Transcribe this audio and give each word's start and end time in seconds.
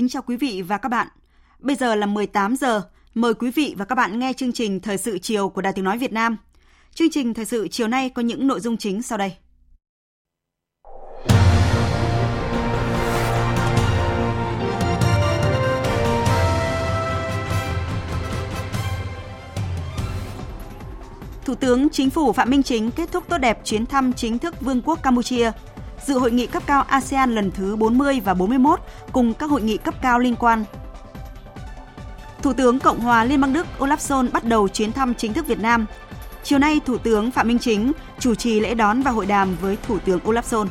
Kính 0.00 0.08
chào 0.08 0.22
quý 0.22 0.36
vị 0.36 0.62
và 0.62 0.78
các 0.78 0.88
bạn. 0.88 1.08
Bây 1.58 1.76
giờ 1.76 1.94
là 1.94 2.06
18 2.06 2.56
giờ. 2.56 2.82
Mời 3.14 3.34
quý 3.34 3.50
vị 3.50 3.74
và 3.78 3.84
các 3.84 3.94
bạn 3.94 4.18
nghe 4.18 4.32
chương 4.32 4.52
trình 4.52 4.80
Thời 4.80 4.98
sự 4.98 5.18
chiều 5.18 5.48
của 5.48 5.60
Đài 5.60 5.72
Tiếng 5.72 5.84
Nói 5.84 5.98
Việt 5.98 6.12
Nam. 6.12 6.36
Chương 6.94 7.10
trình 7.10 7.34
Thời 7.34 7.44
sự 7.44 7.68
chiều 7.68 7.88
nay 7.88 8.08
có 8.08 8.22
những 8.22 8.46
nội 8.46 8.60
dung 8.60 8.76
chính 8.76 9.02
sau 9.02 9.18
đây. 9.18 9.32
Thủ 21.44 21.54
tướng 21.54 21.88
Chính 21.88 22.10
phủ 22.10 22.32
Phạm 22.32 22.50
Minh 22.50 22.62
Chính 22.62 22.90
kết 22.90 23.12
thúc 23.12 23.24
tốt 23.28 23.38
đẹp 23.38 23.60
chuyến 23.64 23.86
thăm 23.86 24.12
chính 24.12 24.38
thức 24.38 24.60
Vương 24.60 24.82
quốc 24.82 25.02
Campuchia– 25.02 25.52
dự 26.06 26.18
hội 26.18 26.30
nghị 26.30 26.46
cấp 26.46 26.62
cao 26.66 26.82
ASEAN 26.82 27.34
lần 27.34 27.50
thứ 27.50 27.76
40 27.76 28.20
và 28.24 28.34
41 28.34 28.80
cùng 29.12 29.34
các 29.34 29.50
hội 29.50 29.62
nghị 29.62 29.76
cấp 29.76 29.94
cao 30.02 30.18
liên 30.18 30.36
quan. 30.36 30.64
Thủ 32.42 32.52
tướng 32.52 32.78
Cộng 32.78 33.00
hòa 33.00 33.24
Liên 33.24 33.40
bang 33.40 33.52
Đức 33.52 33.66
Olaf 33.78 33.96
Scholz 33.96 34.30
bắt 34.32 34.44
đầu 34.44 34.68
chuyến 34.68 34.92
thăm 34.92 35.14
chính 35.14 35.32
thức 35.32 35.46
Việt 35.46 35.60
Nam. 35.60 35.86
Chiều 36.42 36.58
nay, 36.58 36.80
Thủ 36.86 36.98
tướng 36.98 37.30
Phạm 37.30 37.48
Minh 37.48 37.58
Chính 37.58 37.92
chủ 38.18 38.34
trì 38.34 38.60
lễ 38.60 38.74
đón 38.74 39.02
và 39.02 39.10
hội 39.10 39.26
đàm 39.26 39.56
với 39.60 39.76
Thủ 39.88 39.98
tướng 39.98 40.20
Olaf 40.24 40.42
Scholz. 40.42 40.66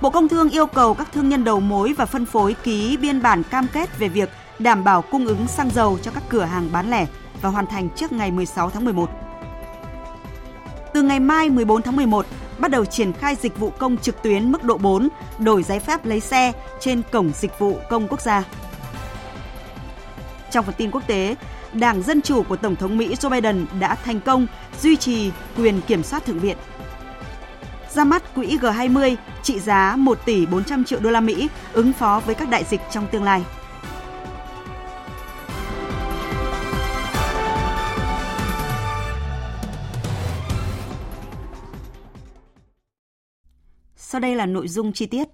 Bộ 0.00 0.10
Công 0.10 0.28
Thương 0.28 0.50
yêu 0.50 0.66
cầu 0.66 0.94
các 0.94 1.12
thương 1.12 1.28
nhân 1.28 1.44
đầu 1.44 1.60
mối 1.60 1.92
và 1.92 2.06
phân 2.06 2.26
phối 2.26 2.56
ký 2.62 2.96
biên 2.96 3.22
bản 3.22 3.42
cam 3.42 3.66
kết 3.72 3.98
về 3.98 4.08
việc 4.08 4.30
đảm 4.58 4.84
bảo 4.84 5.02
cung 5.02 5.26
ứng 5.26 5.46
xăng 5.46 5.70
dầu 5.70 5.98
cho 6.02 6.10
các 6.10 6.22
cửa 6.28 6.44
hàng 6.44 6.68
bán 6.72 6.90
lẻ 6.90 7.06
và 7.42 7.48
hoàn 7.48 7.66
thành 7.66 7.88
trước 7.96 8.12
ngày 8.12 8.30
16 8.30 8.70
tháng 8.70 8.84
11. 8.84 9.10
Từ 10.94 11.02
ngày 11.02 11.20
mai 11.20 11.50
14 11.50 11.82
tháng 11.82 11.96
11, 11.96 12.26
bắt 12.58 12.70
đầu 12.70 12.84
triển 12.84 13.12
khai 13.12 13.36
dịch 13.42 13.58
vụ 13.58 13.70
công 13.70 13.96
trực 13.96 14.22
tuyến 14.22 14.52
mức 14.52 14.64
độ 14.64 14.78
4, 14.78 15.08
đổi 15.38 15.62
giấy 15.62 15.80
phép 15.80 16.04
lấy 16.04 16.20
xe 16.20 16.52
trên 16.80 17.02
cổng 17.12 17.32
dịch 17.34 17.58
vụ 17.58 17.78
công 17.90 18.08
quốc 18.08 18.20
gia. 18.20 18.44
Trong 20.50 20.64
phần 20.64 20.74
tin 20.78 20.90
quốc 20.90 21.06
tế, 21.06 21.34
Đảng 21.72 22.02
Dân 22.02 22.22
Chủ 22.22 22.42
của 22.42 22.56
Tổng 22.56 22.76
thống 22.76 22.96
Mỹ 22.96 23.14
Joe 23.14 23.30
Biden 23.30 23.66
đã 23.80 23.94
thành 23.94 24.20
công 24.20 24.46
duy 24.80 24.96
trì 24.96 25.30
quyền 25.56 25.80
kiểm 25.80 26.02
soát 26.02 26.24
Thượng 26.24 26.38
viện. 26.38 26.56
Ra 27.94 28.04
mắt 28.04 28.34
quỹ 28.34 28.58
G20 28.58 29.16
trị 29.42 29.60
giá 29.60 29.96
1 29.96 30.18
tỷ 30.24 30.46
400 30.46 30.84
triệu 30.84 31.00
đô 31.00 31.10
la 31.10 31.20
Mỹ 31.20 31.48
ứng 31.72 31.92
phó 31.92 32.22
với 32.26 32.34
các 32.34 32.48
đại 32.48 32.64
dịch 32.64 32.80
trong 32.90 33.06
tương 33.06 33.24
lai. 33.24 33.42
Sau 44.18 44.22
đây 44.22 44.36
là 44.36 44.46
nội 44.46 44.68
dung 44.68 44.92
chi 44.92 45.06
tiết. 45.06 45.28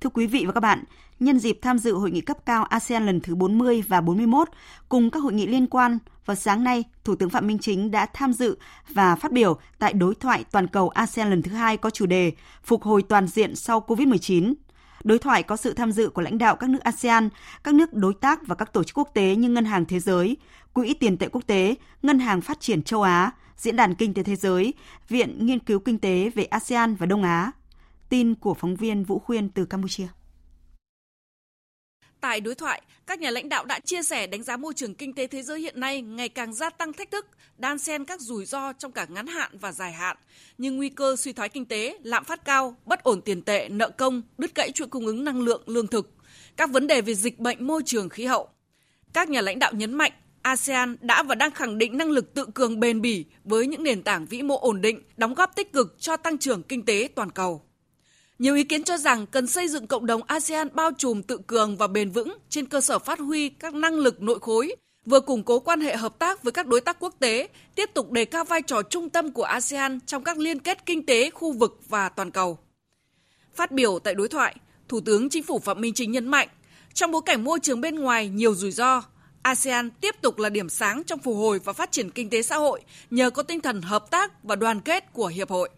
Thưa 0.00 0.10
quý 0.10 0.26
vị 0.26 0.44
và 0.46 0.52
các 0.52 0.60
bạn, 0.60 0.84
nhân 1.20 1.38
dịp 1.38 1.58
tham 1.62 1.78
dự 1.78 1.94
hội 1.94 2.10
nghị 2.10 2.20
cấp 2.20 2.36
cao 2.46 2.64
ASEAN 2.64 3.06
lần 3.06 3.20
thứ 3.20 3.34
40 3.34 3.82
và 3.88 4.00
41 4.00 4.48
cùng 4.88 5.10
các 5.10 5.20
hội 5.20 5.32
nghị 5.32 5.46
liên 5.46 5.66
quan, 5.66 5.98
vào 6.26 6.34
sáng 6.34 6.64
nay, 6.64 6.84
Thủ 7.04 7.14
tướng 7.14 7.30
Phạm 7.30 7.46
Minh 7.46 7.58
Chính 7.58 7.90
đã 7.90 8.06
tham 8.06 8.32
dự 8.32 8.58
và 8.88 9.16
phát 9.16 9.32
biểu 9.32 9.58
tại 9.78 9.92
đối 9.92 10.14
thoại 10.14 10.44
toàn 10.52 10.66
cầu 10.66 10.88
ASEAN 10.88 11.30
lần 11.30 11.42
thứ 11.42 11.52
hai 11.52 11.76
có 11.76 11.90
chủ 11.90 12.06
đề 12.06 12.32
Phục 12.64 12.82
hồi 12.82 13.02
toàn 13.02 13.26
diện 13.26 13.56
sau 13.56 13.84
COVID-19. 13.86 14.54
Đối 15.04 15.18
thoại 15.18 15.42
có 15.42 15.56
sự 15.56 15.72
tham 15.72 15.92
dự 15.92 16.08
của 16.08 16.22
lãnh 16.22 16.38
đạo 16.38 16.56
các 16.56 16.70
nước 16.70 16.80
ASEAN, 16.80 17.28
các 17.64 17.74
nước 17.74 17.94
đối 17.94 18.14
tác 18.14 18.46
và 18.46 18.54
các 18.54 18.72
tổ 18.72 18.84
chức 18.84 18.98
quốc 18.98 19.10
tế 19.14 19.36
như 19.36 19.48
Ngân 19.48 19.64
hàng 19.64 19.84
Thế 19.84 20.00
giới, 20.00 20.36
Quỹ 20.72 20.94
tiền 20.94 21.16
tệ 21.16 21.28
quốc 21.32 21.46
tế, 21.46 21.74
Ngân 22.02 22.18
hàng 22.18 22.40
Phát 22.40 22.60
triển 22.60 22.82
châu 22.82 23.02
Á, 23.02 23.30
Diễn 23.56 23.76
đàn 23.76 23.94
Kinh 23.94 24.14
tế 24.14 24.22
Thế 24.22 24.36
giới, 24.36 24.74
Viện 25.08 25.46
Nghiên 25.46 25.58
cứu 25.58 25.78
Kinh 25.78 25.98
tế 25.98 26.30
về 26.34 26.44
ASEAN 26.44 26.94
và 26.94 27.06
Đông 27.06 27.22
Á, 27.22 27.52
Tin 28.10 28.34
của 28.34 28.54
phóng 28.54 28.76
viên 28.76 29.04
Vũ 29.04 29.18
Khuyên 29.18 29.48
từ 29.48 29.64
Campuchia. 29.64 30.06
Tại 32.20 32.40
đối 32.40 32.54
thoại, 32.54 32.82
các 33.06 33.18
nhà 33.18 33.30
lãnh 33.30 33.48
đạo 33.48 33.64
đã 33.64 33.80
chia 33.80 34.02
sẻ 34.02 34.26
đánh 34.26 34.42
giá 34.42 34.56
môi 34.56 34.74
trường 34.74 34.94
kinh 34.94 35.14
tế 35.14 35.26
thế 35.26 35.42
giới 35.42 35.60
hiện 35.60 35.80
nay 35.80 36.02
ngày 36.02 36.28
càng 36.28 36.54
gia 36.54 36.70
tăng 36.70 36.92
thách 36.92 37.10
thức, 37.10 37.26
đan 37.58 37.78
xen 37.78 38.04
các 38.04 38.20
rủi 38.20 38.44
ro 38.44 38.72
trong 38.72 38.92
cả 38.92 39.06
ngắn 39.08 39.26
hạn 39.26 39.50
và 39.60 39.72
dài 39.72 39.92
hạn, 39.92 40.16
như 40.58 40.72
nguy 40.72 40.88
cơ 40.88 41.16
suy 41.16 41.32
thoái 41.32 41.48
kinh 41.48 41.64
tế, 41.64 41.98
lạm 42.02 42.24
phát 42.24 42.44
cao, 42.44 42.76
bất 42.86 43.02
ổn 43.02 43.22
tiền 43.22 43.42
tệ, 43.42 43.68
nợ 43.68 43.90
công, 43.90 44.22
đứt 44.38 44.54
gãy 44.54 44.72
chuỗi 44.72 44.88
cung 44.88 45.06
ứng 45.06 45.24
năng 45.24 45.40
lượng, 45.40 45.62
lương 45.66 45.86
thực, 45.86 46.14
các 46.56 46.70
vấn 46.70 46.86
đề 46.86 47.00
về 47.00 47.14
dịch 47.14 47.38
bệnh, 47.38 47.66
môi 47.66 47.82
trường, 47.86 48.08
khí 48.08 48.24
hậu. 48.24 48.48
Các 49.12 49.28
nhà 49.28 49.40
lãnh 49.40 49.58
đạo 49.58 49.72
nhấn 49.72 49.94
mạnh 49.94 50.12
ASEAN 50.42 50.96
đã 51.00 51.22
và 51.22 51.34
đang 51.34 51.50
khẳng 51.50 51.78
định 51.78 51.98
năng 51.98 52.10
lực 52.10 52.34
tự 52.34 52.46
cường 52.54 52.80
bền 52.80 53.00
bỉ 53.00 53.24
với 53.44 53.66
những 53.66 53.82
nền 53.82 54.02
tảng 54.02 54.26
vĩ 54.26 54.42
mô 54.42 54.58
ổn 54.58 54.80
định, 54.80 55.02
đóng 55.16 55.34
góp 55.34 55.56
tích 55.56 55.72
cực 55.72 55.96
cho 55.98 56.16
tăng 56.16 56.38
trưởng 56.38 56.62
kinh 56.62 56.84
tế 56.84 57.08
toàn 57.14 57.30
cầu. 57.30 57.69
Nhiều 58.40 58.54
ý 58.54 58.64
kiến 58.64 58.84
cho 58.84 58.96
rằng 58.96 59.26
cần 59.26 59.46
xây 59.46 59.68
dựng 59.68 59.86
cộng 59.86 60.06
đồng 60.06 60.22
ASEAN 60.26 60.68
bao 60.74 60.90
trùm 60.98 61.22
tự 61.22 61.38
cường 61.46 61.76
và 61.76 61.86
bền 61.86 62.10
vững 62.10 62.38
trên 62.48 62.66
cơ 62.66 62.80
sở 62.80 62.98
phát 62.98 63.18
huy 63.18 63.48
các 63.48 63.74
năng 63.74 63.94
lực 63.94 64.22
nội 64.22 64.38
khối, 64.40 64.76
vừa 65.06 65.20
củng 65.20 65.44
cố 65.44 65.60
quan 65.60 65.80
hệ 65.80 65.96
hợp 65.96 66.18
tác 66.18 66.42
với 66.42 66.52
các 66.52 66.66
đối 66.66 66.80
tác 66.80 66.96
quốc 67.00 67.14
tế, 67.18 67.48
tiếp 67.74 67.90
tục 67.94 68.10
đề 68.10 68.24
cao 68.24 68.44
vai 68.44 68.62
trò 68.62 68.82
trung 68.82 69.10
tâm 69.10 69.32
của 69.32 69.42
ASEAN 69.42 70.00
trong 70.06 70.24
các 70.24 70.38
liên 70.38 70.58
kết 70.58 70.86
kinh 70.86 71.06
tế 71.06 71.30
khu 71.30 71.52
vực 71.52 71.80
và 71.88 72.08
toàn 72.08 72.30
cầu. 72.30 72.58
Phát 73.54 73.72
biểu 73.72 73.98
tại 73.98 74.14
đối 74.14 74.28
thoại, 74.28 74.56
Thủ 74.88 75.00
tướng 75.00 75.28
Chính 75.28 75.42
phủ 75.42 75.58
Phạm 75.58 75.80
Minh 75.80 75.94
Chính 75.94 76.12
nhấn 76.12 76.28
mạnh, 76.28 76.48
trong 76.94 77.10
bối 77.10 77.22
cảnh 77.26 77.44
môi 77.44 77.60
trường 77.62 77.80
bên 77.80 77.94
ngoài 77.94 78.28
nhiều 78.28 78.54
rủi 78.54 78.70
ro, 78.70 79.02
ASEAN 79.42 79.90
tiếp 79.90 80.14
tục 80.22 80.38
là 80.38 80.48
điểm 80.48 80.68
sáng 80.68 81.02
trong 81.04 81.18
phục 81.18 81.36
hồi 81.36 81.60
và 81.64 81.72
phát 81.72 81.92
triển 81.92 82.10
kinh 82.10 82.30
tế 82.30 82.42
xã 82.42 82.56
hội 82.56 82.80
nhờ 83.10 83.30
có 83.30 83.42
tinh 83.42 83.60
thần 83.60 83.82
hợp 83.82 84.10
tác 84.10 84.44
và 84.44 84.56
đoàn 84.56 84.80
kết 84.80 85.12
của 85.12 85.26
hiệp 85.26 85.50
hội. 85.50 85.70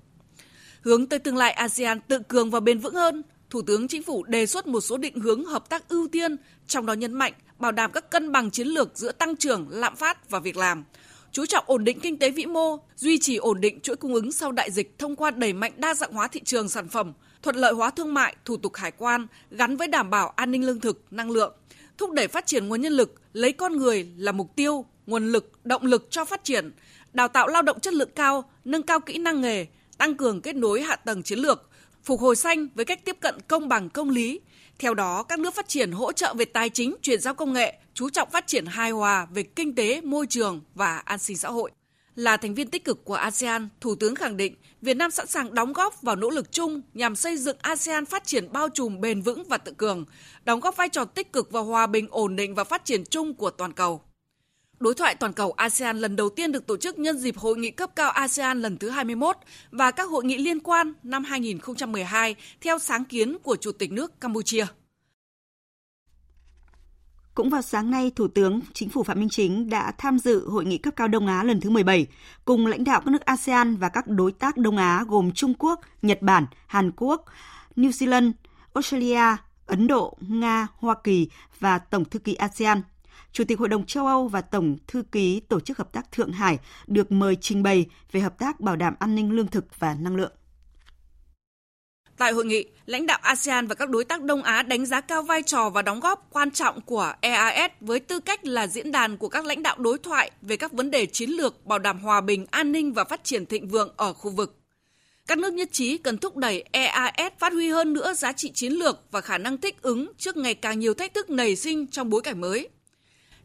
Hướng 0.85 1.07
tới 1.07 1.19
tương 1.19 1.37
lai 1.37 1.53
ASEAN 1.53 2.01
tự 2.01 2.19
cường 2.29 2.51
và 2.51 2.61
bền 2.61 2.79
vững 2.79 2.95
hơn, 2.95 3.23
Thủ 3.51 3.63
tướng 3.63 3.89
Chính 3.89 4.03
phủ 4.03 4.25
đề 4.25 4.47
xuất 4.47 4.67
một 4.67 4.81
số 4.81 4.97
định 4.97 5.21
hướng 5.21 5.45
hợp 5.45 5.69
tác 5.69 5.89
ưu 5.89 6.09
tiên, 6.09 6.37
trong 6.67 6.87
đó 6.87 6.93
nhấn 6.93 7.13
mạnh 7.13 7.33
bảo 7.59 7.73
đảm 7.73 7.91
các 7.93 8.11
cân 8.11 8.33
bằng 8.33 8.51
chiến 8.51 8.69
lược 8.69 8.91
giữa 8.95 9.13
tăng 9.13 9.37
trưởng, 9.37 9.67
lạm 9.71 9.97
phát 9.97 10.31
và 10.31 10.39
việc 10.39 10.57
làm, 10.57 10.85
chú 11.33 11.47
trọng 11.47 11.65
ổn 11.67 11.85
định 11.85 12.01
kinh 12.01 12.19
tế 12.19 12.31
vĩ 12.31 12.47
mô, 12.47 12.77
duy 12.97 13.19
trì 13.19 13.37
ổn 13.37 13.61
định 13.61 13.81
chuỗi 13.81 13.97
cung 13.97 14.15
ứng 14.15 14.33
sau 14.33 14.53
đại 14.53 14.71
dịch 14.71 14.99
thông 14.99 15.17
qua 15.17 15.31
đẩy 15.31 15.53
mạnh 15.53 15.73
đa 15.77 15.95
dạng 15.95 16.13
hóa 16.13 16.29
thị 16.29 16.41
trường 16.45 16.69
sản 16.69 16.89
phẩm, 16.89 17.13
thuận 17.43 17.57
lợi 17.57 17.73
hóa 17.73 17.91
thương 17.91 18.15
mại, 18.15 18.37
thủ 18.45 18.57
tục 18.57 18.75
hải 18.75 18.91
quan 18.91 19.27
gắn 19.51 19.77
với 19.77 19.89
đảm 19.89 20.11
bảo 20.11 20.29
an 20.29 20.51
ninh 20.51 20.67
lương 20.67 20.81
thực, 20.81 21.05
năng 21.11 21.31
lượng, 21.31 21.55
thúc 21.99 22.13
đẩy 22.13 22.29
phát 22.29 22.47
triển 22.47 22.69
nguồn 22.69 22.81
nhân 22.81 22.93
lực, 22.93 23.15
lấy 23.33 23.53
con 23.53 23.77
người 23.77 24.09
là 24.17 24.33
mục 24.33 24.57
tiêu, 24.57 24.85
nguồn 25.07 25.33
lực, 25.33 25.65
động 25.65 25.83
lực 25.83 26.07
cho 26.11 26.25
phát 26.25 26.45
triển, 26.45 26.73
đào 27.13 27.29
tạo 27.29 27.49
lao 27.49 27.63
động 27.63 27.81
chất 27.81 27.95
lượng 27.95 28.11
cao, 28.15 28.51
nâng 28.65 28.83
cao 28.83 29.01
kỹ 29.01 29.19
năng 29.19 29.41
nghề, 29.41 29.67
tăng 30.03 30.15
cường 30.17 30.41
kết 30.41 30.57
nối 30.57 30.83
hạ 30.83 30.97
tầng 30.97 31.23
chiến 31.23 31.39
lược, 31.39 31.69
phục 32.05 32.21
hồi 32.21 32.37
xanh 32.37 32.69
với 32.75 32.85
cách 32.85 33.05
tiếp 33.05 33.17
cận 33.21 33.35
công 33.49 33.69
bằng 33.69 33.91
công 33.91 34.11
lý. 34.11 34.41
Theo 34.79 34.95
đó, 34.95 35.23
các 35.23 35.39
nước 35.39 35.55
phát 35.55 35.69
triển 35.69 35.93
hỗ 35.93 36.13
trợ 36.13 36.35
về 36.35 36.45
tài 36.45 36.71
chính, 36.71 36.95
chuyển 37.03 37.21
giao 37.21 37.35
công 37.35 37.53
nghệ, 37.53 37.75
chú 37.95 38.11
trọng 38.11 38.31
phát 38.31 38.47
triển 38.47 38.67
hài 38.67 38.91
hòa 38.91 39.27
về 39.35 39.43
kinh 39.43 39.75
tế, 39.75 40.01
môi 40.01 40.27
trường 40.27 40.61
và 40.75 40.97
an 40.97 41.19
sinh 41.19 41.37
xã 41.37 41.49
hội. 41.49 41.71
Là 42.15 42.37
thành 42.37 42.55
viên 42.55 42.71
tích 42.71 42.85
cực 42.85 43.05
của 43.05 43.15
ASEAN, 43.15 43.69
Thủ 43.81 43.95
tướng 43.95 44.15
khẳng 44.15 44.37
định 44.37 44.55
Việt 44.81 44.95
Nam 44.95 45.11
sẵn 45.11 45.27
sàng 45.27 45.55
đóng 45.55 45.73
góp 45.73 46.03
vào 46.03 46.17
nỗ 46.17 46.31
lực 46.31 46.53
chung 46.53 46.81
nhằm 46.95 47.17
xây 47.17 47.37
dựng 47.37 47.57
ASEAN 47.61 48.07
phát 48.07 48.27
triển 48.27 48.53
bao 48.53 48.69
trùm 48.69 49.01
bền 49.01 49.23
vững 49.23 49.45
và 49.45 49.59
tự 49.59 49.73
cường, 49.73 50.05
đóng 50.45 50.61
góp 50.61 50.77
vai 50.77 50.89
trò 50.89 51.05
tích 51.05 51.33
cực 51.33 51.51
vào 51.51 51.65
hòa 51.65 51.87
bình, 51.87 52.07
ổn 52.11 52.37
định 52.37 52.55
và 52.55 52.65
phát 52.65 52.85
triển 52.85 53.05
chung 53.05 53.35
của 53.35 53.51
toàn 53.51 53.73
cầu. 53.73 54.03
Đối 54.83 54.95
thoại 54.95 55.15
toàn 55.15 55.33
cầu 55.33 55.53
ASEAN 55.53 55.99
lần 55.99 56.17
đầu 56.17 56.29
tiên 56.29 56.53
được 56.53 56.67
tổ 56.67 56.77
chức 56.77 56.99
nhân 56.99 57.19
dịp 57.19 57.37
hội 57.37 57.57
nghị 57.57 57.71
cấp 57.71 57.91
cao 57.97 58.11
ASEAN 58.11 58.61
lần 58.61 58.77
thứ 58.77 58.91
21 58.91 59.37
và 59.71 59.91
các 59.91 60.11
hội 60.11 60.25
nghị 60.25 60.39
liên 60.39 60.61
quan 60.61 60.93
năm 61.03 61.25
2012 61.25 62.35
theo 62.61 62.79
sáng 62.79 63.05
kiến 63.05 63.37
của 63.43 63.57
Chủ 63.57 63.73
tịch 63.73 63.93
nước 63.93 64.21
Campuchia. 64.21 64.67
Cũng 67.35 67.51
vào 67.51 67.63
sáng 67.63 67.91
nay, 67.91 68.13
Thủ 68.17 68.29
tướng 68.29 68.61
Chính 68.73 68.89
phủ 68.89 69.03
Phạm 69.03 69.21
Minh 69.21 69.29
Chính 69.29 69.71
đã 69.71 69.93
tham 69.99 70.19
dự 70.19 70.49
hội 70.49 70.65
nghị 70.65 70.79
cấp 70.79 70.97
cao 70.97 71.09
Đông 71.09 71.27
Á 71.27 71.45
lần 71.45 71.61
thứ 71.61 71.71
17 71.71 72.07
cùng 72.45 72.67
lãnh 72.67 72.85
đạo 72.85 73.01
các 73.05 73.11
nước 73.13 73.25
ASEAN 73.25 73.77
và 73.77 73.89
các 73.89 74.09
đối 74.09 74.33
tác 74.33 74.57
Đông 74.57 74.77
Á 74.77 75.05
gồm 75.09 75.33
Trung 75.33 75.55
Quốc, 75.59 75.81
Nhật 76.03 76.23
Bản, 76.23 76.47
Hàn 76.67 76.91
Quốc, 76.97 77.25
New 77.77 77.91
Zealand, 77.91 78.33
Australia, 78.75 79.37
Ấn 79.67 79.87
Độ, 79.87 80.17
Nga, 80.21 80.67
Hoa 80.77 80.95
Kỳ 81.05 81.29
và 81.61 81.79
Tổng 81.79 82.05
thư 82.05 82.19
ký 82.19 82.35
ASEAN. 82.35 82.83
Chủ 83.33 83.45
tịch 83.45 83.59
Hội 83.59 83.69
đồng 83.69 83.87
châu 83.87 84.07
Âu 84.07 84.29
và 84.29 84.41
Tổng 84.41 84.77
thư 84.87 85.03
ký 85.13 85.41
Tổ 85.41 85.61
chức 85.61 85.79
Hợp 85.79 85.93
tác 85.93 86.13
Thượng 86.13 86.33
Hải 86.33 86.59
được 86.87 87.13
mời 87.13 87.37
trình 87.41 87.63
bày 87.63 87.87
về 88.13 88.21
hợp 88.21 88.39
tác 88.39 88.61
bảo 88.61 88.77
đảm 88.77 88.95
an 88.99 89.15
ninh 89.15 89.31
lương 89.31 89.47
thực 89.47 89.65
và 89.79 89.95
năng 89.95 90.17
lượng. 90.17 90.33
Tại 92.17 92.33
hội 92.33 92.45
nghị, 92.45 92.65
lãnh 92.87 93.07
đạo 93.07 93.19
ASEAN 93.23 93.67
và 93.67 93.75
các 93.75 93.91
đối 93.91 94.05
tác 94.05 94.23
Đông 94.23 94.43
Á 94.43 94.63
đánh 94.63 94.87
giá 94.87 95.01
cao 95.01 95.23
vai 95.23 95.43
trò 95.43 95.71
và 95.71 95.83
đóng 95.83 96.01
góp 96.01 96.29
quan 96.31 96.51
trọng 96.51 96.81
của 96.81 97.15
EAS 97.21 97.73
với 97.81 98.01
tư 98.01 98.21
cách 98.21 98.45
là 98.45 98.67
diễn 98.67 98.93
đàn 98.93 99.17
của 99.17 99.29
các 99.29 99.45
lãnh 99.45 99.63
đạo 99.63 99.77
đối 99.79 99.99
thoại 99.99 100.31
về 100.43 100.57
các 100.57 100.73
vấn 100.73 100.91
đề 100.91 101.07
chiến 101.07 101.31
lược 101.31 101.67
bảo 101.67 101.79
đảm 101.79 101.99
hòa 101.99 102.21
bình, 102.21 102.47
an 102.51 102.73
ninh 102.73 102.93
và 102.93 103.05
phát 103.05 103.25
triển 103.25 103.47
thịnh 103.47 103.69
vượng 103.69 103.93
ở 103.97 104.13
khu 104.13 104.31
vực. 104.31 104.59
Các 105.27 105.39
nước 105.39 105.53
nhất 105.53 105.69
trí 105.73 105.99
cần 105.99 106.19
thúc 106.19 106.37
đẩy 106.37 106.65
EAS 106.73 107.33
phát 107.39 107.53
huy 107.53 107.69
hơn 107.69 107.93
nữa 107.93 108.15
giá 108.15 108.33
trị 108.33 108.51
chiến 108.55 108.73
lược 108.73 108.99
và 109.11 109.21
khả 109.21 109.39
năng 109.39 109.59
thích 109.59 109.83
ứng 109.83 110.13
trước 110.19 110.37
ngày 110.37 110.55
càng 110.55 110.79
nhiều 110.79 110.95
thách 110.95 111.15
thức 111.15 111.31
nảy 111.31 111.57
sinh 111.57 111.87
trong 111.87 112.11
bối 112.11 112.23
cảnh 112.23 112.41
mới. 112.41 112.69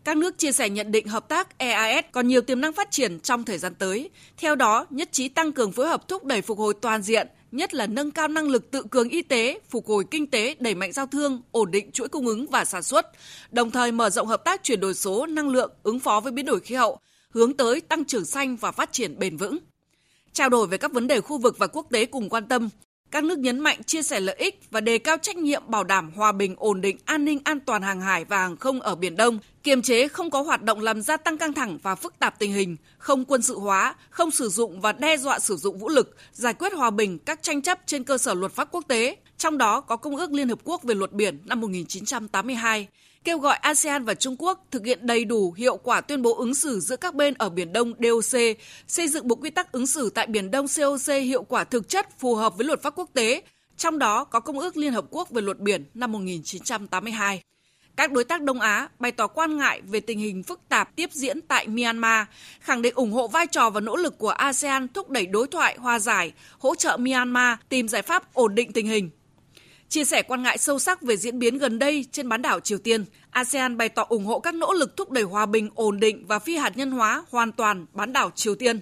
Các 0.03 0.17
nước 0.17 0.37
chia 0.37 0.51
sẻ 0.51 0.69
nhận 0.69 0.91
định 0.91 1.07
hợp 1.07 1.29
tác 1.29 1.57
EAS 1.57 2.05
còn 2.11 2.27
nhiều 2.27 2.41
tiềm 2.41 2.61
năng 2.61 2.73
phát 2.73 2.91
triển 2.91 3.19
trong 3.19 3.43
thời 3.43 3.57
gian 3.57 3.75
tới. 3.75 4.09
Theo 4.37 4.55
đó, 4.55 4.85
nhất 4.89 5.09
trí 5.11 5.29
tăng 5.29 5.51
cường 5.51 5.71
phối 5.71 5.87
hợp 5.87 6.07
thúc 6.07 6.25
đẩy 6.25 6.41
phục 6.41 6.57
hồi 6.57 6.73
toàn 6.81 7.01
diện, 7.01 7.27
nhất 7.51 7.73
là 7.73 7.87
nâng 7.87 8.11
cao 8.11 8.27
năng 8.27 8.49
lực 8.49 8.71
tự 8.71 8.83
cường 8.91 9.09
y 9.09 9.21
tế, 9.21 9.59
phục 9.69 9.87
hồi 9.87 10.03
kinh 10.11 10.27
tế, 10.27 10.55
đẩy 10.59 10.75
mạnh 10.75 10.91
giao 10.91 11.07
thương, 11.07 11.41
ổn 11.51 11.71
định 11.71 11.91
chuỗi 11.91 12.07
cung 12.07 12.27
ứng 12.27 12.47
và 12.47 12.65
sản 12.65 12.83
xuất, 12.83 13.05
đồng 13.51 13.71
thời 13.71 13.91
mở 13.91 14.09
rộng 14.09 14.27
hợp 14.27 14.43
tác 14.45 14.63
chuyển 14.63 14.79
đổi 14.79 14.93
số, 14.93 15.25
năng 15.25 15.49
lượng, 15.49 15.71
ứng 15.83 15.99
phó 15.99 16.19
với 16.19 16.31
biến 16.31 16.45
đổi 16.45 16.59
khí 16.59 16.75
hậu, 16.75 16.99
hướng 17.29 17.57
tới 17.57 17.81
tăng 17.81 18.05
trưởng 18.05 18.25
xanh 18.25 18.55
và 18.55 18.71
phát 18.71 18.91
triển 18.91 19.19
bền 19.19 19.37
vững. 19.37 19.57
Trao 20.33 20.49
đổi 20.49 20.67
về 20.67 20.77
các 20.77 20.91
vấn 20.91 21.07
đề 21.07 21.21
khu 21.21 21.37
vực 21.37 21.57
và 21.57 21.67
quốc 21.67 21.87
tế 21.91 22.05
cùng 22.05 22.29
quan 22.29 22.47
tâm, 22.47 22.69
các 23.11 23.23
nước 23.23 23.39
nhấn 23.39 23.59
mạnh 23.59 23.83
chia 23.83 24.03
sẻ 24.03 24.19
lợi 24.19 24.35
ích 24.35 24.61
và 24.71 24.81
đề 24.81 24.97
cao 24.97 25.17
trách 25.21 25.37
nhiệm 25.37 25.63
bảo 25.67 25.83
đảm 25.83 26.11
hòa 26.15 26.31
bình, 26.31 26.55
ổn 26.57 26.81
định, 26.81 26.97
an 27.05 27.25
ninh, 27.25 27.39
an 27.43 27.59
toàn 27.59 27.81
hàng 27.81 28.01
hải 28.01 28.25
và 28.25 28.37
hàng 28.37 28.57
không 28.57 28.81
ở 28.81 28.95
Biển 28.95 29.15
Đông, 29.15 29.39
kiềm 29.63 29.81
chế 29.81 30.07
không 30.07 30.29
có 30.29 30.41
hoạt 30.41 30.63
động 30.63 30.79
làm 30.79 31.01
gia 31.01 31.17
tăng 31.17 31.37
căng 31.37 31.53
thẳng 31.53 31.77
và 31.83 31.95
phức 31.95 32.19
tạp 32.19 32.39
tình 32.39 32.53
hình, 32.53 32.77
không 32.97 33.25
quân 33.25 33.41
sự 33.41 33.59
hóa, 33.59 33.95
không 34.09 34.31
sử 34.31 34.49
dụng 34.49 34.81
và 34.81 34.91
đe 34.91 35.17
dọa 35.17 35.39
sử 35.39 35.55
dụng 35.55 35.77
vũ 35.77 35.89
lực, 35.89 36.17
giải 36.31 36.53
quyết 36.53 36.73
hòa 36.73 36.89
bình 36.89 37.19
các 37.19 37.43
tranh 37.43 37.61
chấp 37.61 37.79
trên 37.85 38.03
cơ 38.03 38.17
sở 38.17 38.33
luật 38.33 38.51
pháp 38.51 38.67
quốc 38.71 38.83
tế, 38.87 39.17
trong 39.37 39.57
đó 39.57 39.81
có 39.81 39.97
Công 39.97 40.15
ước 40.15 40.31
Liên 40.31 40.49
Hợp 40.49 40.59
Quốc 40.63 40.83
về 40.83 40.95
luật 40.95 41.11
biển 41.11 41.39
năm 41.45 41.61
1982, 41.61 42.87
kêu 43.23 43.39
gọi 43.39 43.55
ASEAN 43.55 44.05
và 44.05 44.13
Trung 44.13 44.35
Quốc 44.39 44.65
thực 44.71 44.85
hiện 44.85 45.07
đầy 45.07 45.25
đủ 45.25 45.51
hiệu 45.51 45.77
quả 45.77 46.01
tuyên 46.01 46.21
bố 46.21 46.35
ứng 46.35 46.55
xử 46.55 46.79
giữa 46.79 46.95
các 46.95 47.15
bên 47.15 47.33
ở 47.33 47.49
Biển 47.49 47.73
Đông 47.73 47.93
DOC, 47.99 48.39
xây 48.87 49.07
dựng 49.07 49.27
bộ 49.27 49.35
quy 49.35 49.49
tắc 49.49 49.71
ứng 49.71 49.87
xử 49.87 50.09
tại 50.09 50.27
Biển 50.27 50.51
Đông 50.51 50.65
COC 50.77 51.13
hiệu 51.23 51.43
quả 51.43 51.63
thực 51.63 51.89
chất 51.89 52.19
phù 52.19 52.35
hợp 52.35 52.57
với 52.57 52.65
luật 52.65 52.81
pháp 52.81 52.93
quốc 52.95 53.09
tế, 53.13 53.41
trong 53.77 53.99
đó 53.99 54.23
có 54.23 54.39
Công 54.39 54.59
ước 54.59 54.77
Liên 54.77 54.93
Hợp 54.93 55.05
Quốc 55.09 55.29
về 55.29 55.41
luật 55.41 55.59
biển 55.59 55.85
năm 55.93 56.11
1982. 56.11 57.41
Các 57.95 58.11
đối 58.11 58.23
tác 58.23 58.41
Đông 58.41 58.59
Á 58.59 58.89
bày 58.99 59.11
tỏ 59.11 59.27
quan 59.27 59.57
ngại 59.57 59.81
về 59.81 59.99
tình 59.99 60.19
hình 60.19 60.43
phức 60.43 60.59
tạp 60.69 60.95
tiếp 60.95 61.09
diễn 61.13 61.41
tại 61.41 61.67
Myanmar, 61.67 62.27
khẳng 62.59 62.81
định 62.81 62.95
ủng 62.95 63.11
hộ 63.11 63.27
vai 63.27 63.47
trò 63.47 63.69
và 63.69 63.79
nỗ 63.79 63.95
lực 63.95 64.17
của 64.17 64.29
ASEAN 64.29 64.87
thúc 64.87 65.09
đẩy 65.09 65.25
đối 65.25 65.47
thoại 65.47 65.77
hòa 65.79 65.99
giải, 65.99 66.33
hỗ 66.59 66.75
trợ 66.75 66.97
Myanmar 66.97 67.57
tìm 67.69 67.87
giải 67.87 68.01
pháp 68.01 68.33
ổn 68.33 68.55
định 68.55 68.71
tình 68.73 68.87
hình, 68.87 69.09
Chia 69.89 70.05
sẻ 70.05 70.21
quan 70.21 70.43
ngại 70.43 70.57
sâu 70.57 70.79
sắc 70.79 71.01
về 71.01 71.17
diễn 71.17 71.39
biến 71.39 71.57
gần 71.57 71.79
đây 71.79 72.05
trên 72.11 72.29
bán 72.29 72.41
đảo 72.41 72.59
Triều 72.59 72.77
Tiên, 72.77 73.05
ASEAN 73.29 73.77
bày 73.77 73.89
tỏ 73.89 74.05
ủng 74.09 74.25
hộ 74.25 74.39
các 74.39 74.55
nỗ 74.55 74.73
lực 74.73 74.97
thúc 74.97 75.11
đẩy 75.11 75.23
hòa 75.23 75.45
bình, 75.45 75.69
ổn 75.75 75.99
định 75.99 76.25
và 76.27 76.39
phi 76.39 76.57
hạt 76.57 76.77
nhân 76.77 76.91
hóa 76.91 77.23
hoàn 77.29 77.51
toàn 77.51 77.85
bán 77.93 78.13
đảo 78.13 78.31
Triều 78.35 78.55
Tiên. 78.55 78.79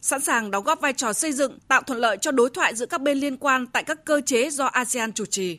Sẵn 0.00 0.20
sàng 0.20 0.50
đóng 0.50 0.64
góp 0.64 0.80
vai 0.80 0.92
trò 0.92 1.12
xây 1.12 1.32
dựng, 1.32 1.58
tạo 1.68 1.82
thuận 1.82 1.98
lợi 1.98 2.16
cho 2.20 2.30
đối 2.30 2.50
thoại 2.50 2.74
giữa 2.74 2.86
các 2.86 3.00
bên 3.00 3.18
liên 3.18 3.36
quan 3.36 3.66
tại 3.66 3.84
các 3.84 4.04
cơ 4.04 4.20
chế 4.26 4.50
do 4.50 4.64
ASEAN 4.64 5.12
chủ 5.12 5.24
trì. 5.24 5.58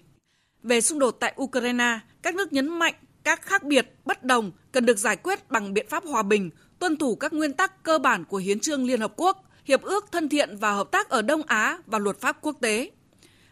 Về 0.63 0.81
xung 0.81 0.99
đột 0.99 1.17
tại 1.19 1.33
Ukraine, 1.41 1.99
các 2.21 2.35
nước 2.35 2.53
nhấn 2.53 2.67
mạnh 2.67 2.93
các 3.23 3.41
khác 3.41 3.63
biệt, 3.63 3.95
bất 4.05 4.23
đồng 4.23 4.51
cần 4.71 4.85
được 4.85 4.97
giải 4.97 5.15
quyết 5.15 5.49
bằng 5.49 5.73
biện 5.73 5.85
pháp 5.89 6.03
hòa 6.05 6.23
bình, 6.23 6.49
tuân 6.79 6.97
thủ 6.97 7.15
các 7.15 7.33
nguyên 7.33 7.53
tắc 7.53 7.83
cơ 7.83 7.99
bản 7.99 8.25
của 8.25 8.37
Hiến 8.37 8.59
trương 8.59 8.85
Liên 8.85 9.01
Hợp 9.01 9.13
Quốc, 9.15 9.49
Hiệp 9.65 9.81
ước 9.81 10.11
thân 10.11 10.29
thiện 10.29 10.57
và 10.57 10.73
hợp 10.73 10.91
tác 10.91 11.09
ở 11.09 11.21
Đông 11.21 11.41
Á 11.47 11.77
và 11.85 11.99
luật 11.99 12.21
pháp 12.21 12.37
quốc 12.41 12.57
tế. 12.61 12.91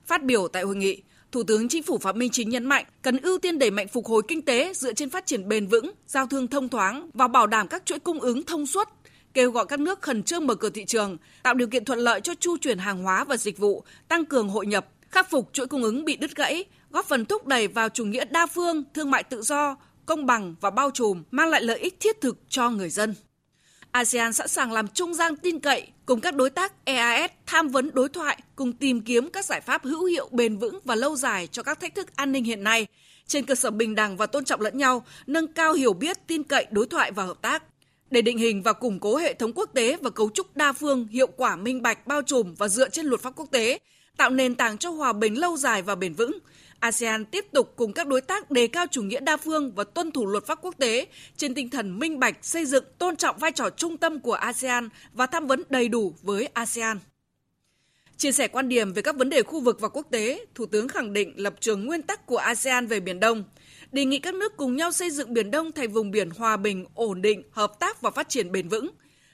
Phát 0.05 0.23
biểu 0.23 0.47
tại 0.47 0.63
hội 0.63 0.75
nghị, 0.75 1.03
Thủ 1.31 1.43
tướng 1.43 1.69
Chính 1.69 1.83
phủ 1.83 1.97
Phạm 1.97 2.19
Minh 2.19 2.31
Chính 2.31 2.49
nhấn 2.49 2.65
mạnh 2.65 2.85
cần 3.01 3.17
ưu 3.17 3.37
tiên 3.37 3.59
đẩy 3.59 3.71
mạnh 3.71 3.87
phục 3.87 4.05
hồi 4.05 4.21
kinh 4.27 4.41
tế 4.41 4.73
dựa 4.73 4.93
trên 4.93 5.09
phát 5.09 5.25
triển 5.25 5.47
bền 5.47 5.67
vững, 5.67 5.91
giao 6.07 6.27
thương 6.27 6.47
thông 6.47 6.69
thoáng 6.69 7.09
và 7.13 7.27
bảo 7.27 7.47
đảm 7.47 7.67
các 7.67 7.85
chuỗi 7.85 7.99
cung 7.99 8.19
ứng 8.19 8.43
thông 8.43 8.65
suốt, 8.65 8.89
kêu 9.33 9.51
gọi 9.51 9.65
các 9.65 9.79
nước 9.79 10.01
khẩn 10.01 10.23
trương 10.23 10.47
mở 10.47 10.55
cửa 10.55 10.69
thị 10.69 10.85
trường, 10.85 11.17
tạo 11.43 11.53
điều 11.53 11.67
kiện 11.67 11.85
thuận 11.85 11.99
lợi 11.99 12.21
cho 12.21 12.33
chu 12.39 12.57
chuyển 12.57 12.77
hàng 12.77 13.03
hóa 13.03 13.23
và 13.23 13.37
dịch 13.37 13.57
vụ, 13.57 13.83
tăng 14.07 14.25
cường 14.25 14.49
hội 14.49 14.65
nhập, 14.65 14.87
khắc 15.09 15.29
phục 15.29 15.49
chuỗi 15.53 15.67
cung 15.67 15.83
ứng 15.83 16.05
bị 16.05 16.15
đứt 16.15 16.35
gãy, 16.35 16.63
góp 16.89 17.05
phần 17.05 17.25
thúc 17.25 17.47
đẩy 17.47 17.67
vào 17.67 17.89
chủ 17.89 18.05
nghĩa 18.05 18.25
đa 18.25 18.45
phương, 18.45 18.83
thương 18.93 19.11
mại 19.11 19.23
tự 19.23 19.41
do, 19.41 19.75
công 20.05 20.25
bằng 20.25 20.55
và 20.61 20.69
bao 20.69 20.91
trùm, 20.91 21.23
mang 21.31 21.49
lại 21.49 21.61
lợi 21.61 21.79
ích 21.79 21.99
thiết 21.99 22.21
thực 22.21 22.37
cho 22.49 22.69
người 22.69 22.89
dân. 22.89 23.15
ASEAN 23.91 24.33
sẵn 24.33 24.47
sàng 24.47 24.71
làm 24.71 24.87
trung 24.87 25.13
gian 25.13 25.35
tin 25.35 25.59
cậy 25.59 25.87
cùng 26.05 26.21
các 26.21 26.35
đối 26.35 26.49
tác 26.49 26.85
EAS 26.85 27.31
tham 27.45 27.67
vấn 27.67 27.91
đối 27.93 28.09
thoại 28.09 28.41
cùng 28.55 28.73
tìm 28.73 29.01
kiếm 29.01 29.29
các 29.29 29.45
giải 29.45 29.61
pháp 29.61 29.83
hữu 29.83 30.05
hiệu 30.05 30.29
bền 30.31 30.57
vững 30.57 30.79
và 30.85 30.95
lâu 30.95 31.15
dài 31.15 31.47
cho 31.47 31.63
các 31.63 31.79
thách 31.79 31.95
thức 31.95 32.15
an 32.15 32.31
ninh 32.31 32.43
hiện 32.43 32.63
nay. 32.63 32.87
Trên 33.27 33.45
cơ 33.45 33.55
sở 33.55 33.71
bình 33.71 33.95
đẳng 33.95 34.17
và 34.17 34.25
tôn 34.25 34.45
trọng 34.45 34.61
lẫn 34.61 34.77
nhau, 34.77 35.05
nâng 35.27 35.47
cao 35.47 35.73
hiểu 35.73 35.93
biết, 35.93 36.17
tin 36.27 36.43
cậy, 36.43 36.65
đối 36.71 36.85
thoại 36.85 37.11
và 37.11 37.23
hợp 37.23 37.41
tác. 37.41 37.63
Để 38.11 38.21
định 38.21 38.37
hình 38.37 38.63
và 38.63 38.73
củng 38.73 38.99
cố 38.99 39.17
hệ 39.17 39.33
thống 39.33 39.51
quốc 39.55 39.69
tế 39.73 39.97
và 40.01 40.09
cấu 40.09 40.29
trúc 40.29 40.57
đa 40.57 40.73
phương 40.73 41.07
hiệu 41.07 41.27
quả 41.27 41.55
minh 41.55 41.81
bạch 41.81 42.07
bao 42.07 42.21
trùm 42.21 42.55
và 42.55 42.67
dựa 42.67 42.89
trên 42.89 43.05
luật 43.05 43.21
pháp 43.21 43.33
quốc 43.35 43.47
tế, 43.51 43.79
tạo 44.17 44.29
nền 44.29 44.55
tảng 44.55 44.77
cho 44.77 44.89
hòa 44.89 45.13
bình 45.13 45.39
lâu 45.39 45.57
dài 45.57 45.81
và 45.81 45.95
bền 45.95 46.13
vững, 46.13 46.39
ASEAN 46.81 47.25
tiếp 47.25 47.45
tục 47.51 47.73
cùng 47.75 47.93
các 47.93 48.07
đối 48.07 48.21
tác 48.21 48.51
đề 48.51 48.67
cao 48.67 48.85
chủ 48.91 49.03
nghĩa 49.03 49.19
đa 49.19 49.37
phương 49.37 49.71
và 49.75 49.83
tuân 49.83 50.11
thủ 50.11 50.25
luật 50.25 50.45
pháp 50.45 50.59
quốc 50.61 50.75
tế 50.77 51.07
trên 51.37 51.53
tinh 51.53 51.69
thần 51.69 51.99
minh 51.99 52.19
bạch, 52.19 52.37
xây 52.41 52.65
dựng, 52.65 52.83
tôn 52.97 53.15
trọng 53.15 53.37
vai 53.37 53.51
trò 53.51 53.69
trung 53.69 53.97
tâm 53.97 54.19
của 54.19 54.33
ASEAN 54.33 54.89
và 55.13 55.25
tham 55.25 55.47
vấn 55.47 55.63
đầy 55.69 55.87
đủ 55.87 56.15
với 56.21 56.45
ASEAN. 56.53 56.99
Chia 58.17 58.31
sẻ 58.31 58.47
quan 58.47 58.69
điểm 58.69 58.93
về 58.93 59.01
các 59.01 59.15
vấn 59.15 59.29
đề 59.29 59.41
khu 59.41 59.59
vực 59.59 59.79
và 59.79 59.89
quốc 59.89 60.07
tế, 60.11 60.45
Thủ 60.55 60.65
tướng 60.65 60.87
khẳng 60.87 61.13
định 61.13 61.33
lập 61.35 61.53
trường 61.59 61.85
nguyên 61.85 62.01
tắc 62.01 62.25
của 62.25 62.37
ASEAN 62.37 62.87
về 62.87 62.99
Biển 62.99 63.19
Đông, 63.19 63.43
đề 63.91 64.05
nghị 64.05 64.19
các 64.19 64.33
nước 64.33 64.57
cùng 64.57 64.75
nhau 64.75 64.91
xây 64.91 65.11
dựng 65.11 65.33
Biển 65.33 65.51
Đông 65.51 65.71
thành 65.71 65.91
vùng 65.91 66.11
biển 66.11 66.29
hòa 66.29 66.57
bình, 66.57 66.85
ổn 66.95 67.21
định, 67.21 67.43
hợp 67.51 67.79
tác 67.79 68.01
và 68.01 68.11
phát 68.11 68.29
triển 68.29 68.51
bền 68.51 68.67
vững, 68.67 68.89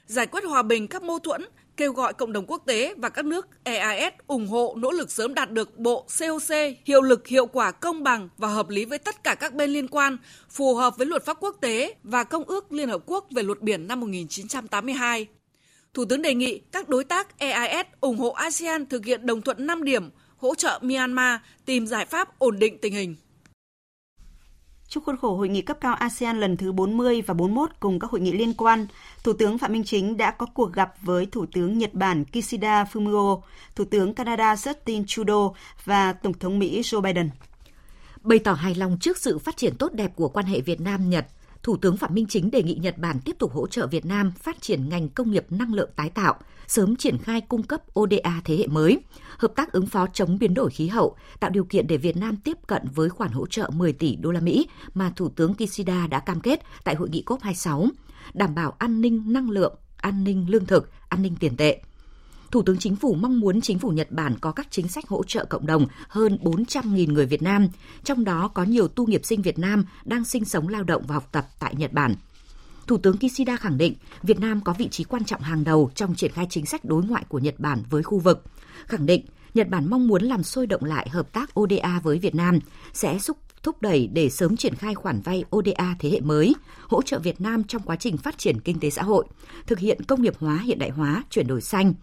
giải 0.06 0.26
quyết 0.26 0.44
hòa 0.44 0.62
bình 0.62 0.88
các 0.88 1.02
mâu 1.02 1.18
thuẫn, 1.18 1.44
kêu 1.78 1.92
gọi 1.92 2.12
cộng 2.12 2.32
đồng 2.32 2.44
quốc 2.46 2.62
tế 2.66 2.94
và 2.96 3.08
các 3.08 3.24
nước 3.24 3.48
EAS 3.64 4.12
ủng 4.26 4.46
hộ 4.46 4.74
nỗ 4.78 4.90
lực 4.90 5.10
sớm 5.10 5.34
đạt 5.34 5.50
được 5.50 5.78
bộ 5.78 6.06
COC 6.18 6.56
hiệu 6.84 7.02
lực 7.02 7.26
hiệu 7.26 7.46
quả 7.46 7.70
công 7.70 8.02
bằng 8.02 8.28
và 8.38 8.48
hợp 8.48 8.68
lý 8.68 8.84
với 8.84 8.98
tất 8.98 9.24
cả 9.24 9.34
các 9.34 9.54
bên 9.54 9.70
liên 9.70 9.88
quan, 9.88 10.16
phù 10.50 10.74
hợp 10.74 10.96
với 10.96 11.06
luật 11.06 11.24
pháp 11.24 11.36
quốc 11.40 11.56
tế 11.60 11.94
và 12.02 12.24
Công 12.24 12.44
ước 12.44 12.72
Liên 12.72 12.88
Hợp 12.88 13.02
Quốc 13.06 13.26
về 13.30 13.42
luật 13.42 13.60
biển 13.60 13.88
năm 13.88 14.00
1982. 14.00 15.26
Thủ 15.94 16.04
tướng 16.04 16.22
đề 16.22 16.34
nghị 16.34 16.60
các 16.72 16.88
đối 16.88 17.04
tác 17.04 17.38
EAS 17.38 17.86
ủng 18.00 18.18
hộ 18.18 18.30
ASEAN 18.30 18.86
thực 18.86 19.04
hiện 19.04 19.26
đồng 19.26 19.42
thuận 19.42 19.66
5 19.66 19.84
điểm, 19.84 20.10
hỗ 20.36 20.54
trợ 20.54 20.78
Myanmar 20.82 21.40
tìm 21.64 21.86
giải 21.86 22.06
pháp 22.06 22.38
ổn 22.38 22.58
định 22.58 22.78
tình 22.78 22.92
hình. 22.92 23.16
Trong 24.88 25.04
khuôn 25.04 25.16
khổ 25.16 25.36
hội 25.36 25.48
nghị 25.48 25.62
cấp 25.62 25.78
cao 25.80 25.94
ASEAN 25.94 26.40
lần 26.40 26.56
thứ 26.56 26.72
40 26.72 27.22
và 27.26 27.34
41 27.34 27.70
cùng 27.80 27.98
các 27.98 28.10
hội 28.10 28.20
nghị 28.20 28.32
liên 28.32 28.54
quan, 28.54 28.86
Thủ 29.24 29.32
tướng 29.32 29.58
Phạm 29.58 29.72
Minh 29.72 29.84
Chính 29.84 30.16
đã 30.16 30.30
có 30.30 30.46
cuộc 30.46 30.72
gặp 30.72 30.94
với 31.02 31.26
Thủ 31.26 31.46
tướng 31.46 31.78
Nhật 31.78 31.94
Bản 31.94 32.24
Kishida 32.24 32.84
Fumio, 32.84 33.40
Thủ 33.76 33.84
tướng 33.84 34.14
Canada 34.14 34.54
Justin 34.54 35.04
Trudeau 35.06 35.54
và 35.84 36.12
Tổng 36.12 36.34
thống 36.34 36.58
Mỹ 36.58 36.80
Joe 36.80 37.00
Biden. 37.00 37.30
Bày 38.22 38.38
tỏ 38.38 38.52
hài 38.52 38.74
lòng 38.74 38.96
trước 39.00 39.18
sự 39.18 39.38
phát 39.38 39.56
triển 39.56 39.76
tốt 39.76 39.92
đẹp 39.92 40.12
của 40.16 40.28
quan 40.28 40.46
hệ 40.46 40.60
Việt 40.60 40.80
Nam-Nhật, 40.80 41.26
Thủ 41.68 41.76
tướng 41.76 41.96
Phạm 41.96 42.14
Minh 42.14 42.26
Chính 42.26 42.50
đề 42.50 42.62
nghị 42.62 42.74
Nhật 42.74 42.98
Bản 42.98 43.20
tiếp 43.24 43.36
tục 43.38 43.52
hỗ 43.52 43.66
trợ 43.66 43.86
Việt 43.86 44.06
Nam 44.06 44.32
phát 44.38 44.62
triển 44.62 44.88
ngành 44.88 45.08
công 45.08 45.30
nghiệp 45.30 45.46
năng 45.50 45.74
lượng 45.74 45.90
tái 45.96 46.10
tạo, 46.10 46.34
sớm 46.66 46.96
triển 46.96 47.18
khai 47.18 47.40
cung 47.40 47.62
cấp 47.62 47.82
ODA 48.00 48.40
thế 48.44 48.56
hệ 48.56 48.66
mới, 48.66 48.98
hợp 49.38 49.52
tác 49.56 49.72
ứng 49.72 49.86
phó 49.86 50.06
chống 50.12 50.38
biến 50.38 50.54
đổi 50.54 50.70
khí 50.70 50.86
hậu, 50.86 51.16
tạo 51.40 51.50
điều 51.50 51.64
kiện 51.64 51.86
để 51.86 51.96
Việt 51.96 52.16
Nam 52.16 52.36
tiếp 52.36 52.56
cận 52.66 52.82
với 52.94 53.08
khoản 53.08 53.30
hỗ 53.30 53.46
trợ 53.46 53.70
10 53.74 53.92
tỷ 53.92 54.16
đô 54.16 54.30
la 54.30 54.40
Mỹ 54.40 54.66
mà 54.94 55.12
Thủ 55.16 55.28
tướng 55.28 55.54
Kishida 55.54 56.06
đã 56.06 56.20
cam 56.20 56.40
kết 56.40 56.60
tại 56.84 56.94
hội 56.94 57.08
nghị 57.08 57.22
COP26, 57.26 57.88
đảm 58.34 58.54
bảo 58.54 58.74
an 58.78 59.00
ninh 59.00 59.32
năng 59.32 59.50
lượng, 59.50 59.74
an 59.96 60.24
ninh 60.24 60.46
lương 60.50 60.66
thực, 60.66 60.90
an 61.08 61.22
ninh 61.22 61.36
tiền 61.40 61.56
tệ. 61.56 61.80
Thủ 62.50 62.62
tướng 62.62 62.78
Chính 62.78 62.96
phủ 62.96 63.14
mong 63.14 63.40
muốn 63.40 63.60
Chính 63.60 63.78
phủ 63.78 63.90
Nhật 63.90 64.10
Bản 64.10 64.34
có 64.40 64.52
các 64.52 64.66
chính 64.70 64.88
sách 64.88 65.08
hỗ 65.08 65.22
trợ 65.24 65.44
cộng 65.44 65.66
đồng 65.66 65.86
hơn 66.08 66.38
400.000 66.42 67.12
người 67.12 67.26
Việt 67.26 67.42
Nam, 67.42 67.68
trong 68.04 68.24
đó 68.24 68.48
có 68.48 68.64
nhiều 68.64 68.88
tu 68.88 69.06
nghiệp 69.06 69.20
sinh 69.24 69.42
Việt 69.42 69.58
Nam 69.58 69.84
đang 70.04 70.24
sinh 70.24 70.44
sống 70.44 70.68
lao 70.68 70.84
động 70.84 71.02
và 71.06 71.14
học 71.14 71.28
tập 71.32 71.46
tại 71.58 71.74
Nhật 71.74 71.92
Bản. 71.92 72.14
Thủ 72.86 72.98
tướng 72.98 73.16
Kishida 73.16 73.56
khẳng 73.56 73.78
định 73.78 73.94
Việt 74.22 74.40
Nam 74.40 74.60
có 74.64 74.74
vị 74.78 74.88
trí 74.88 75.04
quan 75.04 75.24
trọng 75.24 75.40
hàng 75.40 75.64
đầu 75.64 75.90
trong 75.94 76.14
triển 76.14 76.32
khai 76.32 76.46
chính 76.50 76.66
sách 76.66 76.84
đối 76.84 77.02
ngoại 77.02 77.24
của 77.28 77.38
Nhật 77.38 77.54
Bản 77.58 77.82
với 77.90 78.02
khu 78.02 78.18
vực, 78.18 78.44
khẳng 78.86 79.06
định 79.06 79.26
Nhật 79.54 79.68
Bản 79.68 79.90
mong 79.90 80.08
muốn 80.08 80.22
làm 80.22 80.42
sôi 80.42 80.66
động 80.66 80.84
lại 80.84 81.08
hợp 81.08 81.32
tác 81.32 81.60
ODA 81.60 82.00
với 82.02 82.18
Việt 82.18 82.34
Nam 82.34 82.58
sẽ 82.92 83.18
xúc 83.18 83.36
thúc 83.62 83.82
đẩy 83.82 84.06
để 84.12 84.30
sớm 84.30 84.56
triển 84.56 84.74
khai 84.74 84.94
khoản 84.94 85.20
vay 85.20 85.44
ODA 85.56 85.96
thế 85.98 86.10
hệ 86.10 86.20
mới, 86.20 86.54
hỗ 86.88 87.02
trợ 87.02 87.18
Việt 87.18 87.40
Nam 87.40 87.64
trong 87.64 87.82
quá 87.82 87.96
trình 87.96 88.16
phát 88.16 88.38
triển 88.38 88.60
kinh 88.60 88.80
tế 88.80 88.90
xã 88.90 89.02
hội, 89.02 89.26
thực 89.66 89.78
hiện 89.78 90.04
công 90.04 90.22
nghiệp 90.22 90.34
hóa 90.40 90.58
hiện 90.58 90.78
đại 90.78 90.90
hóa, 90.90 91.24
chuyển 91.30 91.46
đổi 91.46 91.60
xanh, 91.60 91.94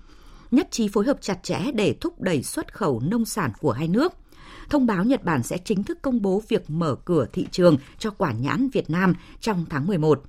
nhất 0.56 0.68
trí 0.72 0.88
phối 0.88 1.06
hợp 1.06 1.18
chặt 1.22 1.44
chẽ 1.44 1.72
để 1.74 1.96
thúc 2.02 2.22
đẩy 2.22 2.44
xuất 2.44 2.74
khẩu 2.74 3.00
nông 3.00 3.26
sản 3.26 3.52
của 3.60 3.72
hai 3.72 3.88
nước. 3.88 4.14
Thông 4.70 4.86
báo 4.86 5.04
Nhật 5.04 5.24
Bản 5.24 5.44
sẽ 5.44 5.58
chính 5.58 5.84
thức 5.84 6.02
công 6.02 6.22
bố 6.22 6.42
việc 6.48 6.70
mở 6.70 6.96
cửa 7.06 7.26
thị 7.34 7.48
trường 7.52 7.78
cho 8.00 8.10
quả 8.10 8.32
nhãn 8.32 8.70
Việt 8.70 8.90
Nam 8.90 9.14
trong 9.40 9.66
tháng 9.70 9.88
11. 9.88 10.24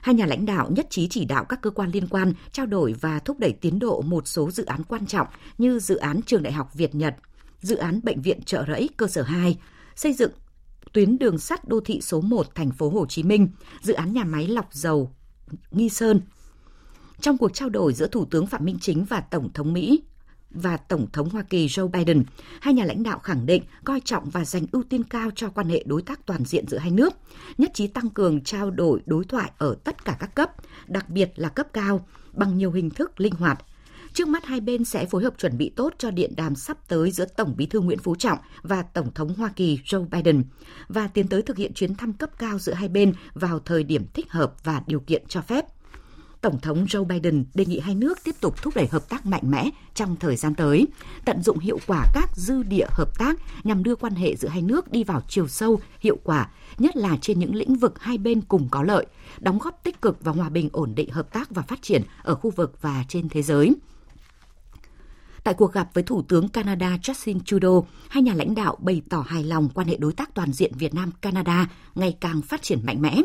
Hai 0.00 0.14
nhà 0.14 0.26
lãnh 0.26 0.46
đạo 0.46 0.70
nhất 0.70 0.86
trí 0.90 1.08
chỉ 1.08 1.24
đạo 1.24 1.44
các 1.44 1.62
cơ 1.62 1.70
quan 1.70 1.90
liên 1.90 2.06
quan 2.06 2.32
trao 2.52 2.66
đổi 2.66 2.94
và 3.00 3.18
thúc 3.18 3.38
đẩy 3.38 3.52
tiến 3.52 3.78
độ 3.78 4.00
một 4.02 4.28
số 4.28 4.50
dự 4.50 4.64
án 4.64 4.82
quan 4.84 5.06
trọng 5.06 5.26
như 5.58 5.78
dự 5.78 5.96
án 5.96 6.20
Trường 6.22 6.42
Đại 6.42 6.52
học 6.52 6.74
Việt 6.74 6.94
Nhật, 6.94 7.16
dự 7.60 7.76
án 7.76 8.00
Bệnh 8.02 8.22
viện 8.22 8.42
Trợ 8.42 8.64
Rẫy 8.68 8.88
cơ 8.96 9.06
sở 9.06 9.22
2, 9.22 9.58
xây 9.96 10.12
dựng 10.12 10.30
tuyến 10.92 11.18
đường 11.18 11.38
sắt 11.38 11.68
đô 11.68 11.80
thị 11.80 12.00
số 12.00 12.20
1 12.20 12.54
thành 12.54 12.70
phố 12.70 12.90
Hồ 12.90 13.06
Chí 13.06 13.22
Minh, 13.22 13.48
dự 13.82 13.92
án 13.94 14.12
nhà 14.12 14.24
máy 14.24 14.48
lọc 14.48 14.74
dầu 14.74 15.10
Nghi 15.70 15.88
Sơn. 15.88 16.20
Trong 17.20 17.38
cuộc 17.38 17.54
trao 17.54 17.68
đổi 17.68 17.92
giữa 17.92 18.06
Thủ 18.06 18.24
tướng 18.24 18.46
Phạm 18.46 18.64
Minh 18.64 18.78
Chính 18.80 19.04
và 19.04 19.20
Tổng 19.20 19.52
thống 19.52 19.72
Mỹ 19.72 20.02
và 20.50 20.76
Tổng 20.76 21.06
thống 21.12 21.30
Hoa 21.30 21.42
Kỳ 21.42 21.66
Joe 21.66 21.88
Biden, 21.88 22.24
hai 22.60 22.74
nhà 22.74 22.84
lãnh 22.84 23.02
đạo 23.02 23.18
khẳng 23.18 23.46
định 23.46 23.62
coi 23.84 24.00
trọng 24.04 24.30
và 24.30 24.44
dành 24.44 24.66
ưu 24.72 24.82
tiên 24.82 25.04
cao 25.04 25.30
cho 25.34 25.48
quan 25.48 25.68
hệ 25.68 25.84
đối 25.86 26.02
tác 26.02 26.26
toàn 26.26 26.44
diện 26.44 26.68
giữa 26.68 26.78
hai 26.78 26.90
nước, 26.90 27.14
nhất 27.58 27.70
trí 27.74 27.86
tăng 27.86 28.10
cường 28.10 28.40
trao 28.40 28.70
đổi 28.70 29.00
đối 29.06 29.24
thoại 29.24 29.50
ở 29.58 29.76
tất 29.84 30.04
cả 30.04 30.16
các 30.20 30.34
cấp, 30.34 30.50
đặc 30.86 31.10
biệt 31.10 31.32
là 31.36 31.48
cấp 31.48 31.66
cao, 31.72 32.06
bằng 32.32 32.58
nhiều 32.58 32.72
hình 32.72 32.90
thức 32.90 33.20
linh 33.20 33.34
hoạt. 33.34 33.64
Trước 34.12 34.28
mắt 34.28 34.44
hai 34.44 34.60
bên 34.60 34.84
sẽ 34.84 35.06
phối 35.06 35.22
hợp 35.22 35.34
chuẩn 35.38 35.58
bị 35.58 35.68
tốt 35.76 35.94
cho 35.98 36.10
điện 36.10 36.32
đàm 36.36 36.54
sắp 36.54 36.88
tới 36.88 37.10
giữa 37.10 37.24
Tổng 37.24 37.54
Bí 37.56 37.66
thư 37.66 37.80
Nguyễn 37.80 37.98
Phú 37.98 38.14
Trọng 38.14 38.38
và 38.62 38.82
Tổng 38.82 39.12
thống 39.14 39.34
Hoa 39.34 39.52
Kỳ 39.56 39.78
Joe 39.84 40.08
Biden 40.08 40.44
và 40.88 41.06
tiến 41.06 41.28
tới 41.28 41.42
thực 41.42 41.56
hiện 41.56 41.74
chuyến 41.74 41.94
thăm 41.94 42.12
cấp 42.12 42.30
cao 42.38 42.58
giữa 42.58 42.72
hai 42.72 42.88
bên 42.88 43.12
vào 43.34 43.58
thời 43.58 43.84
điểm 43.84 44.06
thích 44.14 44.32
hợp 44.32 44.54
và 44.64 44.82
điều 44.86 45.00
kiện 45.00 45.22
cho 45.28 45.40
phép. 45.40 45.64
Tổng 46.44 46.60
thống 46.60 46.84
Joe 46.84 47.04
Biden 47.04 47.44
đề 47.54 47.66
nghị 47.66 47.80
hai 47.80 47.94
nước 47.94 48.18
tiếp 48.24 48.34
tục 48.40 48.62
thúc 48.62 48.76
đẩy 48.76 48.86
hợp 48.86 49.08
tác 49.08 49.26
mạnh 49.26 49.42
mẽ 49.44 49.70
trong 49.94 50.16
thời 50.16 50.36
gian 50.36 50.54
tới, 50.54 50.86
tận 51.24 51.42
dụng 51.42 51.58
hiệu 51.58 51.78
quả 51.86 52.06
các 52.14 52.36
dư 52.36 52.62
địa 52.62 52.86
hợp 52.90 53.18
tác 53.18 53.38
nhằm 53.64 53.82
đưa 53.82 53.94
quan 53.96 54.14
hệ 54.14 54.36
giữa 54.36 54.48
hai 54.48 54.62
nước 54.62 54.92
đi 54.92 55.04
vào 55.04 55.22
chiều 55.28 55.48
sâu, 55.48 55.80
hiệu 56.00 56.18
quả, 56.24 56.50
nhất 56.78 56.96
là 56.96 57.18
trên 57.20 57.38
những 57.38 57.54
lĩnh 57.54 57.74
vực 57.74 58.00
hai 58.00 58.18
bên 58.18 58.40
cùng 58.40 58.68
có 58.70 58.82
lợi, 58.82 59.06
đóng 59.40 59.58
góp 59.58 59.80
tích 59.84 60.02
cực 60.02 60.24
vào 60.24 60.34
hòa 60.34 60.48
bình 60.48 60.68
ổn 60.72 60.94
định 60.94 61.10
hợp 61.10 61.32
tác 61.32 61.50
và 61.50 61.62
phát 61.62 61.82
triển 61.82 62.02
ở 62.22 62.34
khu 62.34 62.50
vực 62.50 62.82
và 62.82 63.04
trên 63.08 63.28
thế 63.28 63.42
giới. 63.42 63.74
Tại 65.44 65.54
cuộc 65.54 65.72
gặp 65.72 65.88
với 65.94 66.04
Thủ 66.04 66.22
tướng 66.22 66.48
Canada 66.48 66.96
Justin 67.02 67.40
Trudeau, 67.40 67.86
hai 68.08 68.22
nhà 68.22 68.34
lãnh 68.34 68.54
đạo 68.54 68.76
bày 68.80 69.02
tỏ 69.08 69.24
hài 69.28 69.44
lòng 69.44 69.68
quan 69.74 69.88
hệ 69.88 69.96
đối 69.96 70.12
tác 70.12 70.34
toàn 70.34 70.52
diện 70.52 70.72
Việt 70.78 70.94
Nam-Canada 70.94 71.66
ngày 71.94 72.16
càng 72.20 72.42
phát 72.42 72.62
triển 72.62 72.78
mạnh 72.84 73.02
mẽ. 73.02 73.16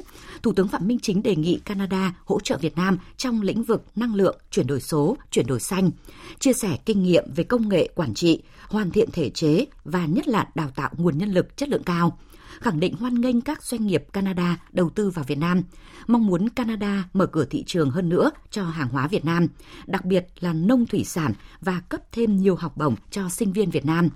Thủ 0.44 0.54
tướng 0.54 0.68
Phạm 0.68 0.88
Minh 0.88 1.00
Chính 1.02 1.24
đề 1.24 1.36
nghị 1.36 1.60
Canada 1.66 2.16
hỗ 2.26 2.40
trợ 2.40 2.58
Việt 2.58 2.76
Nam 2.78 2.98
trong 3.18 3.42
lĩnh 3.42 3.64
vực 3.64 3.84
năng 3.96 4.16
lượng, 4.16 4.38
chuyển 4.52 4.68
đổi 4.68 4.82
số, 4.82 5.18
chuyển 5.32 5.48
đổi 5.48 5.60
xanh, 5.60 5.92
chia 6.40 6.54
sẻ 6.54 6.78
kinh 6.86 7.04
nghiệm 7.04 7.34
về 7.36 7.44
công 7.44 7.70
nghệ 7.70 7.90
quản 7.96 8.14
trị, 8.14 8.42
hoàn 8.68 8.92
thiện 8.92 9.12
thể 9.12 9.30
chế 9.30 9.66
và 9.84 10.06
nhất 10.06 10.28
là 10.28 10.48
đào 10.56 10.72
tạo 10.76 10.90
nguồn 10.98 11.18
nhân 11.18 11.34
lực 11.34 11.58
chất 11.58 11.70
lượng 11.70 11.84
cao 11.84 12.18
khẳng 12.60 12.80
định 12.80 12.96
hoan 12.96 13.22
nghênh 13.22 13.42
các 13.42 13.64
doanh 13.64 13.88
nghiệp 13.88 14.04
Canada 14.14 14.58
đầu 14.72 14.90
tư 14.90 15.10
vào 15.10 15.26
Việt 15.28 15.38
Nam, 15.38 15.62
mong 16.08 16.28
muốn 16.28 16.50
Canada 16.50 17.04
mở 17.14 17.26
cửa 17.26 17.46
thị 17.46 17.64
trường 17.68 17.92
hơn 17.92 18.10
nữa 18.10 18.32
cho 18.52 18.64
hàng 18.64 18.90
hóa 18.90 19.08
Việt 19.08 19.26
Nam, 19.26 19.48
đặc 19.88 20.06
biệt 20.06 20.28
là 20.40 20.54
nông 20.54 20.86
thủy 20.86 21.04
sản 21.04 21.34
và 21.62 21.82
cấp 21.90 22.02
thêm 22.12 22.38
nhiều 22.38 22.56
học 22.56 22.78
bổng 22.78 22.96
cho 23.12 23.30
sinh 23.30 23.54
viên 23.54 23.70
Việt 23.70 23.86
Nam. 23.86 24.10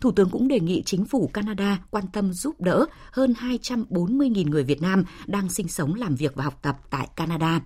Thủ 0.00 0.12
tướng 0.12 0.30
cũng 0.30 0.48
đề 0.48 0.60
nghị 0.60 0.82
chính 0.82 1.04
phủ 1.04 1.30
Canada 1.32 1.78
quan 1.90 2.04
tâm 2.12 2.32
giúp 2.32 2.60
đỡ 2.60 2.86
hơn 3.12 3.34
240.000 3.40 4.50
người 4.50 4.64
Việt 4.64 4.82
Nam 4.82 5.04
đang 5.26 5.48
sinh 5.48 5.68
sống, 5.68 5.94
làm 5.94 6.14
việc 6.14 6.34
và 6.34 6.44
học 6.44 6.58
tập 6.62 6.76
tại 6.90 7.08
Canada. 7.16 7.60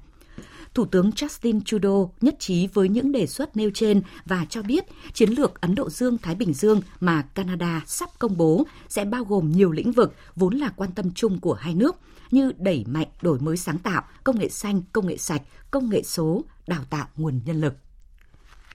Thủ 0.75 0.85
tướng 0.85 1.11
Justin 1.11 1.61
Trudeau 1.61 2.15
nhất 2.21 2.37
trí 2.39 2.67
với 2.67 2.89
những 2.89 3.13
đề 3.13 3.27
xuất 3.27 3.57
nêu 3.57 3.71
trên 3.75 4.03
và 4.25 4.47
cho 4.51 4.63
biết 4.63 4.85
chiến 5.13 5.31
lược 5.31 5.61
Ấn 5.61 5.75
Độ 5.75 5.91
Dương-Thái 5.91 6.35
Bình 6.35 6.55
Dương 6.55 6.81
mà 7.01 7.23
Canada 7.23 7.83
sắp 7.87 8.09
công 8.19 8.37
bố 8.37 8.67
sẽ 8.89 9.05
bao 9.05 9.25
gồm 9.25 9.53
nhiều 9.53 9.73
lĩnh 9.73 9.93
vực 9.93 10.15
vốn 10.37 10.55
là 10.55 10.69
quan 10.77 10.93
tâm 10.93 11.11
chung 11.15 11.41
của 11.41 11.55
hai 11.55 11.75
nước 11.75 11.97
như 12.31 12.53
đẩy 12.59 12.85
mạnh 12.89 13.09
đổi 13.23 13.39
mới 13.41 13.57
sáng 13.57 13.79
tạo, 13.79 14.03
công 14.25 14.39
nghệ 14.39 14.49
xanh, 14.49 14.83
công 14.93 15.07
nghệ 15.07 15.17
sạch, 15.17 15.43
công 15.71 15.91
nghệ 15.91 16.03
số, 16.03 16.45
đào 16.67 16.85
tạo 16.91 17.07
nguồn 17.17 17.41
nhân 17.45 17.61
lực. 17.61 17.75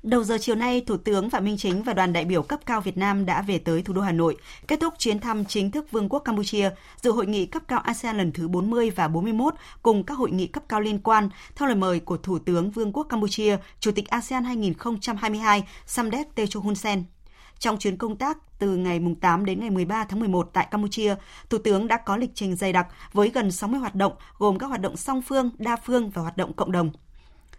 Đầu 0.03 0.23
giờ 0.23 0.37
chiều 0.41 0.55
nay, 0.55 0.81
Thủ 0.87 0.97
tướng 0.97 1.29
Phạm 1.29 1.45
Minh 1.45 1.57
Chính 1.57 1.83
và 1.83 1.93
đoàn 1.93 2.13
đại 2.13 2.25
biểu 2.25 2.43
cấp 2.43 2.59
cao 2.65 2.81
Việt 2.81 2.97
Nam 2.97 3.25
đã 3.25 3.41
về 3.41 3.57
tới 3.57 3.81
thủ 3.81 3.93
đô 3.93 4.01
Hà 4.01 4.11
Nội, 4.11 4.37
kết 4.67 4.79
thúc 4.79 4.93
chuyến 4.97 5.19
thăm 5.19 5.45
chính 5.45 5.71
thức 5.71 5.91
Vương 5.91 6.09
quốc 6.09 6.19
Campuchia, 6.19 6.69
dự 7.01 7.11
hội 7.11 7.25
nghị 7.25 7.45
cấp 7.45 7.63
cao 7.67 7.79
ASEAN 7.79 8.17
lần 8.17 8.31
thứ 8.31 8.47
40 8.47 8.89
và 8.89 9.07
41 9.07 9.53
cùng 9.81 10.03
các 10.03 10.17
hội 10.17 10.31
nghị 10.31 10.47
cấp 10.47 10.63
cao 10.69 10.81
liên 10.81 10.99
quan 10.99 11.29
theo 11.55 11.67
lời 11.67 11.75
mời 11.75 11.99
của 11.99 12.17
Thủ 12.17 12.39
tướng 12.39 12.71
Vương 12.71 12.93
quốc 12.93 13.03
Campuchia, 13.03 13.57
Chủ 13.79 13.91
tịch 13.91 14.09
ASEAN 14.09 14.43
2022 14.43 15.63
Samdech 15.85 16.35
Techo 16.35 16.59
Hun 16.59 16.75
Sen. 16.75 17.03
Trong 17.59 17.77
chuyến 17.77 17.97
công 17.97 18.15
tác 18.15 18.37
từ 18.59 18.75
ngày 18.75 19.01
8 19.21 19.45
đến 19.45 19.59
ngày 19.59 19.69
13 19.69 20.05
tháng 20.05 20.19
11 20.19 20.49
tại 20.53 20.67
Campuchia, 20.71 21.15
Thủ 21.49 21.57
tướng 21.57 21.87
đã 21.87 21.97
có 21.97 22.17
lịch 22.17 22.31
trình 22.33 22.55
dày 22.55 22.73
đặc 22.73 22.87
với 23.13 23.29
gần 23.29 23.51
60 23.51 23.79
hoạt 23.79 23.95
động, 23.95 24.13
gồm 24.37 24.59
các 24.59 24.67
hoạt 24.67 24.81
động 24.81 24.97
song 24.97 25.21
phương, 25.21 25.49
đa 25.57 25.75
phương 25.75 26.09
và 26.09 26.21
hoạt 26.21 26.37
động 26.37 26.53
cộng 26.53 26.71
đồng 26.71 26.91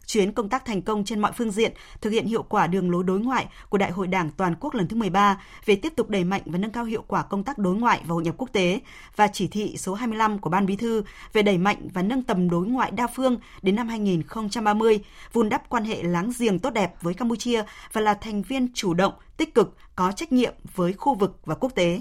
chuyến 0.06 0.32
công 0.32 0.48
tác 0.48 0.64
thành 0.64 0.82
công 0.82 1.04
trên 1.04 1.20
mọi 1.20 1.32
phương 1.32 1.50
diện, 1.50 1.72
thực 2.00 2.10
hiện 2.10 2.26
hiệu 2.26 2.42
quả 2.42 2.66
đường 2.66 2.90
lối 2.90 3.04
đối 3.04 3.20
ngoại 3.20 3.46
của 3.68 3.78
Đại 3.78 3.90
hội 3.90 4.06
Đảng 4.06 4.30
toàn 4.30 4.54
quốc 4.60 4.74
lần 4.74 4.88
thứ 4.88 4.96
13 4.96 5.40
về 5.64 5.76
tiếp 5.76 5.92
tục 5.96 6.08
đẩy 6.08 6.24
mạnh 6.24 6.42
và 6.46 6.58
nâng 6.58 6.72
cao 6.72 6.84
hiệu 6.84 7.04
quả 7.06 7.22
công 7.22 7.44
tác 7.44 7.58
đối 7.58 7.74
ngoại 7.74 8.00
và 8.04 8.12
hội 8.12 8.22
nhập 8.22 8.34
quốc 8.38 8.48
tế 8.52 8.80
và 9.16 9.28
chỉ 9.28 9.48
thị 9.48 9.76
số 9.76 9.94
25 9.94 10.38
của 10.38 10.50
Ban 10.50 10.66
Bí 10.66 10.76
thư 10.76 11.02
về 11.32 11.42
đẩy 11.42 11.58
mạnh 11.58 11.88
và 11.94 12.02
nâng 12.02 12.22
tầm 12.22 12.50
đối 12.50 12.66
ngoại 12.66 12.90
đa 12.90 13.06
phương 13.06 13.36
đến 13.62 13.76
năm 13.76 13.88
2030, 13.88 15.00
vun 15.32 15.48
đắp 15.48 15.68
quan 15.68 15.84
hệ 15.84 16.02
láng 16.02 16.32
giềng 16.38 16.58
tốt 16.58 16.70
đẹp 16.70 16.94
với 17.02 17.14
Campuchia 17.14 17.62
và 17.92 18.00
là 18.00 18.14
thành 18.14 18.42
viên 18.42 18.68
chủ 18.74 18.94
động, 18.94 19.12
tích 19.36 19.54
cực, 19.54 19.76
có 19.96 20.12
trách 20.12 20.32
nhiệm 20.32 20.54
với 20.74 20.92
khu 20.92 21.14
vực 21.14 21.38
và 21.44 21.54
quốc 21.54 21.74
tế. 21.74 22.00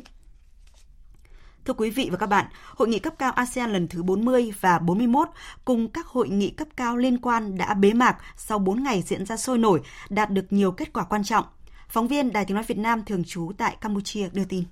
Thưa 1.65 1.74
quý 1.74 1.89
vị 1.89 2.10
và 2.12 2.17
các 2.17 2.27
bạn, 2.27 2.46
hội 2.75 2.88
nghị 2.88 3.00
cấp 3.00 3.13
cao 3.20 3.32
ASEAN 3.32 3.74
lần 3.74 3.88
thứ 3.88 4.03
40 4.03 4.53
và 4.62 4.79
41 4.79 5.27
cùng 5.65 5.89
các 5.89 6.08
hội 6.08 6.29
nghị 6.29 6.50
cấp 6.50 6.67
cao 6.77 6.98
liên 6.98 7.17
quan 7.17 7.58
đã 7.58 7.74
bế 7.74 7.93
mạc 7.93 8.17
sau 8.38 8.60
4 8.60 8.84
ngày 8.84 9.03
diễn 9.08 9.25
ra 9.25 9.38
sôi 9.38 9.58
nổi, 9.58 9.82
đạt 10.10 10.29
được 10.32 10.46
nhiều 10.50 10.72
kết 10.72 10.93
quả 10.93 11.03
quan 11.03 11.24
trọng. 11.24 11.46
Phóng 11.89 12.08
viên 12.08 12.34
Đài 12.34 12.46
Tiếng 12.46 12.55
nói 12.55 12.63
Việt 12.67 12.77
Nam 12.77 13.03
thường 13.05 13.24
trú 13.24 13.51
tại 13.58 13.77
Campuchia 13.82 14.29
đưa 14.34 14.46
tin. 14.46 14.63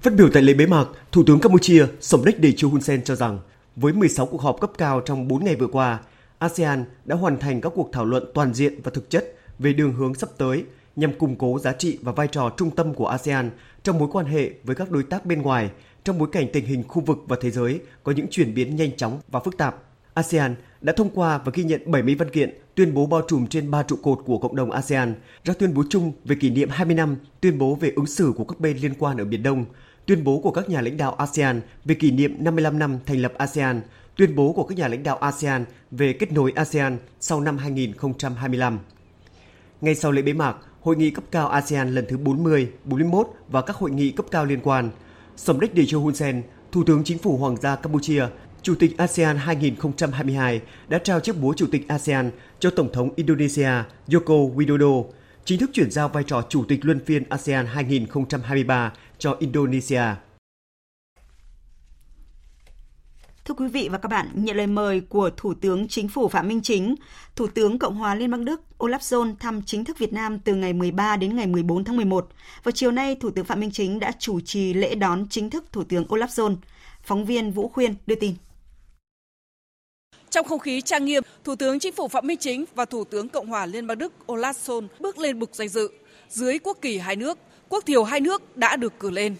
Phát 0.00 0.14
biểu 0.14 0.28
tại 0.34 0.42
lễ 0.42 0.54
bế 0.54 0.66
mạc, 0.66 0.84
Thủ 1.12 1.22
tướng 1.26 1.40
Campuchia 1.40 1.86
Somdech 2.00 2.42
Techo 2.42 2.68
Hun 2.68 2.80
Sen 2.80 3.04
cho 3.04 3.14
rằng 3.14 3.38
với 3.76 3.92
16 3.92 4.26
cuộc 4.26 4.42
họp 4.42 4.60
cấp 4.60 4.70
cao 4.78 5.00
trong 5.00 5.28
4 5.28 5.44
ngày 5.44 5.56
vừa 5.56 5.66
qua, 5.66 5.98
ASEAN 6.38 6.84
đã 7.04 7.16
hoàn 7.16 7.38
thành 7.38 7.60
các 7.60 7.72
cuộc 7.74 7.90
thảo 7.92 8.04
luận 8.04 8.24
toàn 8.34 8.54
diện 8.54 8.80
và 8.84 8.90
thực 8.94 9.10
chất 9.10 9.34
về 9.58 9.72
đường 9.72 9.92
hướng 9.92 10.14
sắp 10.14 10.28
tới 10.38 10.64
nhằm 10.96 11.18
củng 11.18 11.36
cố 11.36 11.58
giá 11.58 11.72
trị 11.72 11.98
và 12.02 12.12
vai 12.12 12.28
trò 12.28 12.50
trung 12.56 12.70
tâm 12.70 12.94
của 12.94 13.06
ASEAN 13.06 13.50
trong 13.82 13.98
mối 13.98 14.08
quan 14.12 14.26
hệ 14.26 14.50
với 14.64 14.76
các 14.76 14.90
đối 14.90 15.02
tác 15.02 15.26
bên 15.26 15.42
ngoài 15.42 15.70
trong 16.04 16.18
bối 16.18 16.28
cảnh 16.32 16.46
tình 16.52 16.64
hình 16.64 16.82
khu 16.88 17.02
vực 17.02 17.18
và 17.28 17.36
thế 17.40 17.50
giới 17.50 17.80
có 18.02 18.12
những 18.12 18.26
chuyển 18.30 18.54
biến 18.54 18.76
nhanh 18.76 18.96
chóng 18.96 19.20
và 19.28 19.40
phức 19.40 19.56
tạp. 19.56 19.76
ASEAN 20.14 20.54
đã 20.80 20.92
thông 20.92 21.10
qua 21.10 21.38
và 21.38 21.52
ghi 21.54 21.64
nhận 21.64 21.90
70 21.90 22.14
văn 22.14 22.30
kiện 22.30 22.58
tuyên 22.74 22.94
bố 22.94 23.06
bao 23.06 23.22
trùm 23.28 23.46
trên 23.46 23.70
ba 23.70 23.82
trụ 23.82 23.96
cột 24.02 24.18
của 24.24 24.38
cộng 24.38 24.56
đồng 24.56 24.70
ASEAN, 24.70 25.14
ra 25.44 25.54
tuyên 25.58 25.74
bố 25.74 25.84
chung 25.90 26.12
về 26.24 26.36
kỷ 26.40 26.50
niệm 26.50 26.68
20 26.68 26.94
năm 26.94 27.16
tuyên 27.40 27.58
bố 27.58 27.74
về 27.74 27.92
ứng 27.96 28.06
xử 28.06 28.32
của 28.36 28.44
các 28.44 28.60
bên 28.60 28.76
liên 28.76 28.94
quan 28.98 29.16
ở 29.16 29.24
Biển 29.24 29.42
Đông, 29.42 29.64
tuyên 30.06 30.24
bố 30.24 30.40
của 30.40 30.50
các 30.50 30.68
nhà 30.68 30.80
lãnh 30.80 30.96
đạo 30.96 31.14
ASEAN 31.14 31.60
về 31.84 31.94
kỷ 31.94 32.10
niệm 32.10 32.36
55 32.38 32.78
năm 32.78 32.98
thành 33.06 33.22
lập 33.22 33.32
ASEAN, 33.38 33.80
tuyên 34.16 34.36
bố 34.36 34.52
của 34.52 34.64
các 34.64 34.78
nhà 34.78 34.88
lãnh 34.88 35.02
đạo 35.02 35.16
ASEAN 35.16 35.64
về 35.90 36.12
kết 36.12 36.32
nối 36.32 36.52
ASEAN 36.56 36.98
sau 37.20 37.40
năm 37.40 37.58
2025. 37.58 38.78
Ngay 39.80 39.94
sau 39.94 40.12
lễ 40.12 40.22
bế 40.22 40.32
mạc, 40.32 40.56
Hội 40.80 40.96
nghị 40.96 41.10
cấp 41.10 41.24
cao 41.30 41.48
ASEAN 41.48 41.94
lần 41.94 42.04
thứ 42.08 42.16
40, 42.16 42.68
41 42.84 43.28
và 43.48 43.62
các 43.62 43.76
hội 43.76 43.90
nghị 43.90 44.10
cấp 44.10 44.26
cao 44.30 44.44
liên 44.44 44.60
quan. 44.60 44.90
Somdech 45.36 45.74
Techo 45.74 45.98
Hun 45.98 46.14
Sen, 46.14 46.42
Thủ 46.72 46.84
tướng 46.84 47.04
Chính 47.04 47.18
phủ 47.18 47.36
Hoàng 47.36 47.56
gia 47.56 47.76
Campuchia, 47.76 48.26
Chủ 48.62 48.74
tịch 48.74 48.98
ASEAN 48.98 49.36
2022 49.36 50.60
đã 50.88 50.98
trao 50.98 51.20
chiếc 51.20 51.40
búa 51.40 51.54
Chủ 51.56 51.66
tịch 51.72 51.88
ASEAN 51.88 52.30
cho 52.58 52.70
Tổng 52.70 52.92
thống 52.92 53.10
Indonesia 53.16 53.70
Joko 54.08 54.54
Widodo, 54.54 55.04
chính 55.44 55.58
thức 55.58 55.70
chuyển 55.72 55.90
giao 55.90 56.08
vai 56.08 56.24
trò 56.24 56.42
Chủ 56.48 56.64
tịch 56.68 56.84
luân 56.84 57.00
phiên 57.04 57.22
ASEAN 57.28 57.66
2023 57.66 58.92
cho 59.18 59.36
Indonesia. 59.38 60.02
Thưa 63.48 63.54
quý 63.54 63.68
vị 63.68 63.88
và 63.92 63.98
các 63.98 64.08
bạn, 64.08 64.28
nhận 64.34 64.56
lời 64.56 64.66
mời 64.66 65.00
của 65.00 65.30
Thủ 65.36 65.54
tướng 65.54 65.88
Chính 65.88 66.08
phủ 66.08 66.28
Phạm 66.28 66.48
Minh 66.48 66.62
Chính, 66.62 66.94
Thủ 67.36 67.46
tướng 67.46 67.78
Cộng 67.78 67.94
hòa 67.94 68.14
Liên 68.14 68.30
bang 68.30 68.44
Đức 68.44 68.60
Olaf 68.78 68.98
Scholz 68.98 69.34
thăm 69.40 69.62
chính 69.66 69.84
thức 69.84 69.98
Việt 69.98 70.12
Nam 70.12 70.38
từ 70.38 70.54
ngày 70.54 70.72
13 70.72 71.16
đến 71.16 71.36
ngày 71.36 71.46
14 71.46 71.84
tháng 71.84 71.96
11. 71.96 72.28
Vào 72.62 72.72
chiều 72.72 72.90
nay, 72.90 73.14
Thủ 73.14 73.30
tướng 73.30 73.44
Phạm 73.44 73.60
Minh 73.60 73.70
Chính 73.70 73.98
đã 73.98 74.12
chủ 74.18 74.40
trì 74.40 74.74
lễ 74.74 74.94
đón 74.94 75.26
chính 75.30 75.50
thức 75.50 75.64
Thủ 75.72 75.84
tướng 75.84 76.04
Olaf 76.04 76.26
Scholz. 76.26 76.56
Phóng 77.02 77.24
viên 77.24 77.52
Vũ 77.52 77.68
Khuyên 77.68 77.94
đưa 78.06 78.14
tin. 78.14 78.34
Trong 80.30 80.46
không 80.46 80.58
khí 80.58 80.80
trang 80.80 81.04
nghiêm, 81.04 81.22
Thủ 81.44 81.56
tướng 81.56 81.78
Chính 81.78 81.94
phủ 81.94 82.08
Phạm 82.08 82.26
Minh 82.26 82.38
Chính 82.38 82.64
và 82.74 82.84
Thủ 82.84 83.04
tướng 83.04 83.28
Cộng 83.28 83.46
hòa 83.46 83.66
Liên 83.66 83.86
bang 83.86 83.98
Đức 83.98 84.12
Olaf 84.26 84.52
Scholz 84.52 84.86
bước 85.00 85.18
lên 85.18 85.38
bục 85.38 85.54
danh 85.54 85.68
dự. 85.68 85.90
Dưới 86.28 86.58
quốc 86.58 86.78
kỳ 86.82 86.98
hai 86.98 87.16
nước, 87.16 87.38
quốc 87.68 87.86
thiều 87.86 88.04
hai 88.04 88.20
nước 88.20 88.56
đã 88.56 88.76
được 88.76 88.92
cử 89.00 89.10
lên. 89.10 89.36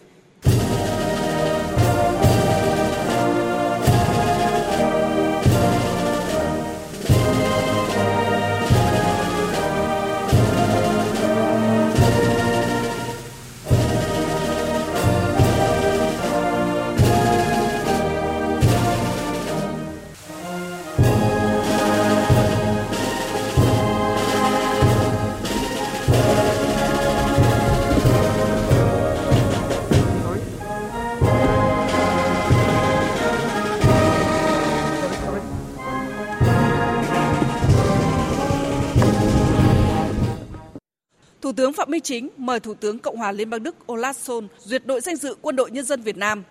Tướng 41.53 41.73
Phạm 41.73 41.91
Minh 41.91 42.01
Chính 42.01 42.29
mời 42.37 42.61
Thủ 42.61 42.75
tướng 42.75 42.99
Cộng 42.99 43.17
hòa 43.17 43.33
Liên 43.33 43.51
bang 43.51 43.63
Đức 43.63 43.77
Olaf 43.87 44.13
Scholz 44.13 44.49
duyệt 44.59 44.87
đội 44.87 45.01
danh 45.01 45.17
dự 45.17 45.37
Quân 45.43 45.57
đội 45.57 45.71
Nhân 45.71 45.85
dân 45.85 46.03
Việt 46.03 46.17
Nam. 46.17 46.45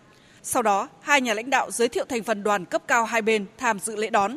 Sau 0.44 0.63
đó, 0.63 0.89
hai 1.01 1.22
nhà 1.22 1.34
lãnh 1.34 1.50
đạo 1.50 1.72
giới 1.72 1.88
thiệu 1.88 2.06
thành 2.10 2.24
phần 2.24 2.44
đoàn 2.44 2.66
cấp 2.66 2.84
cao 2.88 3.06
hai 3.06 3.22
bên 3.22 3.46
tham 3.58 3.80
dự 3.80 3.96
lễ 3.96 4.10
đón. 4.10 4.36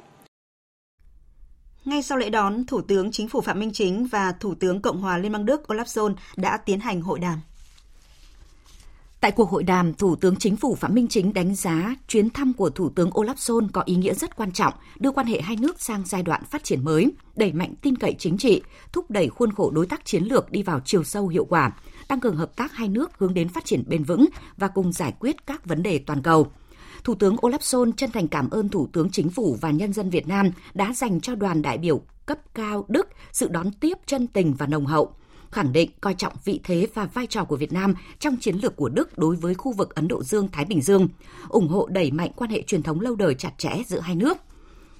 Ngay 1.84 2.02
sau 2.02 2.18
lễ 2.18 2.30
đón, 2.30 2.66
Thủ 2.66 2.80
tướng 2.80 3.12
Chính 3.12 3.28
phủ 3.28 3.40
Phạm 3.40 3.60
Minh 3.60 3.70
Chính 3.72 4.06
và 4.06 4.32
Thủ 4.32 4.54
tướng 4.54 4.82
Cộng 4.82 5.00
hòa 5.00 5.18
Liên 5.18 5.32
bang 5.32 5.46
Đức 5.46 5.62
Olaf 5.68 5.84
Scholz 5.84 6.14
đã 6.36 6.56
tiến 6.56 6.80
hành 6.80 7.00
hội 7.00 7.18
đàm. 7.18 7.40
Tại 9.20 9.30
cuộc 9.30 9.50
hội 9.50 9.62
đàm, 9.62 9.94
Thủ 9.94 10.16
tướng 10.16 10.36
Chính 10.36 10.56
phủ 10.56 10.74
Phạm 10.74 10.94
Minh 10.94 11.08
Chính 11.08 11.32
đánh 11.32 11.54
giá 11.54 11.94
chuyến 12.08 12.30
thăm 12.30 12.52
của 12.52 12.70
Thủ 12.70 12.90
tướng 12.90 13.10
Olaf 13.10 13.34
Scholz 13.34 13.68
có 13.72 13.82
ý 13.84 13.94
nghĩa 13.94 14.14
rất 14.14 14.36
quan 14.36 14.52
trọng, 14.52 14.74
đưa 14.98 15.10
quan 15.10 15.26
hệ 15.26 15.40
hai 15.40 15.56
nước 15.56 15.80
sang 15.80 16.02
giai 16.06 16.22
đoạn 16.22 16.44
phát 16.44 16.64
triển 16.64 16.84
mới, 16.84 17.12
đẩy 17.36 17.52
mạnh 17.52 17.74
tin 17.82 17.96
cậy 17.96 18.14
chính 18.18 18.38
trị, 18.38 18.62
thúc 18.92 19.10
đẩy 19.10 19.28
khuôn 19.28 19.52
khổ 19.52 19.70
đối 19.70 19.86
tác 19.86 20.04
chiến 20.04 20.24
lược 20.24 20.50
đi 20.50 20.62
vào 20.62 20.80
chiều 20.84 21.04
sâu 21.04 21.28
hiệu 21.28 21.44
quả, 21.44 21.72
tăng 22.08 22.20
cường 22.20 22.36
hợp 22.36 22.56
tác 22.56 22.72
hai 22.72 22.88
nước 22.88 23.10
hướng 23.18 23.34
đến 23.34 23.48
phát 23.48 23.64
triển 23.64 23.84
bền 23.86 24.04
vững 24.04 24.26
và 24.56 24.68
cùng 24.68 24.92
giải 24.92 25.14
quyết 25.20 25.46
các 25.46 25.66
vấn 25.66 25.82
đề 25.82 25.98
toàn 25.98 26.22
cầu. 26.22 26.46
Thủ 27.04 27.14
tướng 27.14 27.36
Olaf 27.36 27.58
Scholz 27.58 27.92
chân 27.96 28.10
thành 28.10 28.28
cảm 28.28 28.50
ơn 28.50 28.68
Thủ 28.68 28.88
tướng 28.92 29.10
Chính 29.10 29.28
phủ 29.28 29.56
và 29.60 29.70
nhân 29.70 29.92
dân 29.92 30.10
Việt 30.10 30.28
Nam 30.28 30.50
đã 30.74 30.92
dành 30.92 31.20
cho 31.20 31.34
đoàn 31.34 31.62
đại 31.62 31.78
biểu 31.78 32.02
cấp 32.26 32.38
cao 32.54 32.84
Đức 32.88 33.08
sự 33.32 33.48
đón 33.48 33.72
tiếp 33.72 33.98
chân 34.06 34.26
tình 34.26 34.54
và 34.54 34.66
nồng 34.66 34.86
hậu 34.86 35.14
khẳng 35.50 35.72
định 35.72 35.90
coi 36.00 36.14
trọng 36.14 36.32
vị 36.44 36.60
thế 36.64 36.86
và 36.94 37.06
vai 37.06 37.26
trò 37.26 37.44
của 37.44 37.56
Việt 37.56 37.72
Nam 37.72 37.94
trong 38.18 38.36
chiến 38.36 38.56
lược 38.56 38.76
của 38.76 38.88
Đức 38.88 39.18
đối 39.18 39.36
với 39.36 39.54
khu 39.54 39.72
vực 39.72 39.94
Ấn 39.94 40.08
Độ 40.08 40.22
Dương-Thái 40.22 40.64
Bình 40.64 40.82
Dương, 40.82 41.08
ủng 41.48 41.68
hộ 41.68 41.88
đẩy 41.90 42.10
mạnh 42.10 42.30
quan 42.36 42.50
hệ 42.50 42.62
truyền 42.62 42.82
thống 42.82 43.00
lâu 43.00 43.14
đời 43.14 43.34
chặt 43.34 43.52
chẽ 43.58 43.82
giữa 43.86 44.00
hai 44.00 44.16
nước. 44.16 44.36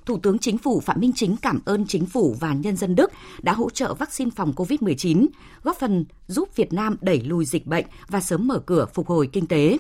Thủ 0.07 0.19
tướng 0.19 0.39
Chính 0.39 0.59
phủ 0.59 0.81
Phạm 0.81 1.01
Minh 1.01 1.13
Chính 1.15 1.37
cảm 1.37 1.61
ơn 1.65 1.87
Chính 1.87 2.07
phủ 2.07 2.37
và 2.41 2.55
nhân 2.55 2.77
dân 2.77 2.95
Đức 2.95 3.11
đã 3.43 3.53
hỗ 3.53 3.71
trợ 3.71 3.95
vaccine 3.95 4.31
phòng 4.37 4.53
COVID-19, 4.57 5.27
góp 5.63 5.77
phần 5.77 6.05
giúp 6.27 6.57
Việt 6.57 6.73
Nam 6.73 6.97
đẩy 7.01 7.21
lùi 7.21 7.45
dịch 7.45 7.67
bệnh 7.67 7.85
và 8.09 8.21
sớm 8.21 8.49
mở 8.49 8.59
cửa 8.59 8.87
phục 8.95 9.07
hồi 9.07 9.29
kinh 9.33 9.47
tế. 9.47 9.79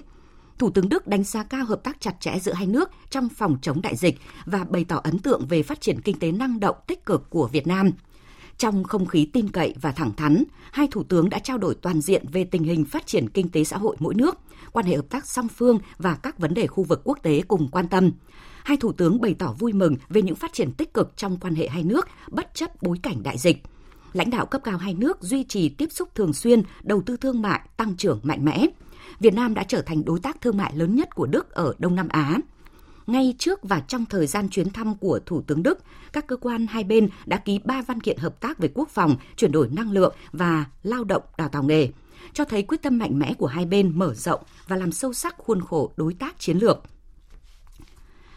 Thủ 0.59 0.71
tướng 0.71 0.89
Đức 0.89 1.07
đánh 1.07 1.25
giá 1.25 1.43
cao 1.43 1.65
hợp 1.65 1.85
tác 1.85 2.01
chặt 2.01 2.15
chẽ 2.21 2.39
giữa 2.39 2.53
hai 2.53 2.67
nước 2.67 2.91
trong 3.11 3.29
phòng 3.29 3.59
chống 3.63 3.83
đại 3.83 3.97
dịch 3.97 4.19
và 4.45 4.65
bày 4.65 4.85
tỏ 4.85 5.01
ấn 5.05 5.19
tượng 5.19 5.47
về 5.47 5.63
phát 5.63 5.81
triển 5.81 6.01
kinh 6.01 6.19
tế 6.19 6.33
năng 6.33 6.61
động 6.61 6.77
tích 6.87 7.07
cực 7.07 7.31
của 7.31 7.49
Việt 7.49 7.67
Nam– 7.67 7.91
trong 8.61 8.85
không 8.85 9.07
khí 9.07 9.27
tin 9.33 9.49
cậy 9.49 9.75
và 9.81 9.93
thẳng 9.93 10.13
thắn, 10.17 10.45
hai 10.73 10.89
thủ 10.91 11.03
tướng 11.03 11.31
đã 11.31 11.39
trao 11.39 11.59
đổi 11.59 11.75
toàn 11.75 12.01
diện 12.01 12.25
về 12.33 12.45
tình 12.45 12.63
hình 12.63 12.85
phát 12.85 13.07
triển 13.07 13.29
kinh 13.29 13.49
tế 13.49 13.65
xã 13.65 13.77
hội 13.77 13.97
mỗi 13.99 14.15
nước, 14.15 14.39
quan 14.73 14.87
hệ 14.87 14.97
hợp 14.97 15.09
tác 15.11 15.27
song 15.27 15.49
phương 15.49 15.79
và 15.99 16.15
các 16.15 16.39
vấn 16.39 16.55
đề 16.55 16.67
khu 16.67 16.85
vực 16.85 17.01
quốc 17.05 17.19
tế 17.23 17.43
cùng 17.49 17.69
quan 17.69 17.89
tâm. 17.89 18.11
Hai 18.65 18.77
thủ 18.77 18.93
tướng 18.93 19.21
bày 19.21 19.35
tỏ 19.35 19.55
vui 19.59 19.73
mừng 19.73 19.97
về 20.09 20.23
những 20.23 20.35
phát 20.35 20.53
triển 20.53 20.73
tích 20.73 20.95
cực 20.95 21.17
trong 21.17 21.37
quan 21.41 21.55
hệ 21.55 21.69
hai 21.69 21.83
nước 21.83 22.09
bất 22.29 22.55
chấp 22.55 22.83
bối 22.83 22.99
cảnh 23.03 23.23
đại 23.23 23.39
dịch. 23.39 23.63
Lãnh 24.13 24.31
đạo 24.31 24.47
cấp 24.47 24.61
cao 24.65 24.79
hai 24.79 24.95
nước 24.95 25.23
duy 25.23 25.45
trì 25.45 25.69
tiếp 25.69 25.93
xúc 25.93 26.15
thường 26.15 26.33
xuyên, 26.33 26.63
đầu 26.83 27.03
tư 27.07 27.17
thương 27.17 27.43
mại 27.43 27.61
tăng 27.77 27.97
trưởng 27.97 28.21
mạnh 28.23 28.45
mẽ. 28.45 28.67
Việt 29.21 29.35
Nam 29.35 29.55
đã 29.55 29.63
trở 29.63 29.83
thành 29.83 30.05
đối 30.05 30.21
tác 30.21 30.41
thương 30.41 30.57
mại 30.57 30.73
lớn 30.77 30.97
nhất 30.97 31.15
của 31.15 31.27
Đức 31.27 31.51
ở 31.51 31.75
Đông 31.79 31.95
Nam 31.95 32.09
Á 32.09 32.39
ngay 33.11 33.35
trước 33.39 33.61
và 33.63 33.81
trong 33.81 34.07
thời 34.07 34.27
gian 34.27 34.49
chuyến 34.49 34.71
thăm 34.71 34.95
của 34.95 35.21
Thủ 35.27 35.43
tướng 35.47 35.63
Đức, 35.63 35.79
các 36.13 36.27
cơ 36.27 36.37
quan 36.37 36.67
hai 36.67 36.85
bên 36.85 37.09
đã 37.27 37.37
ký 37.37 37.61
ba 37.65 37.83
văn 37.83 38.01
kiện 38.01 38.19
hợp 38.19 38.41
tác 38.41 38.59
về 38.59 38.69
quốc 38.75 38.89
phòng, 38.89 39.17
chuyển 39.37 39.53
đổi 39.53 39.69
năng 39.69 39.93
lượng 39.93 40.15
và 40.33 40.65
lao 40.83 41.05
động 41.05 41.23
đào 41.39 41.49
tạo 41.49 41.63
nghề, 41.63 41.89
cho 42.33 42.45
thấy 42.45 42.63
quyết 42.63 42.83
tâm 42.83 42.99
mạnh 42.99 43.19
mẽ 43.19 43.35
của 43.35 43.47
hai 43.47 43.67
bên 43.67 43.99
mở 43.99 44.15
rộng 44.15 44.41
và 44.69 44.77
làm 44.77 44.93
sâu 44.93 45.13
sắc 45.13 45.35
khuôn 45.39 45.61
khổ 45.61 45.93
đối 45.97 46.15
tác 46.15 46.39
chiến 46.39 46.59
lược. 46.59 46.83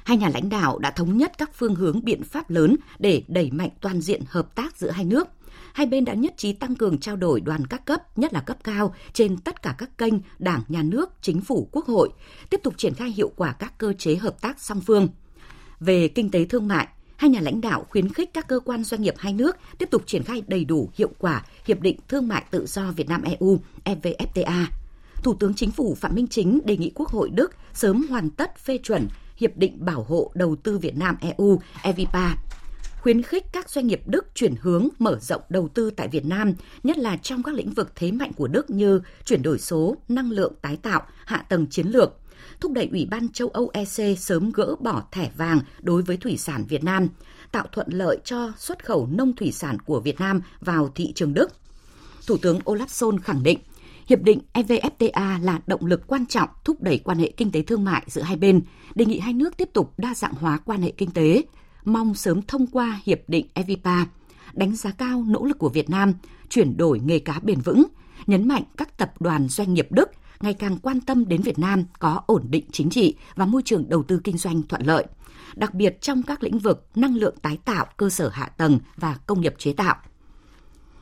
Hai 0.03 0.17
nhà 0.17 0.29
lãnh 0.33 0.49
đạo 0.49 0.79
đã 0.79 0.91
thống 0.91 1.17
nhất 1.17 1.31
các 1.37 1.51
phương 1.53 1.75
hướng 1.75 2.03
biện 2.03 2.23
pháp 2.23 2.49
lớn 2.49 2.75
để 2.99 3.23
đẩy 3.27 3.51
mạnh 3.51 3.69
toàn 3.81 4.01
diện 4.01 4.21
hợp 4.27 4.55
tác 4.55 4.77
giữa 4.77 4.91
hai 4.91 5.05
nước– 5.05 5.27
hai 5.73 5.85
bên 5.85 6.05
đã 6.05 6.13
nhất 6.13 6.33
trí 6.37 6.53
tăng 6.53 6.75
cường 6.75 6.97
trao 6.97 7.15
đổi 7.15 7.41
đoàn 7.41 7.67
các 7.67 7.85
cấp, 7.85 8.17
nhất 8.17 8.33
là 8.33 8.41
cấp 8.41 8.57
cao, 8.63 8.95
trên 9.13 9.37
tất 9.37 9.61
cả 9.61 9.75
các 9.77 9.97
kênh 9.97 10.13
Đảng, 10.39 10.61
Nhà 10.67 10.83
nước, 10.83 11.09
Chính 11.21 11.41
phủ, 11.41 11.69
Quốc 11.71 11.85
hội, 11.85 12.09
tiếp 12.49 12.59
tục 12.63 12.73
triển 12.77 12.93
khai 12.93 13.09
hiệu 13.09 13.31
quả 13.35 13.51
các 13.53 13.77
cơ 13.77 13.93
chế 13.93 14.15
hợp 14.15 14.41
tác 14.41 14.61
song 14.61 14.81
phương. 14.81 15.07
Về 15.79 16.07
kinh 16.07 16.29
tế 16.29 16.45
thương 16.45 16.67
mại, 16.67 16.87
hai 17.17 17.29
nhà 17.29 17.39
lãnh 17.41 17.61
đạo 17.61 17.85
khuyến 17.89 18.13
khích 18.13 18.33
các 18.33 18.47
cơ 18.47 18.59
quan 18.59 18.83
doanh 18.83 19.01
nghiệp 19.01 19.13
hai 19.17 19.33
nước 19.33 19.57
tiếp 19.77 19.89
tục 19.91 20.03
triển 20.05 20.23
khai 20.23 20.43
đầy 20.47 20.65
đủ 20.65 20.89
hiệu 20.93 21.09
quả 21.17 21.43
Hiệp 21.65 21.81
định 21.81 21.97
Thương 22.07 22.27
mại 22.27 22.43
Tự 22.51 22.65
do 22.65 22.91
Việt 22.91 23.09
Nam-EU, 23.09 23.59
EVFTA. 23.83 24.65
Thủ 25.23 25.33
tướng 25.33 25.53
Chính 25.53 25.71
phủ 25.71 25.95
Phạm 25.95 26.15
Minh 26.15 26.27
Chính 26.27 26.59
đề 26.65 26.77
nghị 26.77 26.91
Quốc 26.95 27.09
hội 27.09 27.29
Đức 27.29 27.55
sớm 27.73 28.07
hoàn 28.09 28.29
tất 28.29 28.57
phê 28.57 28.79
chuẩn 28.83 29.07
Hiệp 29.37 29.57
định 29.57 29.85
Bảo 29.85 30.05
hộ 30.09 30.31
Đầu 30.35 30.55
tư 30.55 30.77
Việt 30.77 30.97
Nam-EU, 30.97 31.61
EVPA 31.81 32.35
khuyến 33.03 33.21
khích 33.21 33.45
các 33.51 33.69
doanh 33.69 33.87
nghiệp 33.87 34.01
Đức 34.05 34.25
chuyển 34.35 34.55
hướng 34.61 34.87
mở 34.99 35.19
rộng 35.21 35.41
đầu 35.49 35.67
tư 35.67 35.91
tại 35.91 36.07
Việt 36.07 36.25
Nam, 36.25 36.53
nhất 36.83 36.97
là 36.97 37.17
trong 37.17 37.43
các 37.43 37.55
lĩnh 37.55 37.71
vực 37.71 37.91
thế 37.95 38.11
mạnh 38.11 38.31
của 38.33 38.47
Đức 38.47 38.69
như 38.69 39.01
chuyển 39.25 39.41
đổi 39.41 39.59
số, 39.59 39.95
năng 40.09 40.31
lượng 40.31 40.53
tái 40.61 40.77
tạo, 40.77 41.01
hạ 41.25 41.45
tầng 41.49 41.67
chiến 41.67 41.87
lược, 41.87 42.19
thúc 42.59 42.71
đẩy 42.71 42.87
Ủy 42.91 43.07
ban 43.11 43.29
châu 43.29 43.47
Âu 43.47 43.69
EC 43.73 44.19
sớm 44.19 44.51
gỡ 44.51 44.75
bỏ 44.79 45.03
thẻ 45.11 45.31
vàng 45.37 45.59
đối 45.81 46.01
với 46.01 46.17
thủy 46.17 46.37
sản 46.37 46.65
Việt 46.69 46.83
Nam, 46.83 47.07
tạo 47.51 47.67
thuận 47.71 47.87
lợi 47.89 48.17
cho 48.23 48.51
xuất 48.57 48.85
khẩu 48.85 49.07
nông 49.11 49.35
thủy 49.35 49.51
sản 49.51 49.79
của 49.79 49.99
Việt 49.99 50.19
Nam 50.19 50.41
vào 50.59 50.91
thị 50.95 51.13
trường 51.15 51.33
Đức. 51.33 51.51
Thủ 52.27 52.37
tướng 52.37 52.59
Olaf 52.59 52.85
Scholz 52.85 53.17
khẳng 53.17 53.43
định, 53.43 53.59
Hiệp 54.07 54.21
định 54.21 54.39
EVFTA 54.53 55.43
là 55.43 55.59
động 55.67 55.85
lực 55.85 56.07
quan 56.07 56.25
trọng 56.25 56.49
thúc 56.65 56.81
đẩy 56.81 56.97
quan 56.97 57.17
hệ 57.17 57.31
kinh 57.37 57.51
tế 57.51 57.61
thương 57.61 57.83
mại 57.83 58.03
giữa 58.07 58.21
hai 58.21 58.35
bên, 58.35 58.61
đề 58.95 59.05
nghị 59.05 59.19
hai 59.19 59.33
nước 59.33 59.57
tiếp 59.57 59.69
tục 59.73 59.93
đa 59.97 60.13
dạng 60.15 60.33
hóa 60.33 60.57
quan 60.65 60.81
hệ 60.81 60.91
kinh 60.91 61.11
tế, 61.11 61.43
mong 61.85 62.15
sớm 62.15 62.41
thông 62.41 62.67
qua 62.67 63.01
Hiệp 63.05 63.19
định 63.27 63.47
EVPA, 63.53 64.05
đánh 64.53 64.75
giá 64.75 64.91
cao 64.91 65.23
nỗ 65.27 65.45
lực 65.45 65.57
của 65.57 65.69
Việt 65.69 65.89
Nam 65.89 66.13
chuyển 66.49 66.77
đổi 66.77 66.99
nghề 66.99 67.19
cá 67.19 67.39
bền 67.39 67.59
vững, 67.59 67.83
nhấn 68.27 68.47
mạnh 68.47 68.63
các 68.77 68.97
tập 68.97 69.13
đoàn 69.19 69.47
doanh 69.47 69.73
nghiệp 69.73 69.87
Đức 69.91 70.09
ngày 70.39 70.53
càng 70.53 70.77
quan 70.77 71.01
tâm 71.01 71.27
đến 71.27 71.41
Việt 71.41 71.59
Nam 71.59 71.83
có 71.99 72.21
ổn 72.25 72.45
định 72.49 72.65
chính 72.71 72.89
trị 72.89 73.15
và 73.35 73.45
môi 73.45 73.61
trường 73.65 73.89
đầu 73.89 74.03
tư 74.03 74.21
kinh 74.23 74.37
doanh 74.37 74.63
thuận 74.63 74.85
lợi, 74.85 75.05
đặc 75.55 75.73
biệt 75.73 76.01
trong 76.01 76.23
các 76.23 76.43
lĩnh 76.43 76.59
vực 76.59 76.87
năng 76.95 77.15
lượng 77.15 77.35
tái 77.41 77.57
tạo, 77.65 77.85
cơ 77.97 78.09
sở 78.09 78.29
hạ 78.29 78.45
tầng 78.45 78.79
và 78.97 79.17
công 79.27 79.41
nghiệp 79.41 79.55
chế 79.57 79.73
tạo. 79.73 79.95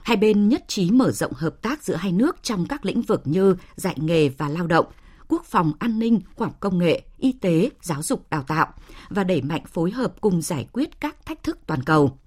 Hai 0.02 0.17
bên 0.17 0.50
nhất 0.50 0.63
trí 0.67 0.91
mở 0.91 1.12
rộng 1.12 1.34
hợp 1.34 1.62
tác 1.62 1.84
giữa 1.84 1.96
hai 1.96 2.12
nước 2.12 2.44
trong 2.44 2.65
các 2.65 2.86
lĩnh 2.86 3.02
vực 3.02 3.22
như 3.26 3.56
dạy 3.76 3.96
nghề 3.98 4.30
và 4.30 4.50
lao 4.50 4.67
động, 4.67 4.86
quốc 5.32 5.46
phòng 5.46 5.74
an 5.80 6.00
ninh, 6.00 6.22
khoa 6.36 6.48
học 6.48 6.58
công 6.60 6.78
nghệ, 6.78 7.02
y 7.17 7.32
tế, 7.32 7.70
giáo 7.82 8.04
dục 8.04 8.30
đào 8.30 8.44
tạo 8.44 8.67
và 9.10 9.24
đẩy 9.24 9.41
mạnh 9.41 9.63
phối 9.65 9.91
hợp 9.91 10.22
cùng 10.22 10.41
giải 10.41 10.67
quyết 10.74 11.00
các 11.00 11.26
thách 11.26 11.44
thức 11.44 11.60
toàn 11.67 11.84
cầu. 11.84 12.17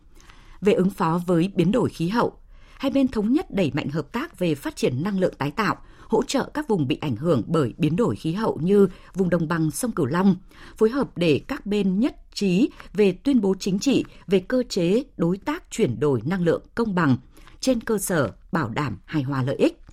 Về 0.61 0.73
ứng 0.73 0.91
phó 0.91 1.21
với 1.27 1.53
biến 1.55 1.73
đổi 1.73 1.91
khí 1.91 2.09
hậu, 2.09 2.33
hai 2.79 2.91
bên 2.91 3.09
thống 3.09 3.33
nhất 3.33 3.47
đẩy 3.51 3.71
mạnh 3.75 3.89
hợp 3.89 4.13
tác 4.13 4.39
về 4.39 4.55
phát 4.55 4.77
triển 4.77 5.03
năng 5.03 5.19
lượng 5.19 5.35
tái 5.39 5.51
tạo, 5.51 5.77
hỗ 6.09 6.23
trợ 6.23 6.51
các 6.55 6.69
vùng 6.69 6.89
bị 6.89 6.99
ảnh 7.01 7.17
hưởng 7.17 7.43
bởi 7.47 7.75
biến 7.79 7.97
đổi 7.97 8.17
khí 8.17 8.33
hậu 8.33 8.59
như 8.63 8.89
vùng 9.15 9.31
đồng 9.31 9.49
bằng 9.49 9.71
sông 9.71 9.93
Cửu 9.93 10.07
Long, 10.07 10.37
phối 10.77 10.91
hợp 10.91 11.19
để 11.19 11.41
các 11.49 11.67
bên 11.67 12.01
nhất 12.01 12.17
trí 12.35 12.71
về 12.93 13.13
tuyên 13.13 13.41
bố 13.41 13.55
chính 13.61 13.79
trị 13.79 14.05
về 14.27 14.41
cơ 14.41 14.63
chế 14.69 15.03
đối 15.17 15.39
tác 15.39 15.65
chuyển 15.71 16.01
đổi 16.01 16.21
năng 16.25 16.43
lượng 16.43 16.63
công 16.75 16.95
bằng 16.95 17.17
trên 17.61 17.81
cơ 17.81 17.99
sở 17.99 18.33
bảo 18.53 18.69
đảm 18.69 18.99
hài 19.05 19.23
hòa 19.23 19.43
lợi 19.43 19.57
ích. 19.57 19.84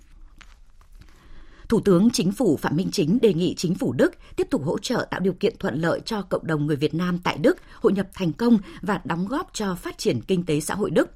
Thủ 1.71 1.79
tướng 1.79 2.09
Chính 2.09 2.31
phủ 2.31 2.57
Phạm 2.57 2.75
Minh 2.75 2.89
Chính 2.91 3.19
đề 3.21 3.33
nghị 3.33 3.55
Chính 3.57 3.75
phủ 3.75 3.93
Đức 3.93 4.13
tiếp 4.35 4.47
tục 4.49 4.65
hỗ 4.65 4.77
trợ 4.77 5.07
tạo 5.11 5.19
điều 5.19 5.33
kiện 5.33 5.57
thuận 5.59 5.81
lợi 5.81 6.01
cho 6.05 6.21
cộng 6.21 6.47
đồng 6.47 6.67
người 6.67 6.75
Việt 6.75 6.93
Nam 6.93 7.17
tại 7.23 7.37
Đức 7.37 7.57
hội 7.81 7.93
nhập 7.93 8.07
thành 8.13 8.33
công 8.33 8.57
và 8.81 9.01
đóng 9.03 9.27
góp 9.27 9.49
cho 9.53 9.75
phát 9.75 9.97
triển 9.97 10.21
kinh 10.21 10.45
tế 10.45 10.59
xã 10.59 10.75
hội 10.75 10.91
Đức, 10.91 11.09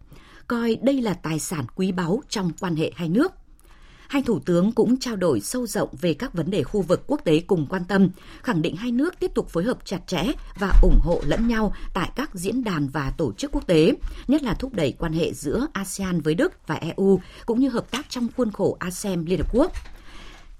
coi 0.47 0.75
đây 0.75 1.01
là 1.01 1.13
tài 1.13 1.39
sản 1.39 1.65
quý 1.75 1.91
báu 1.91 2.21
trong 2.29 2.51
quan 2.59 2.75
hệ 2.75 2.91
hai 2.95 3.09
nước. 3.09 3.31
Hai 4.07 4.21
thủ 4.21 4.39
tướng 4.39 4.71
cũng 4.71 4.99
trao 4.99 5.15
đổi 5.15 5.39
sâu 5.39 5.67
rộng 5.67 5.89
về 6.01 6.13
các 6.13 6.33
vấn 6.33 6.51
đề 6.51 6.63
khu 6.63 6.81
vực 6.81 7.03
quốc 7.07 7.21
tế 7.23 7.39
cùng 7.47 7.65
quan 7.69 7.85
tâm, 7.85 8.09
khẳng 8.43 8.61
định 8.61 8.75
hai 8.75 8.91
nước 8.91 9.19
tiếp 9.19 9.31
tục 9.35 9.49
phối 9.49 9.63
hợp 9.63 9.77
chặt 9.85 10.07
chẽ 10.07 10.23
và 10.59 10.79
ủng 10.81 10.99
hộ 11.01 11.21
lẫn 11.25 11.47
nhau 11.47 11.73
tại 11.93 12.11
các 12.15 12.29
diễn 12.33 12.63
đàn 12.63 12.87
và 12.87 13.13
tổ 13.17 13.33
chức 13.33 13.51
quốc 13.51 13.67
tế, 13.67 13.91
nhất 14.27 14.43
là 14.43 14.53
thúc 14.53 14.73
đẩy 14.73 14.91
quan 14.91 15.13
hệ 15.13 15.33
giữa 15.33 15.67
ASEAN 15.73 16.21
với 16.21 16.35
Đức 16.35 16.67
và 16.67 16.75
EU, 16.75 17.19
cũng 17.45 17.59
như 17.59 17.69
hợp 17.69 17.91
tác 17.91 18.05
trong 18.09 18.27
khuôn 18.37 18.51
khổ 18.51 18.77
ASEM 18.79 19.25
Liên 19.25 19.39
Hợp 19.39 19.53
Quốc 19.53 19.71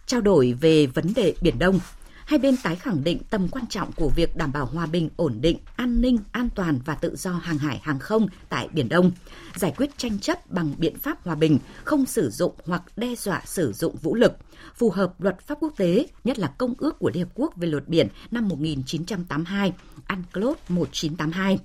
trao 0.06 0.22
đổi 0.22 0.54
về 0.62 0.86
vấn 0.86 1.14
đề 1.16 1.34
Biển 1.42 1.60
Đông. 1.60 1.80
Hai 2.26 2.40
bên 2.40 2.56
tái 2.64 2.76
khẳng 2.76 3.04
định 3.04 3.20
tầm 3.30 3.48
quan 3.48 3.68
trọng 3.68 3.92
của 3.92 4.10
việc 4.10 4.36
đảm 4.36 4.52
bảo 4.52 4.66
hòa 4.66 4.86
bình, 4.86 5.10
ổn 5.16 5.38
định, 5.42 5.58
an 5.76 6.02
ninh, 6.02 6.18
an 6.32 6.50
toàn 6.56 6.80
và 6.86 6.96
tự 6.96 7.16
do 7.16 7.32
hàng 7.32 7.58
hải 7.58 7.80
hàng 7.84 8.00
không 8.00 8.28
tại 8.50 8.68
Biển 8.74 8.90
Đông, 8.90 9.12
giải 9.56 9.74
quyết 9.78 9.98
tranh 9.98 10.20
chấp 10.20 10.52
bằng 10.52 10.74
biện 10.78 10.98
pháp 10.98 11.24
hòa 11.24 11.36
bình, 11.36 11.60
không 11.84 12.06
sử 12.06 12.30
dụng 12.30 12.54
hoặc 12.66 12.82
đe 12.98 13.16
dọa 13.16 13.42
sử 13.46 13.74
dụng 13.74 13.96
vũ 14.02 14.16
lực, 14.16 14.38
phù 14.76 14.90
hợp 14.90 15.22
luật 15.22 15.40
pháp 15.40 15.58
quốc 15.60 15.74
tế, 15.78 16.08
nhất 16.24 16.40
là 16.40 16.48
Công 16.48 16.74
ước 16.78 17.00
của 17.00 17.12
Liên 17.14 17.24
Hợp 17.24 17.32
Quốc 17.36 17.56
về 17.56 17.68
luật 17.68 17.88
biển 17.88 18.08
năm 18.32 18.48
1982, 18.48 19.74
UNCLOS 20.10 20.58
1982 20.68 21.60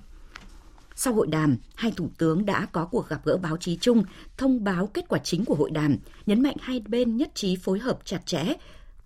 sau 1.03 1.13
hội 1.13 1.27
đàm, 1.27 1.57
hai 1.75 1.91
thủ 1.91 2.09
tướng 2.17 2.45
đã 2.45 2.67
có 2.71 2.85
cuộc 2.85 3.09
gặp 3.09 3.25
gỡ 3.25 3.37
báo 3.37 3.57
chí 3.57 3.77
chung, 3.81 4.03
thông 4.37 4.63
báo 4.63 4.87
kết 4.87 5.05
quả 5.07 5.19
chính 5.19 5.45
của 5.45 5.55
hội 5.55 5.71
đàm, 5.71 5.97
nhấn 6.25 6.43
mạnh 6.43 6.55
hai 6.61 6.79
bên 6.87 7.17
nhất 7.17 7.31
trí 7.35 7.55
phối 7.55 7.79
hợp 7.79 7.99
chặt 8.05 8.25
chẽ, 8.25 8.53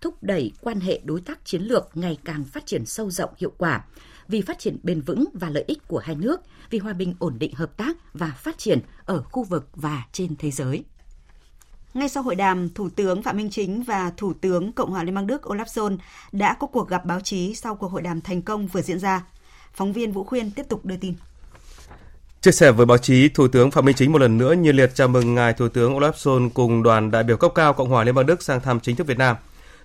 thúc 0.00 0.22
đẩy 0.22 0.52
quan 0.60 0.80
hệ 0.80 1.00
đối 1.04 1.20
tác 1.20 1.44
chiến 1.44 1.62
lược 1.62 1.90
ngày 1.94 2.18
càng 2.24 2.44
phát 2.44 2.66
triển 2.66 2.86
sâu 2.86 3.10
rộng 3.10 3.30
hiệu 3.38 3.52
quả, 3.58 3.84
vì 4.28 4.40
phát 4.40 4.58
triển 4.58 4.78
bền 4.82 5.00
vững 5.00 5.24
và 5.32 5.50
lợi 5.50 5.64
ích 5.66 5.88
của 5.88 5.98
hai 5.98 6.16
nước, 6.16 6.40
vì 6.70 6.78
hòa 6.78 6.92
bình 6.92 7.14
ổn 7.18 7.38
định 7.38 7.54
hợp 7.54 7.76
tác 7.76 8.14
và 8.14 8.30
phát 8.30 8.58
triển 8.58 8.80
ở 9.04 9.22
khu 9.22 9.44
vực 9.44 9.68
và 9.74 10.04
trên 10.12 10.36
thế 10.36 10.50
giới. 10.50 10.84
Ngay 11.94 12.08
sau 12.08 12.22
hội 12.22 12.34
đàm, 12.34 12.68
Thủ 12.68 12.88
tướng 12.88 13.22
Phạm 13.22 13.36
Minh 13.36 13.50
Chính 13.50 13.82
và 13.82 14.12
Thủ 14.16 14.32
tướng 14.40 14.72
Cộng 14.72 14.90
hòa 14.90 15.02
Liên 15.02 15.14
bang 15.14 15.26
Đức 15.26 15.42
Olaf 15.42 15.64
Scholz 15.64 15.98
đã 16.32 16.56
có 16.60 16.66
cuộc 16.66 16.88
gặp 16.88 17.04
báo 17.04 17.20
chí 17.20 17.54
sau 17.54 17.74
cuộc 17.74 17.88
hội 17.88 18.02
đàm 18.02 18.20
thành 18.20 18.42
công 18.42 18.66
vừa 18.66 18.82
diễn 18.82 18.98
ra. 18.98 19.26
Phóng 19.72 19.92
viên 19.92 20.12
Vũ 20.12 20.24
Khuyên 20.24 20.50
tiếp 20.50 20.66
tục 20.68 20.84
đưa 20.84 20.96
tin. 20.96 21.14
Chia 22.46 22.52
sẻ 22.52 22.72
với 22.72 22.86
báo 22.86 22.98
chí, 22.98 23.28
Thủ 23.28 23.48
tướng 23.48 23.70
Phạm 23.70 23.84
Minh 23.84 23.96
Chính 23.96 24.12
một 24.12 24.20
lần 24.20 24.38
nữa 24.38 24.52
nhiệt 24.52 24.74
liệt 24.74 24.90
chào 24.94 25.08
mừng 25.08 25.34
ngài 25.34 25.52
Thủ 25.52 25.68
tướng 25.68 25.98
Olaf 25.98 26.12
Scholz 26.12 26.50
cùng 26.54 26.82
đoàn 26.82 27.10
đại 27.10 27.22
biểu 27.22 27.36
cấp 27.36 27.52
cao 27.54 27.72
Cộng 27.72 27.88
hòa 27.88 28.04
Liên 28.04 28.14
bang 28.14 28.26
Đức 28.26 28.42
sang 28.42 28.60
thăm 28.60 28.80
chính 28.80 28.96
thức 28.96 29.06
Việt 29.06 29.18
Nam. 29.18 29.36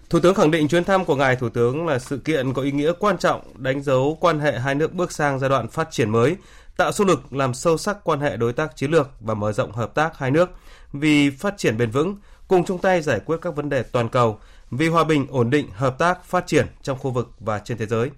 Thủ 0.10 0.20
tướng 0.20 0.36
khẳng 0.36 0.52
định 0.52 0.68
chuyến 0.68 0.84
thăm 0.84 1.06
của 1.06 1.16
ngài 1.16 1.36
Thủ 1.36 1.50
tướng 1.50 1.88
là 1.88 2.00
sự 2.00 2.18
kiện 2.18 2.54
có 2.54 2.62
ý 2.62 2.72
nghĩa 2.72 2.92
quan 3.00 3.18
trọng, 3.18 3.42
đánh 3.56 3.84
dấu 3.84 4.18
quan 4.22 4.40
hệ 4.40 4.60
hai 4.60 4.76
nước 4.76 4.94
bước 4.94 5.12
sang 5.12 5.40
giai 5.40 5.50
đoạn 5.50 5.68
phát 5.68 5.88
triển 5.92 6.10
mới, 6.10 6.36
tạo 6.78 6.92
xung 6.92 7.08
lực 7.08 7.34
làm 7.34 7.54
sâu 7.54 7.78
sắc 7.78 7.98
quan 8.04 8.20
hệ 8.20 8.38
đối 8.38 8.54
tác 8.54 8.76
chiến 8.76 8.92
lược 8.92 9.10
và 9.20 9.34
mở 9.34 9.52
rộng 9.52 9.72
hợp 9.72 9.96
tác 9.96 10.18
hai 10.18 10.32
nước 10.32 10.50
vì 10.94 11.30
phát 11.30 11.58
triển 11.58 11.78
bền 11.78 11.92
vững, 11.92 12.16
cùng 12.48 12.66
chung 12.66 12.80
tay 12.80 13.02
giải 13.02 13.20
quyết 13.20 13.38
các 13.42 13.56
vấn 13.56 13.70
đề 13.70 13.84
toàn 13.84 14.10
cầu, 14.10 14.40
vì 14.72 14.88
hòa 14.88 15.04
bình, 15.04 15.28
ổn 15.30 15.50
định, 15.50 15.68
hợp 15.74 16.00
tác, 16.00 16.26
phát 16.26 16.48
triển 16.48 16.68
trong 16.82 17.00
khu 17.00 17.12
vực 17.12 17.30
và 17.40 17.60
trên 17.60 17.78
thế 17.78 17.86
giới. 17.86 18.10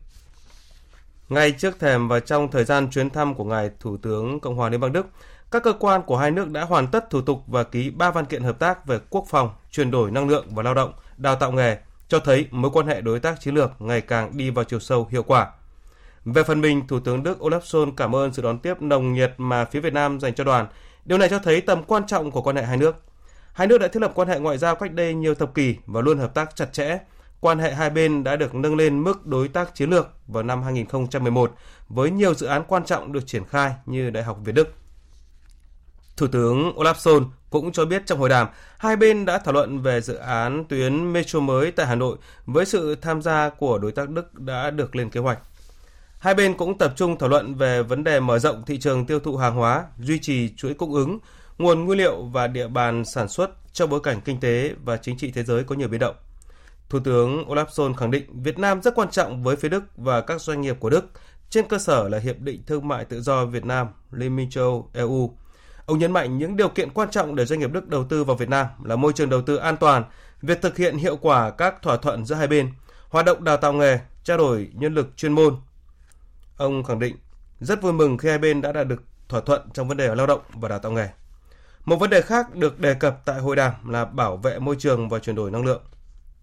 Ngay 1.34 1.52
trước 1.52 1.80
thềm 1.80 2.08
và 2.08 2.20
trong 2.20 2.52
thời 2.52 2.64
gian 2.64 2.90
chuyến 2.92 3.10
thăm 3.10 3.36
của 3.36 3.44
ngài 3.44 3.70
Thủ 3.80 3.98
tướng 3.98 4.40
Cộng 4.40 4.56
hòa 4.56 4.70
Liên 4.70 4.80
bang 4.80 4.94
Đức, 4.94 5.08
các 5.52 5.64
cơ 5.64 5.74
quan 5.74 6.02
của 6.02 6.18
hai 6.18 6.32
nước 6.32 6.50
đã 6.50 6.64
hoàn 6.64 6.88
tất 6.88 7.10
thủ 7.10 7.22
tục 7.22 7.44
và 7.48 7.64
ký 7.64 7.90
ba 7.90 8.12
văn 8.12 8.26
kiện 8.26 8.44
hợp 8.44 8.60
tác 8.60 8.86
về 8.86 9.00
quốc 9.10 9.26
phòng, 9.30 9.50
chuyển 9.72 9.92
đổi 9.92 10.12
năng 10.12 10.28
lượng 10.28 10.46
và 10.50 10.64
lao 10.64 10.74
động, 10.74 10.94
đào 11.18 11.36
tạo 11.36 11.52
nghề, 11.52 11.78
cho 12.08 12.20
thấy 12.20 12.48
mối 12.52 12.72
quan 12.74 12.88
hệ 12.88 13.02
đối 13.02 13.20
tác 13.20 13.42
chiến 13.42 13.56
lược 13.56 13.72
ngày 13.80 14.02
càng 14.02 14.38
đi 14.38 14.50
vào 14.50 14.66
chiều 14.66 14.80
sâu 14.80 15.08
hiệu 15.12 15.24
quả. 15.24 15.48
Về 16.26 16.44
phần 16.44 16.62
mình, 16.62 16.88
Thủ 16.88 17.00
tướng 17.00 17.24
Đức 17.24 17.40
Olaf 17.40 17.60
Scholz 17.60 17.92
cảm 17.98 18.16
ơn 18.16 18.34
sự 18.34 18.42
đón 18.42 18.60
tiếp 18.60 18.82
nồng 18.82 19.14
nhiệt 19.14 19.34
mà 19.38 19.66
phía 19.66 19.80
Việt 19.80 19.94
Nam 19.94 20.20
dành 20.20 20.34
cho 20.34 20.44
đoàn. 20.44 20.68
Điều 21.06 21.18
này 21.18 21.30
cho 21.30 21.40
thấy 21.40 21.62
tầm 21.62 21.84
quan 21.84 22.08
trọng 22.08 22.32
của 22.32 22.42
quan 22.42 22.56
hệ 22.56 22.64
hai 22.64 22.78
nước. 22.78 22.96
Hai 23.54 23.68
nước 23.68 23.78
đã 23.78 23.88
thiết 23.88 24.02
lập 24.02 24.12
quan 24.16 24.28
hệ 24.28 24.40
ngoại 24.40 24.58
giao 24.58 24.76
cách 24.76 24.94
đây 24.94 25.14
nhiều 25.14 25.36
thập 25.36 25.54
kỷ 25.54 25.76
và 25.86 26.02
luôn 26.02 26.18
hợp 26.18 26.34
tác 26.34 26.56
chặt 26.56 26.74
chẽ. 26.74 26.98
Quan 27.44 27.60
hệ 27.60 27.74
hai 27.74 27.90
bên 27.90 28.24
đã 28.24 28.36
được 28.36 28.56
nâng 28.56 28.76
lên 28.76 29.04
mức 29.04 29.26
đối 29.26 29.48
tác 29.48 29.76
chiến 29.76 29.90
lược 29.90 30.08
vào 30.28 30.44
năm 30.44 30.64
2011 30.64 31.52
với 31.90 32.12
nhiều 32.12 32.34
dự 32.34 32.48
án 32.48 32.64
quan 32.68 32.86
trọng 32.86 33.14
được 33.14 33.28
triển 33.28 33.46
khai 33.46 33.74
như 33.86 34.10
Đại 34.10 34.24
học 34.24 34.38
Việt 34.44 34.52
Đức. 34.52 34.74
Thủ 36.18 36.28
tướng 36.28 36.74
Olaf 36.76 36.94
Scholz 36.94 37.26
cũng 37.50 37.72
cho 37.72 37.86
biết 37.86 38.06
trong 38.06 38.20
hội 38.20 38.30
đàm, 38.30 38.48
hai 38.78 38.96
bên 38.96 39.26
đã 39.26 39.38
thảo 39.38 39.54
luận 39.54 39.80
về 39.82 40.02
dự 40.02 40.16
án 40.16 40.66
tuyến 40.70 41.14
metro 41.14 41.40
mới 41.40 41.72
tại 41.72 41.86
Hà 41.86 41.96
Nội 41.96 42.18
với 42.46 42.66
sự 42.66 42.96
tham 42.96 43.22
gia 43.22 43.50
của 43.50 43.78
đối 43.78 43.92
tác 43.92 44.10
Đức 44.10 44.40
đã 44.40 44.70
được 44.72 44.96
lên 44.96 45.10
kế 45.10 45.20
hoạch. 45.20 45.40
Hai 46.20 46.34
bên 46.34 46.54
cũng 46.54 46.78
tập 46.78 46.94
trung 46.96 47.18
thảo 47.18 47.30
luận 47.30 47.56
về 47.56 47.84
vấn 47.84 48.04
đề 48.04 48.20
mở 48.20 48.40
rộng 48.40 48.64
thị 48.66 48.80
trường 48.80 49.06
tiêu 49.06 49.20
thụ 49.20 49.38
hàng 49.38 49.56
hóa, 49.56 49.86
duy 50.00 50.20
trì 50.20 50.54
chuỗi 50.58 50.74
cung 50.74 50.94
ứng, 50.94 51.20
nguồn 51.58 51.86
nguyên 51.86 51.98
liệu 51.98 52.24
và 52.24 52.48
địa 52.48 52.68
bàn 52.68 53.06
sản 53.06 53.28
xuất 53.28 53.50
trong 53.74 53.90
bối 53.90 54.00
cảnh 54.04 54.22
kinh 54.26 54.40
tế 54.40 54.74
và 54.84 54.98
chính 54.98 55.18
trị 55.18 55.32
thế 55.32 55.44
giới 55.44 55.64
có 55.64 55.76
nhiều 55.76 55.88
biến 55.88 56.00
động. 56.00 56.16
Thủ 56.90 57.00
tướng 57.00 57.50
Olaf 57.50 57.66
Scholz 57.66 57.94
khẳng 57.94 58.12
định 58.12 58.42
Việt 58.44 58.60
Nam 58.60 58.82
rất 58.82 58.96
quan 58.96 59.10
trọng 59.12 59.44
với 59.44 59.56
phía 59.56 59.70
Đức 59.70 59.84
và 59.98 60.22
các 60.22 60.42
doanh 60.42 60.62
nghiệp 60.62 60.78
của 60.80 60.90
Đức 60.90 61.06
trên 61.50 61.68
cơ 61.68 61.78
sở 61.78 62.10
là 62.10 62.20
Hiệp 62.20 62.40
định 62.40 62.64
Thương 62.68 62.88
mại 62.88 63.06
Tự 63.06 63.22
do 63.22 63.46
Việt 63.46 63.66
Nam, 63.66 63.88
Liên 64.12 64.36
minh 64.36 64.50
châu 64.50 64.90
EU. 64.94 65.38
Ông 65.86 66.00
nhấn 66.00 66.12
mạnh 66.12 66.38
những 66.38 66.58
điều 66.58 66.70
kiện 66.70 66.90
quan 66.90 67.10
trọng 67.12 67.36
để 67.36 67.46
doanh 67.46 67.60
nghiệp 67.60 67.72
Đức 67.72 67.88
đầu 67.88 68.04
tư 68.04 68.24
vào 68.24 68.36
Việt 68.36 68.50
Nam 68.50 68.68
là 68.84 68.96
môi 68.96 69.14
trường 69.14 69.30
đầu 69.30 69.42
tư 69.42 69.56
an 69.56 69.78
toàn, 69.78 70.04
việc 70.42 70.62
thực 70.62 70.78
hiện 70.78 70.98
hiệu 70.98 71.18
quả 71.18 71.50
các 71.52 71.82
thỏa 71.82 71.98
thuận 71.98 72.26
giữa 72.26 72.36
hai 72.36 72.48
bên, 72.48 72.72
hoạt 73.10 73.26
động 73.26 73.44
đào 73.44 73.58
tạo 73.58 73.74
nghề, 73.74 74.00
trao 74.24 74.38
đổi 74.38 74.70
nhân 74.74 74.94
lực 74.94 75.18
chuyên 75.18 75.34
môn, 75.34 75.56
Ông 76.58 76.84
khẳng 76.84 77.00
định 77.00 77.16
rất 77.60 77.82
vui 77.82 77.94
mừng 77.94 78.18
khi 78.18 78.30
hai 78.30 78.38
bên 78.38 78.62
đã 78.62 78.72
đạt 78.72 78.88
được 78.88 79.04
thỏa 79.30 79.42
thuận 79.42 79.62
trong 79.74 79.88
vấn 79.88 79.98
đề 79.98 80.16
lao 80.16 80.28
động 80.28 80.42
và 80.54 80.70
đào 80.70 80.80
tạo 80.80 80.92
nghề. 80.92 81.10
Một 81.86 81.96
vấn 81.96 82.10
đề 82.10 82.22
khác 82.22 82.56
được 82.56 82.80
đề 82.80 82.94
cập 82.94 83.26
tại 83.26 83.40
hội 83.40 83.56
đàm 83.56 83.90
là 83.90 84.06
bảo 84.06 84.38
vệ 84.38 84.60
môi 84.60 84.76
trường 84.80 85.10
và 85.10 85.20
chuyển 85.20 85.36
đổi 85.36 85.52
năng 85.52 85.66
lượng. 85.66 85.82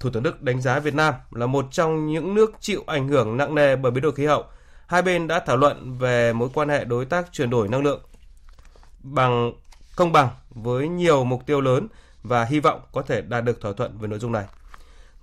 Thủ 0.01 0.11
tướng 0.11 0.23
Đức 0.23 0.43
đánh 0.43 0.61
giá 0.61 0.79
Việt 0.79 0.95
Nam 0.95 1.15
là 1.31 1.47
một 1.47 1.67
trong 1.71 2.07
những 2.07 2.35
nước 2.35 2.53
chịu 2.61 2.85
ảnh 2.87 3.09
hưởng 3.09 3.37
nặng 3.37 3.55
nề 3.55 3.77
bởi 3.77 3.93
biến 3.93 4.03
đổi 4.03 4.13
khí 4.13 4.27
hậu. 4.27 4.45
Hai 4.87 5.03
bên 5.03 5.27
đã 5.27 5.41
thảo 5.41 5.57
luận 5.57 5.99
về 5.99 6.33
mối 6.33 6.49
quan 6.55 6.69
hệ 6.69 6.85
đối 6.85 7.05
tác 7.05 7.33
chuyển 7.33 7.51
đổi 7.51 7.69
năng 7.69 7.83
lượng 7.83 8.01
bằng 9.03 9.53
công 9.97 10.13
bằng 10.13 10.29
với 10.51 10.89
nhiều 10.89 11.25
mục 11.25 11.47
tiêu 11.47 11.61
lớn 11.61 11.89
và 12.23 12.45
hy 12.45 12.61
vọng 12.61 12.81
có 12.93 13.03
thể 13.03 13.23
đạt 13.23 13.45
được 13.45 13.61
thỏa 13.61 13.73
thuận 13.73 13.99
về 13.99 14.09
nội 14.09 14.19
dung 14.19 14.33
này. 14.33 14.45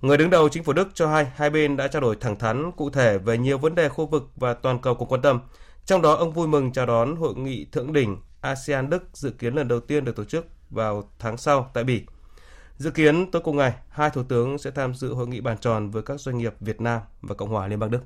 Người 0.00 0.16
đứng 0.16 0.30
đầu 0.30 0.48
chính 0.48 0.64
phủ 0.64 0.72
Đức 0.72 0.88
cho 0.94 1.08
hay 1.08 1.26
hai 1.34 1.50
bên 1.50 1.76
đã 1.76 1.88
trao 1.88 2.02
đổi 2.02 2.16
thẳng 2.16 2.38
thắn 2.38 2.72
cụ 2.72 2.90
thể 2.90 3.18
về 3.18 3.38
nhiều 3.38 3.58
vấn 3.58 3.74
đề 3.74 3.88
khu 3.88 4.06
vực 4.06 4.30
và 4.36 4.54
toàn 4.54 4.78
cầu 4.78 4.94
cùng 4.94 5.08
quan 5.08 5.22
tâm. 5.22 5.40
Trong 5.84 6.02
đó, 6.02 6.14
ông 6.14 6.32
vui 6.32 6.48
mừng 6.48 6.72
chào 6.72 6.86
đón 6.86 7.16
hội 7.16 7.34
nghị 7.34 7.66
thượng 7.72 7.92
đỉnh 7.92 8.16
ASEAN 8.40 8.90
Đức 8.90 9.02
dự 9.12 9.30
kiến 9.30 9.54
lần 9.54 9.68
đầu 9.68 9.80
tiên 9.80 10.04
được 10.04 10.16
tổ 10.16 10.24
chức 10.24 10.46
vào 10.70 11.10
tháng 11.18 11.36
sau 11.36 11.70
tại 11.74 11.84
Bỉ. 11.84 12.02
Dự 12.78 12.90
kiến 12.90 13.30
tối 13.30 13.42
cùng 13.44 13.56
ngày, 13.56 13.72
hai 13.88 14.10
thủ 14.10 14.22
tướng 14.22 14.58
sẽ 14.58 14.70
tham 14.70 14.94
dự 14.94 15.14
hội 15.14 15.26
nghị 15.26 15.40
bàn 15.40 15.56
tròn 15.60 15.90
với 15.90 16.02
các 16.02 16.20
doanh 16.20 16.38
nghiệp 16.38 16.54
Việt 16.60 16.80
Nam 16.80 17.00
và 17.20 17.34
Cộng 17.34 17.48
hòa 17.48 17.66
Liên 17.66 17.78
bang 17.78 17.90
Đức. 17.90 18.00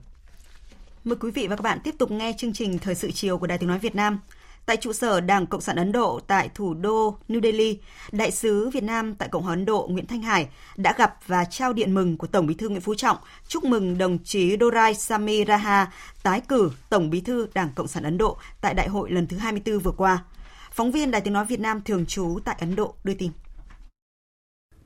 Mời 1.05 1.17
quý 1.21 1.31
vị 1.31 1.47
và 1.47 1.57
các 1.57 1.63
bạn 1.63 1.79
tiếp 1.85 1.95
tục 1.99 2.11
nghe 2.11 2.35
chương 2.39 2.53
trình 2.53 2.79
Thời 2.79 2.95
sự 2.95 3.11
chiều 3.11 3.39
của 3.39 3.47
Đài 3.47 3.59
Tiếng 3.59 3.69
Nói 3.69 3.79
Việt 3.79 3.95
Nam 3.95 4.21
tại 4.67 4.77
trụ 4.77 4.93
sở 4.93 5.21
Đảng 5.21 5.47
Cộng 5.47 5.61
sản 5.61 5.77
Ấn 5.77 5.93
Độ 5.93 6.21
tại 6.27 6.51
thủ 6.55 6.75
đô 6.75 7.17
New 7.29 7.43
Delhi, 7.43 7.79
Đại 8.13 8.31
sứ 8.31 8.71
Việt 8.71 8.83
Nam 8.83 9.15
tại 9.15 9.29
Cộng 9.29 9.43
hòa 9.43 9.53
Ấn 9.53 9.65
Độ 9.65 9.89
Nguyễn 9.91 10.07
Thanh 10.07 10.23
Hải 10.23 10.49
đã 10.77 10.95
gặp 10.99 11.17
và 11.27 11.45
trao 11.45 11.73
điện 11.73 11.95
mừng 11.95 12.17
của 12.19 12.27
Tổng 12.27 12.47
Bí 12.47 12.55
thư 12.55 12.69
Nguyễn 12.69 12.81
Phú 12.81 12.95
Trọng 12.95 13.17
chúc 13.49 13.65
mừng 13.65 13.99
đồng 13.99 14.19
chí 14.25 14.57
Dorai 14.61 14.95
Sami 14.95 15.45
Raha 15.45 15.93
tái 16.23 16.41
cử 16.41 16.71
Tổng 16.89 17.11
Bí 17.11 17.21
thư 17.21 17.49
Đảng 17.55 17.71
Cộng 17.75 17.89
sản 17.89 18.03
Ấn 18.03 18.19
Độ 18.19 18.37
tại 18.61 18.75
Đại 18.75 18.89
hội 18.89 19.11
lần 19.11 19.27
thứ 19.27 19.37
24 19.37 19.79
vừa 19.79 19.93
qua. 19.97 20.25
Phóng 20.73 20.93
viên 20.93 21.11
Đài 21.11 21.21
Tiếng 21.21 21.35
Nói 21.35 21.45
Việt 21.45 21.61
Nam 21.61 21.81
thường 21.85 22.07
trú 22.07 22.39
tại 22.45 22.57
Ấn 22.61 22.77
Độ 22.77 22.95
đưa 23.05 23.15
tin. 23.15 23.31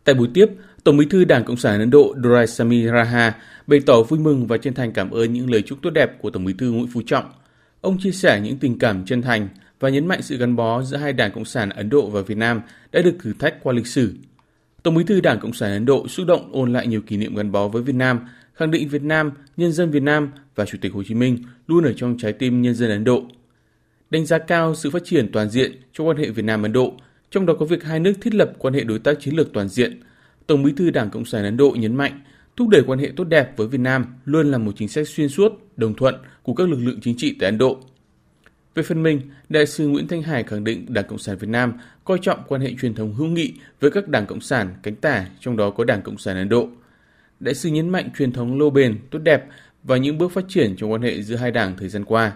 Tại 0.07 0.15
buổi 0.15 0.29
tiếp, 0.35 0.47
Tổng 0.85 0.97
Bí 0.97 1.07
thư 1.11 1.25
Đảng 1.25 1.45
Cộng 1.45 1.57
sản 1.57 1.81
Ấn 1.81 1.91
Độ 1.91 2.15
Doraisamy 2.25 2.87
Raha 2.87 3.35
bày 3.67 3.81
tỏ 3.87 4.03
vui 4.03 4.21
mừng 4.21 4.47
và 4.47 4.57
chân 4.57 4.75
thành 4.75 4.93
cảm 4.93 5.11
ơn 5.11 5.33
những 5.33 5.51
lời 5.51 5.63
chúc 5.63 5.79
tốt 5.83 5.91
đẹp 5.91 6.23
của 6.23 6.31
Tổng 6.31 6.45
Bí 6.45 6.53
thư 6.59 6.71
Nguyễn 6.71 6.87
Phú 6.87 7.03
Trọng. 7.07 7.25
Ông 7.81 7.99
chia 7.99 8.11
sẻ 8.11 8.41
những 8.41 8.59
tình 8.59 8.79
cảm 8.79 9.05
chân 9.05 9.23
thành 9.23 9.49
và 9.81 9.89
nhấn 9.89 10.07
mạnh 10.07 10.23
sự 10.23 10.37
gắn 10.37 10.57
bó 10.57 10.83
giữa 10.83 10.97
hai 10.97 11.13
đảng 11.13 11.33
Cộng 11.33 11.45
sản 11.45 11.71
Ấn 11.71 11.91
Độ 11.91 12.11
và 12.11 12.21
Việt 12.21 12.39
Nam 12.39 12.61
đã 12.93 13.03
được 13.03 13.17
thử 13.23 13.33
thách 13.39 13.63
qua 13.63 13.73
lịch 13.73 13.87
sử. 13.87 14.15
Tổng 14.83 14.95
bí 14.95 15.05
thư 15.05 15.21
Đảng 15.21 15.41
Cộng 15.41 15.53
sản 15.53 15.73
Ấn 15.73 15.85
Độ 15.85 16.09
xúc 16.09 16.27
động 16.27 16.51
ôn 16.53 16.73
lại 16.73 16.87
nhiều 16.87 17.01
kỷ 17.01 17.17
niệm 17.17 17.35
gắn 17.35 17.53
bó 17.53 17.69
với 17.69 17.83
Việt 17.83 17.95
Nam, 17.95 18.21
khẳng 18.55 18.71
định 18.71 18.89
Việt 18.89 19.03
Nam, 19.03 19.31
nhân 19.57 19.73
dân 19.73 19.91
Việt 19.91 20.03
Nam 20.03 20.31
và 20.55 20.65
Chủ 20.65 20.79
tịch 20.81 20.93
Hồ 20.93 21.03
Chí 21.03 21.15
Minh 21.15 21.39
luôn 21.67 21.85
ở 21.85 21.93
trong 21.97 22.17
trái 22.19 22.33
tim 22.33 22.63
nhân 22.63 22.75
dân 22.75 22.91
Ấn 22.91 23.05
Độ. 23.05 23.23
Đánh 24.11 24.27
giá 24.27 24.39
cao 24.39 24.75
sự 24.75 24.91
phát 24.91 25.03
triển 25.05 25.33
toàn 25.33 25.51
diện 25.51 25.73
trong 25.93 26.09
quan 26.09 26.17
hệ 26.17 26.31
Việt 26.31 26.45
Nam 26.45 26.63
Ấn 26.63 26.73
Độ, 26.73 26.95
trong 27.37 27.47
đó 27.47 27.55
có 27.59 27.67
việc 27.67 27.85
hai 27.85 28.01
nước 28.01 28.13
thiết 28.21 28.35
lập 28.35 28.53
quan 28.59 28.75
hệ 28.75 28.85
đối 28.85 28.99
tác 28.99 29.21
chiến 29.21 29.35
lược 29.35 29.53
toàn 29.53 29.69
diện. 29.69 30.01
Tổng 30.47 30.63
bí 30.63 30.73
thư 30.77 30.91
Đảng 30.91 31.11
Cộng 31.11 31.25
sản 31.25 31.45
Ấn 31.45 31.57
Độ 31.57 31.71
nhấn 31.79 31.97
mạnh, 31.97 32.21
thúc 32.57 32.69
đẩy 32.69 32.83
quan 32.87 32.99
hệ 32.99 33.13
tốt 33.17 33.25
đẹp 33.25 33.57
với 33.57 33.67
Việt 33.67 33.81
Nam 33.81 34.07
luôn 34.25 34.51
là 34.51 34.59
một 34.59 34.73
chính 34.77 34.89
sách 34.89 35.09
xuyên 35.09 35.29
suốt, 35.29 35.53
đồng 35.77 35.95
thuận 35.95 36.15
của 36.43 36.55
các 36.55 36.69
lực 36.69 36.79
lượng 36.81 36.99
chính 37.03 37.17
trị 37.17 37.37
tại 37.41 37.49
Ấn 37.49 37.59
Độ. 37.59 37.79
Về 38.75 38.83
phần 38.83 39.03
mình, 39.03 39.21
Đại 39.49 39.67
sứ 39.67 39.89
Nguyễn 39.89 40.09
Thanh 40.09 40.23
Hải 40.23 40.43
khẳng 40.43 40.65
định 40.65 40.87
Đảng 40.89 41.07
Cộng 41.09 41.19
sản 41.19 41.37
Việt 41.37 41.49
Nam 41.49 41.73
coi 42.05 42.19
trọng 42.23 42.43
quan 42.49 42.61
hệ 42.61 42.75
truyền 42.81 42.95
thống 42.95 43.15
hữu 43.15 43.27
nghị 43.27 43.53
với 43.81 43.91
các 43.91 44.09
đảng 44.09 44.27
Cộng 44.27 44.41
sản 44.41 44.75
cánh 44.83 44.97
tả, 44.97 45.27
trong 45.41 45.57
đó 45.57 45.71
có 45.71 45.85
Đảng 45.85 46.03
Cộng 46.03 46.19
sản 46.19 46.37
Ấn 46.37 46.49
Độ. 46.49 46.69
Đại 47.41 47.55
sứ 47.55 47.69
nhấn 47.69 47.89
mạnh 47.89 48.11
truyền 48.19 48.33
thống 48.33 48.59
lâu 48.59 48.71
bền, 48.71 48.99
tốt 49.11 49.19
đẹp 49.19 49.45
và 49.83 49.97
những 49.97 50.19
bước 50.19 50.33
phát 50.33 50.45
triển 50.49 50.77
trong 50.77 50.93
quan 50.93 51.03
hệ 51.03 51.23
giữa 51.23 51.37
hai 51.37 51.51
đảng 51.51 51.77
thời 51.79 51.89
gian 51.89 52.05
qua. 52.05 52.33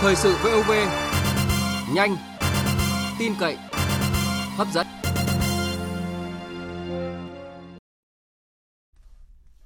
Thời 0.00 0.16
sự 0.16 0.34
VOV, 0.42 0.70
nhanh, 1.94 2.16
tin 3.18 3.32
cậy, 3.40 3.56
hấp 4.56 4.68
dẫn. 4.74 4.86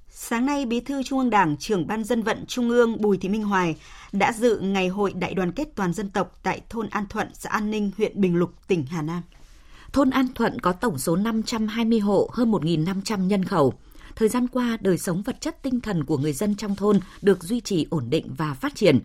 Sáng 0.09 0.45
nay, 0.45 0.65
Bí 0.65 0.79
thư 0.79 1.03
Trung 1.03 1.19
ương 1.19 1.29
Đảng, 1.29 1.57
trưởng 1.57 1.87
Ban 1.87 2.03
dân 2.03 2.23
vận 2.23 2.45
Trung 2.47 2.69
ương 2.69 3.01
Bùi 3.01 3.17
Thị 3.17 3.29
Minh 3.29 3.43
Hoài 3.43 3.75
đã 4.11 4.33
dự 4.33 4.59
ngày 4.59 4.87
hội 4.87 5.13
đại 5.13 5.33
đoàn 5.33 5.51
kết 5.51 5.67
toàn 5.75 5.93
dân 5.93 6.09
tộc 6.09 6.39
tại 6.43 6.61
thôn 6.69 6.89
An 6.89 7.05
Thuận, 7.09 7.27
xã 7.33 7.49
An 7.49 7.71
Ninh, 7.71 7.91
huyện 7.97 8.21
Bình 8.21 8.35
Lục, 8.35 8.53
tỉnh 8.67 8.85
Hà 8.85 9.01
Nam. 9.01 9.21
Thôn 9.93 10.09
An 10.09 10.27
Thuận 10.35 10.59
có 10.59 10.71
tổng 10.71 10.97
số 10.97 11.15
520 11.15 11.99
hộ, 11.99 12.29
hơn 12.33 12.51
1.500 12.51 13.27
nhân 13.27 13.45
khẩu. 13.45 13.73
Thời 14.15 14.29
gian 14.29 14.47
qua, 14.47 14.77
đời 14.81 14.97
sống 14.97 15.21
vật 15.21 15.41
chất 15.41 15.63
tinh 15.63 15.81
thần 15.81 16.03
của 16.03 16.17
người 16.17 16.33
dân 16.33 16.55
trong 16.55 16.75
thôn 16.75 16.99
được 17.21 17.43
duy 17.43 17.61
trì 17.61 17.87
ổn 17.89 18.09
định 18.09 18.33
và 18.37 18.53
phát 18.53 18.75
triển. 18.75 18.99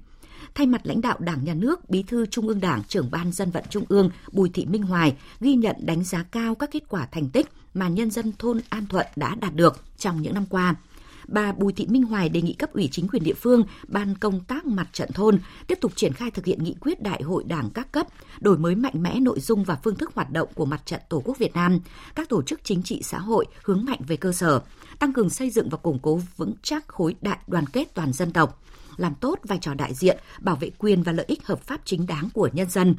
Thay 0.54 0.66
mặt 0.66 0.80
lãnh 0.84 1.00
đạo 1.00 1.16
Đảng 1.20 1.44
Nhà 1.44 1.54
nước, 1.54 1.90
Bí 1.90 2.02
thư 2.02 2.26
Trung 2.26 2.48
ương 2.48 2.60
Đảng, 2.60 2.82
trưởng 2.88 3.10
ban 3.10 3.32
dân 3.32 3.50
vận 3.50 3.64
Trung 3.70 3.84
ương 3.88 4.10
Bùi 4.32 4.48
Thị 4.48 4.66
Minh 4.66 4.82
Hoài 4.82 5.16
ghi 5.40 5.54
nhận 5.54 5.76
đánh 5.78 6.04
giá 6.04 6.22
cao 6.22 6.54
các 6.54 6.70
kết 6.72 6.82
quả 6.88 7.06
thành 7.06 7.28
tích 7.28 7.46
mà 7.74 7.88
nhân 7.88 8.10
dân 8.10 8.32
thôn 8.38 8.60
An 8.68 8.86
Thuận 8.86 9.06
đã 9.16 9.34
đạt 9.34 9.54
được 9.54 9.82
trong 9.98 10.22
những 10.22 10.34
năm 10.34 10.46
qua– 10.46 10.74
bà 11.28 11.52
Bùi 11.52 11.72
Thị 11.72 11.86
Minh 11.86 12.02
Hoài 12.02 12.28
đề 12.28 12.42
nghị 12.42 12.52
cấp 12.52 12.72
ủy 12.72 12.88
chính 12.92 13.08
quyền 13.08 13.22
địa 13.22 13.34
phương, 13.34 13.64
ban 13.88 14.14
công 14.14 14.40
tác 14.40 14.66
mặt 14.66 14.88
trận 14.92 15.12
thôn 15.12 15.38
tiếp 15.66 15.78
tục 15.80 15.92
triển 15.96 16.12
khai 16.12 16.30
thực 16.30 16.44
hiện 16.44 16.64
nghị 16.64 16.74
quyết 16.80 17.02
đại 17.02 17.22
hội 17.22 17.44
đảng 17.46 17.70
các 17.70 17.92
cấp, 17.92 18.06
đổi 18.40 18.58
mới 18.58 18.74
mạnh 18.74 19.02
mẽ 19.02 19.20
nội 19.20 19.40
dung 19.40 19.64
và 19.64 19.78
phương 19.84 19.94
thức 19.94 20.10
hoạt 20.14 20.30
động 20.30 20.48
của 20.54 20.64
mặt 20.64 20.82
trận 20.86 21.00
Tổ 21.08 21.22
quốc 21.24 21.38
Việt 21.38 21.54
Nam, 21.54 21.80
các 22.14 22.28
tổ 22.28 22.42
chức 22.42 22.60
chính 22.64 22.82
trị 22.82 23.02
xã 23.02 23.18
hội 23.18 23.46
hướng 23.62 23.84
mạnh 23.84 24.00
về 24.06 24.16
cơ 24.16 24.32
sở, 24.32 24.60
tăng 24.98 25.12
cường 25.12 25.30
xây 25.30 25.50
dựng 25.50 25.68
và 25.68 25.78
củng 25.78 25.98
cố 26.02 26.20
vững 26.36 26.54
chắc 26.62 26.88
khối 26.88 27.14
đại 27.20 27.38
đoàn 27.46 27.64
kết 27.66 27.94
toàn 27.94 28.12
dân 28.12 28.32
tộc 28.32 28.62
làm 28.98 29.14
tốt 29.14 29.38
vai 29.42 29.58
trò 29.58 29.74
đại 29.74 29.94
diện, 29.94 30.18
bảo 30.40 30.56
vệ 30.56 30.70
quyền 30.78 31.02
và 31.02 31.12
lợi 31.12 31.26
ích 31.28 31.46
hợp 31.46 31.60
pháp 31.60 31.80
chính 31.84 32.06
đáng 32.06 32.28
của 32.34 32.48
nhân 32.52 32.70
dân. 32.70 32.94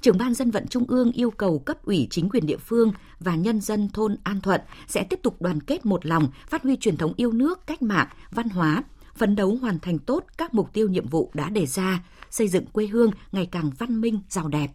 trưởng 0.00 0.18
ban 0.18 0.34
dân 0.34 0.50
vận 0.50 0.66
Trung 0.66 0.84
ương 0.88 1.12
yêu 1.12 1.30
cầu 1.30 1.58
cấp 1.58 1.84
ủy 1.84 2.06
chính 2.10 2.28
quyền 2.28 2.46
địa 2.46 2.56
phương 2.56 2.92
và 3.20 3.34
nhân 3.34 3.60
dân 3.60 3.88
thôn 3.88 4.16
An 4.22 4.40
Thuận 4.40 4.60
sẽ 4.86 5.04
tiếp 5.04 5.20
tục 5.22 5.42
đoàn 5.42 5.60
kết 5.60 5.86
một 5.86 6.06
lòng, 6.06 6.28
phát 6.48 6.62
huy 6.62 6.76
truyền 6.76 6.96
thống 6.96 7.12
yêu 7.16 7.32
nước, 7.32 7.66
cách 7.66 7.82
mạng, 7.82 8.08
văn 8.30 8.48
hóa, 8.48 8.82
phấn 9.14 9.36
đấu 9.36 9.58
hoàn 9.60 9.78
thành 9.78 9.98
tốt 9.98 10.24
các 10.38 10.54
mục 10.54 10.72
tiêu 10.72 10.88
nhiệm 10.88 11.08
vụ 11.08 11.30
đã 11.34 11.48
đề 11.50 11.66
ra, 11.66 12.04
xây 12.30 12.48
dựng 12.48 12.66
quê 12.66 12.86
hương 12.86 13.10
ngày 13.32 13.46
càng 13.46 13.70
văn 13.78 14.00
minh, 14.00 14.20
giàu 14.28 14.48
đẹp. 14.48 14.68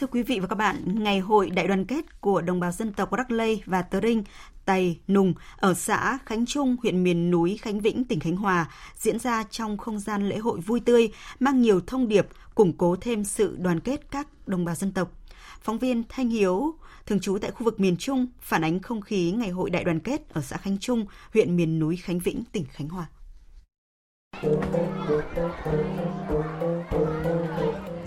Thưa 0.00 0.06
quý 0.06 0.22
vị 0.22 0.40
và 0.40 0.46
các 0.46 0.54
bạn, 0.54 1.02
Ngày 1.02 1.18
hội 1.20 1.50
đại 1.50 1.68
đoàn 1.68 1.84
kết 1.84 2.20
của 2.20 2.40
đồng 2.40 2.60
bào 2.60 2.72
dân 2.72 2.92
tộc 2.92 3.12
Rắc 3.12 3.30
Lây 3.30 3.62
và 3.66 3.82
Tờ 3.82 4.00
Rinh, 4.00 4.24
Tày, 4.64 4.98
Nùng 5.08 5.34
ở 5.56 5.74
xã 5.74 6.18
Khánh 6.26 6.46
Trung, 6.46 6.76
huyện 6.82 7.04
miền 7.04 7.30
núi 7.30 7.58
Khánh 7.62 7.80
Vĩnh, 7.80 8.04
tỉnh 8.04 8.20
Khánh 8.20 8.36
Hòa 8.36 8.70
diễn 8.96 9.18
ra 9.18 9.44
trong 9.50 9.78
không 9.78 9.98
gian 9.98 10.28
lễ 10.28 10.38
hội 10.38 10.60
vui 10.60 10.80
tươi, 10.80 11.12
mang 11.40 11.62
nhiều 11.62 11.80
thông 11.86 12.08
điệp, 12.08 12.26
củng 12.54 12.72
cố 12.72 12.96
thêm 13.00 13.24
sự 13.24 13.56
đoàn 13.58 13.80
kết 13.80 14.10
các 14.10 14.28
đồng 14.46 14.64
bào 14.64 14.74
dân 14.74 14.92
tộc. 14.92 15.10
Phóng 15.60 15.78
viên 15.78 16.02
Thanh 16.08 16.28
Hiếu, 16.28 16.74
thường 17.06 17.20
trú 17.20 17.38
tại 17.38 17.50
khu 17.50 17.64
vực 17.64 17.80
miền 17.80 17.96
Trung, 17.96 18.26
phản 18.40 18.64
ánh 18.64 18.80
không 18.80 19.00
khí 19.00 19.30
Ngày 19.32 19.50
hội 19.50 19.70
đại 19.70 19.84
đoàn 19.84 20.00
kết 20.00 20.28
ở 20.28 20.40
xã 20.40 20.56
Khánh 20.56 20.78
Trung, 20.78 21.06
huyện 21.34 21.56
miền 21.56 21.78
núi 21.78 21.96
Khánh 21.96 22.18
Vĩnh, 22.18 22.44
tỉnh 22.52 22.64
Khánh 22.72 22.88
Hòa. 22.88 23.06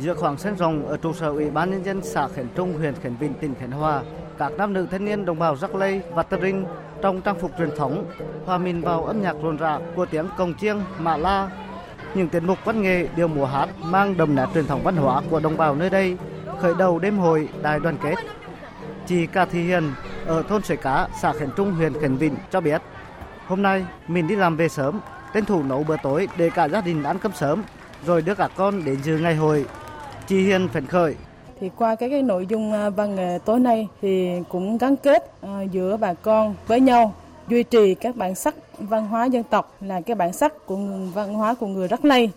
Giữa 0.02 0.14
khoảng 0.14 0.38
sân 0.38 0.58
rồng 0.58 0.88
ở 0.88 0.98
trụ 0.98 1.14
sở 1.14 1.28
Ủy 1.28 1.50
ban 1.50 1.72
nhân 1.72 1.86
dân 1.86 2.02
xã 2.04 2.28
Khánh 2.28 2.48
Trung, 2.56 2.74
huyện 2.78 2.94
Khánh 3.04 3.18
Vĩnh, 3.18 3.34
tỉnh 3.34 3.56
Khánh 3.60 3.72
Hòa, 3.72 4.02
các 4.38 4.52
nam 4.58 4.74
nữ 4.74 4.88
thanh 4.92 5.06
niên 5.06 5.26
đồng 5.26 5.40
bào 5.40 5.56
Rắc 5.56 5.76
Lây 5.76 6.02
và 6.14 6.24
Tơ 6.24 6.38
Rinh 6.42 6.66
trong 7.02 7.22
trang 7.22 7.40
phục 7.40 7.52
truyền 7.58 7.70
thống 7.78 8.06
hòa 8.46 8.58
mình 8.58 8.82
vào 8.82 9.06
âm 9.06 9.22
nhạc 9.22 9.36
rộn 9.44 9.58
rã 9.58 9.80
của 9.96 10.06
tiếng 10.06 10.26
cồng 10.38 10.54
chiêng, 10.54 10.82
mạ 11.00 11.18
la. 11.18 11.50
Những 12.16 12.30
tiết 12.30 12.40
mục 12.40 12.58
văn 12.66 12.82
nghệ, 12.82 13.08
điệu 13.16 13.28
múa 13.28 13.46
hát 13.46 13.70
mang 13.84 14.18
đậm 14.18 14.36
nét 14.36 14.46
truyền 14.54 14.68
thống 14.68 14.82
văn 14.84 14.96
hóa 14.96 15.22
của 15.30 15.40
đồng 15.40 15.58
bào 15.58 15.76
nơi 15.76 15.90
đây 15.90 16.18
khởi 16.62 16.74
đầu 16.80 17.00
đêm 17.00 17.18
hội 17.18 17.50
đại 17.62 17.80
đoàn 17.80 17.98
kết. 18.04 18.16
Chị 19.08 19.28
Cà 19.28 19.46
Thị 19.46 19.64
Hiền 19.64 19.92
ở 20.26 20.44
thôn 20.44 20.64
Sợi 20.64 20.78
Cá, 20.78 21.08
xã 21.22 21.34
Khánh 21.34 21.50
Trung, 21.56 21.74
huyện 21.74 21.94
Khánh 22.02 22.18
Vĩnh 22.18 22.36
cho 22.52 22.62
biết, 22.62 22.82
hôm 23.48 23.62
nay 23.62 23.86
mình 24.08 24.28
đi 24.28 24.36
làm 24.36 24.58
về 24.58 24.70
sớm, 24.70 25.00
tranh 25.34 25.46
thủ 25.46 25.64
nấu 25.64 25.84
bữa 25.84 25.98
tối 26.04 26.28
để 26.38 26.50
cả 26.50 26.68
gia 26.68 26.82
đình 26.82 27.04
ăn 27.04 27.20
cơm 27.20 27.32
sớm, 27.34 27.64
rồi 28.06 28.22
đưa 28.22 28.36
cả 28.36 28.50
con 28.56 28.86
đến 28.86 28.98
dự 29.04 29.18
ngày 29.18 29.36
hội. 29.36 29.66
Chị 30.28 30.42
Hiền 30.44 30.68
phấn 30.68 30.86
khởi 30.86 31.16
thì 31.60 31.70
qua 31.78 31.96
cái 31.96 32.10
cái 32.10 32.22
nội 32.22 32.46
dung 32.46 32.74
à, 32.74 32.90
văn 32.90 33.16
nghệ 33.16 33.40
tối 33.46 33.60
nay 33.60 33.88
thì 34.02 34.30
cũng 34.50 34.78
gắn 34.78 34.96
kết 34.96 35.32
à, 35.42 35.62
giữa 35.72 35.98
bà 35.98 36.14
con 36.14 36.56
với 36.68 36.80
nhau 36.80 37.14
duy 37.48 37.64
trì 37.64 37.96
các 37.96 38.16
bản 38.16 38.36
sắc 38.36 38.56
văn 38.80 39.08
hóa 39.08 39.26
dân 39.26 39.44
tộc 39.44 39.76
là 39.82 40.02
cái 40.02 40.16
bản 40.16 40.34
sắc 40.34 40.66
của 40.66 40.78
người, 40.78 41.10
văn 41.14 41.34
hóa 41.34 41.54
của 41.54 41.68
người 41.68 41.88
Rắc 41.88 42.06
Lây 42.06 42.30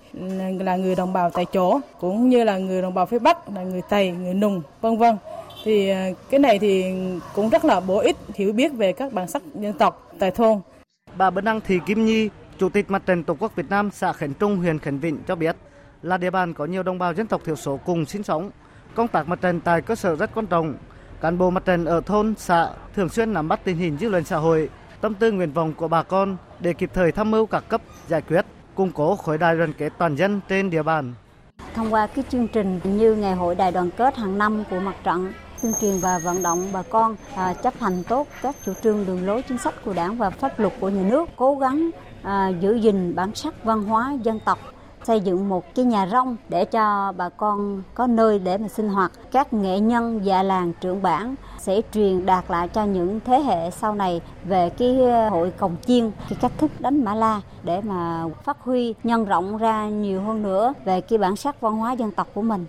là 0.59 0.77
người 0.77 0.95
đồng 0.95 1.13
bào 1.13 1.31
tại 1.31 1.45
chỗ 1.53 1.81
cũng 2.01 2.29
như 2.29 2.45
là 2.45 2.59
người 2.59 2.83
đồng 2.83 2.95
bào 2.95 3.07
phía 3.07 3.19
Bắc 3.19 3.55
là 3.55 3.63
người 3.63 3.83
Tây, 3.89 4.11
người 4.11 4.35
Nùng, 4.35 4.63
vân 4.81 4.97
vân. 4.97 5.17
Thì 5.65 5.89
à, 5.89 6.11
cái 6.31 6.41
này 6.41 6.59
thì 6.59 6.85
cũng 7.35 7.49
rất 7.49 7.65
là 7.65 7.81
bổ 7.81 7.99
ích 7.99 8.17
hiểu 8.35 8.53
biết 8.53 8.73
về 8.73 8.93
các 8.93 9.13
bản 9.13 9.29
sắc 9.29 9.43
dân 9.55 9.73
tộc 9.73 10.13
tại 10.19 10.31
thôn. 10.31 10.61
Bà 11.17 11.31
Bấn 11.31 11.45
Đăng 11.45 11.61
Thị 11.61 11.79
Kim 11.87 12.05
Nhi, 12.05 12.29
Chủ 12.59 12.69
tịch 12.69 12.91
Mặt 12.91 13.03
trận 13.07 13.25
Tổ 13.25 13.37
quốc 13.41 13.57
Việt 13.57 13.71
Nam 13.71 13.91
xã 13.93 14.13
Khánh 14.13 14.35
Trung, 14.35 14.57
huyện 14.57 14.79
Khánh 14.79 14.99
Vĩnh 14.99 15.19
cho 15.29 15.35
biết 15.35 15.57
là 16.05 16.17
địa 16.19 16.31
bàn 16.31 16.55
có 16.55 16.65
nhiều 16.65 16.83
đồng 16.83 16.99
bào 16.99 17.13
dân 17.13 17.27
tộc 17.27 17.41
thiểu 17.45 17.57
số 17.57 17.77
cùng 17.85 18.07
sinh 18.07 18.23
sống. 18.23 18.51
Công 18.95 19.09
tác 19.09 19.29
mặt 19.29 19.41
trận 19.41 19.61
tại 19.61 19.83
cơ 19.83 19.95
sở 19.95 20.17
rất 20.17 20.31
quan 20.35 20.47
trọng. 20.47 20.75
Cán 21.21 21.39
bộ 21.39 21.51
mặt 21.51 21.65
trận 21.65 21.85
ở 21.85 22.01
thôn, 22.01 22.35
xã 22.39 22.71
thường 22.95 23.09
xuyên 23.09 23.33
nắm 23.33 23.49
bắt 23.49 23.61
tình 23.65 23.77
hình 23.77 23.97
dư 24.01 24.09
luận 24.09 24.25
xã 24.25 24.37
hội, 24.37 24.69
tâm 25.01 25.15
tư 25.15 25.33
nguyện 25.33 25.53
vọng 25.53 25.75
của 25.75 25.89
bà 25.89 26.03
con 26.03 26.37
để 26.61 26.73
kịp 26.73 26.91
thời 26.95 27.13
tham 27.13 27.31
mưu 27.31 27.47
các 27.47 27.65
cấp 27.69 27.81
giải 28.09 28.21
quyết, 28.21 28.47
củng 28.75 28.93
cố 28.93 29.17
khối 29.17 29.39
đại 29.39 29.57
đoàn 29.57 29.73
kết 29.79 29.93
toàn 29.99 30.17
dân 30.17 30.41
trên 30.49 30.71
địa 30.71 30.83
bàn. 30.83 31.15
Thông 31.75 31.93
qua 31.93 32.07
cái 32.07 32.25
chương 32.29 32.49
trình 32.49 32.81
như 32.85 33.15
ngày 33.15 33.35
hội 33.35 33.55
đại 33.55 33.73
đoàn 33.73 33.91
kết 33.91 34.17
hàng 34.17 34.39
năm 34.39 34.65
của 34.71 34.81
mặt 34.81 34.95
trận 35.05 35.33
tuyên 35.63 35.73
truyền 35.81 35.99
và 35.99 36.19
vận 36.19 36.43
động 36.43 36.69
bà 36.73 36.83
con 36.83 37.17
à, 37.37 37.55
chấp 37.55 37.75
hành 37.81 38.03
tốt 38.09 38.27
các 38.43 38.57
chủ 38.67 38.73
trương 38.83 39.07
đường 39.07 39.27
lối 39.27 39.43
chính 39.43 39.59
sách 39.59 39.75
của 39.85 39.93
đảng 39.93 40.17
và 40.19 40.31
pháp 40.31 40.61
luật 40.61 40.73
của 40.81 40.89
nhà 40.89 41.03
nước 41.03 41.29
cố 41.37 41.57
gắng 41.57 41.91
à, 42.23 42.49
giữ 42.61 42.75
gìn 42.75 43.15
bản 43.15 43.35
sắc 43.35 43.65
văn 43.65 43.83
hóa 43.83 44.13
dân 44.23 44.41
tộc 44.45 44.59
xây 45.05 45.21
dựng 45.21 45.49
một 45.49 45.75
cái 45.75 45.85
nhà 45.85 46.07
rông 46.07 46.37
để 46.49 46.65
cho 46.65 47.13
bà 47.17 47.29
con 47.29 47.83
có 47.95 48.07
nơi 48.07 48.39
để 48.39 48.59
mà 48.59 48.69
sinh 48.69 48.89
hoạt. 48.89 49.13
Các 49.33 49.53
nghệ 49.53 49.81
nhân 49.81 50.25
già 50.25 50.43
làng 50.43 50.73
trưởng 50.81 51.03
bản 51.03 51.35
sẽ 51.59 51.81
truyền 51.93 52.27
đạt 52.27 52.45
lại 52.49 52.69
cho 52.69 52.85
những 52.85 53.21
thế 53.25 53.41
hệ 53.41 53.71
sau 53.71 53.95
này 53.95 54.21
về 54.45 54.71
cái 54.71 54.97
hội 55.31 55.51
cồng 55.51 55.77
chiên, 55.87 56.11
cái 56.29 56.39
cách 56.41 56.53
thức 56.59 56.71
đánh 56.79 57.05
mã 57.05 57.15
la 57.15 57.41
để 57.63 57.81
mà 57.81 58.25
phát 58.45 58.57
huy 58.61 58.95
nhân 59.05 59.25
rộng 59.25 59.57
ra 59.57 59.89
nhiều 59.89 60.23
hơn 60.23 60.43
nữa 60.43 60.73
về 60.85 61.01
cái 61.01 61.19
bản 61.19 61.37
sắc 61.37 61.61
văn 61.61 61.77
hóa 61.77 61.93
dân 61.93 62.11
tộc 62.11 62.29
của 62.35 62.43
mình. 62.43 62.67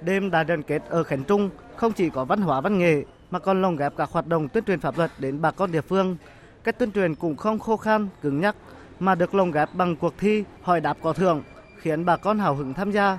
Đêm 0.00 0.30
đại 0.30 0.44
đoàn 0.44 0.62
kết 0.62 0.82
ở 0.88 1.02
Khánh 1.02 1.24
Trung 1.24 1.50
không 1.76 1.92
chỉ 1.92 2.10
có 2.10 2.24
văn 2.24 2.40
hóa 2.40 2.60
văn 2.60 2.78
nghệ 2.78 3.04
mà 3.30 3.38
còn 3.38 3.62
lồng 3.62 3.76
ghép 3.76 3.96
các 3.96 4.10
hoạt 4.12 4.26
động 4.26 4.48
tuyên 4.48 4.64
truyền 4.64 4.80
pháp 4.80 4.98
luật 4.98 5.10
đến 5.18 5.42
bà 5.42 5.50
con 5.50 5.72
địa 5.72 5.80
phương. 5.80 6.16
Cách 6.64 6.78
tuyên 6.78 6.92
truyền 6.92 7.14
cũng 7.14 7.36
không 7.36 7.58
khô 7.58 7.76
khan, 7.76 8.08
cứng 8.22 8.40
nhắc 8.40 8.56
mà 9.00 9.14
được 9.14 9.34
lồng 9.34 9.50
ghép 9.50 9.74
bằng 9.74 9.96
cuộc 9.96 10.14
thi 10.18 10.44
hỏi 10.62 10.80
đáp 10.80 10.96
có 11.02 11.12
thưởng 11.12 11.42
khiến 11.82 12.04
bà 12.04 12.16
con 12.16 12.38
hào 12.38 12.54
hứng 12.54 12.74
tham 12.74 12.90
gia. 12.90 13.18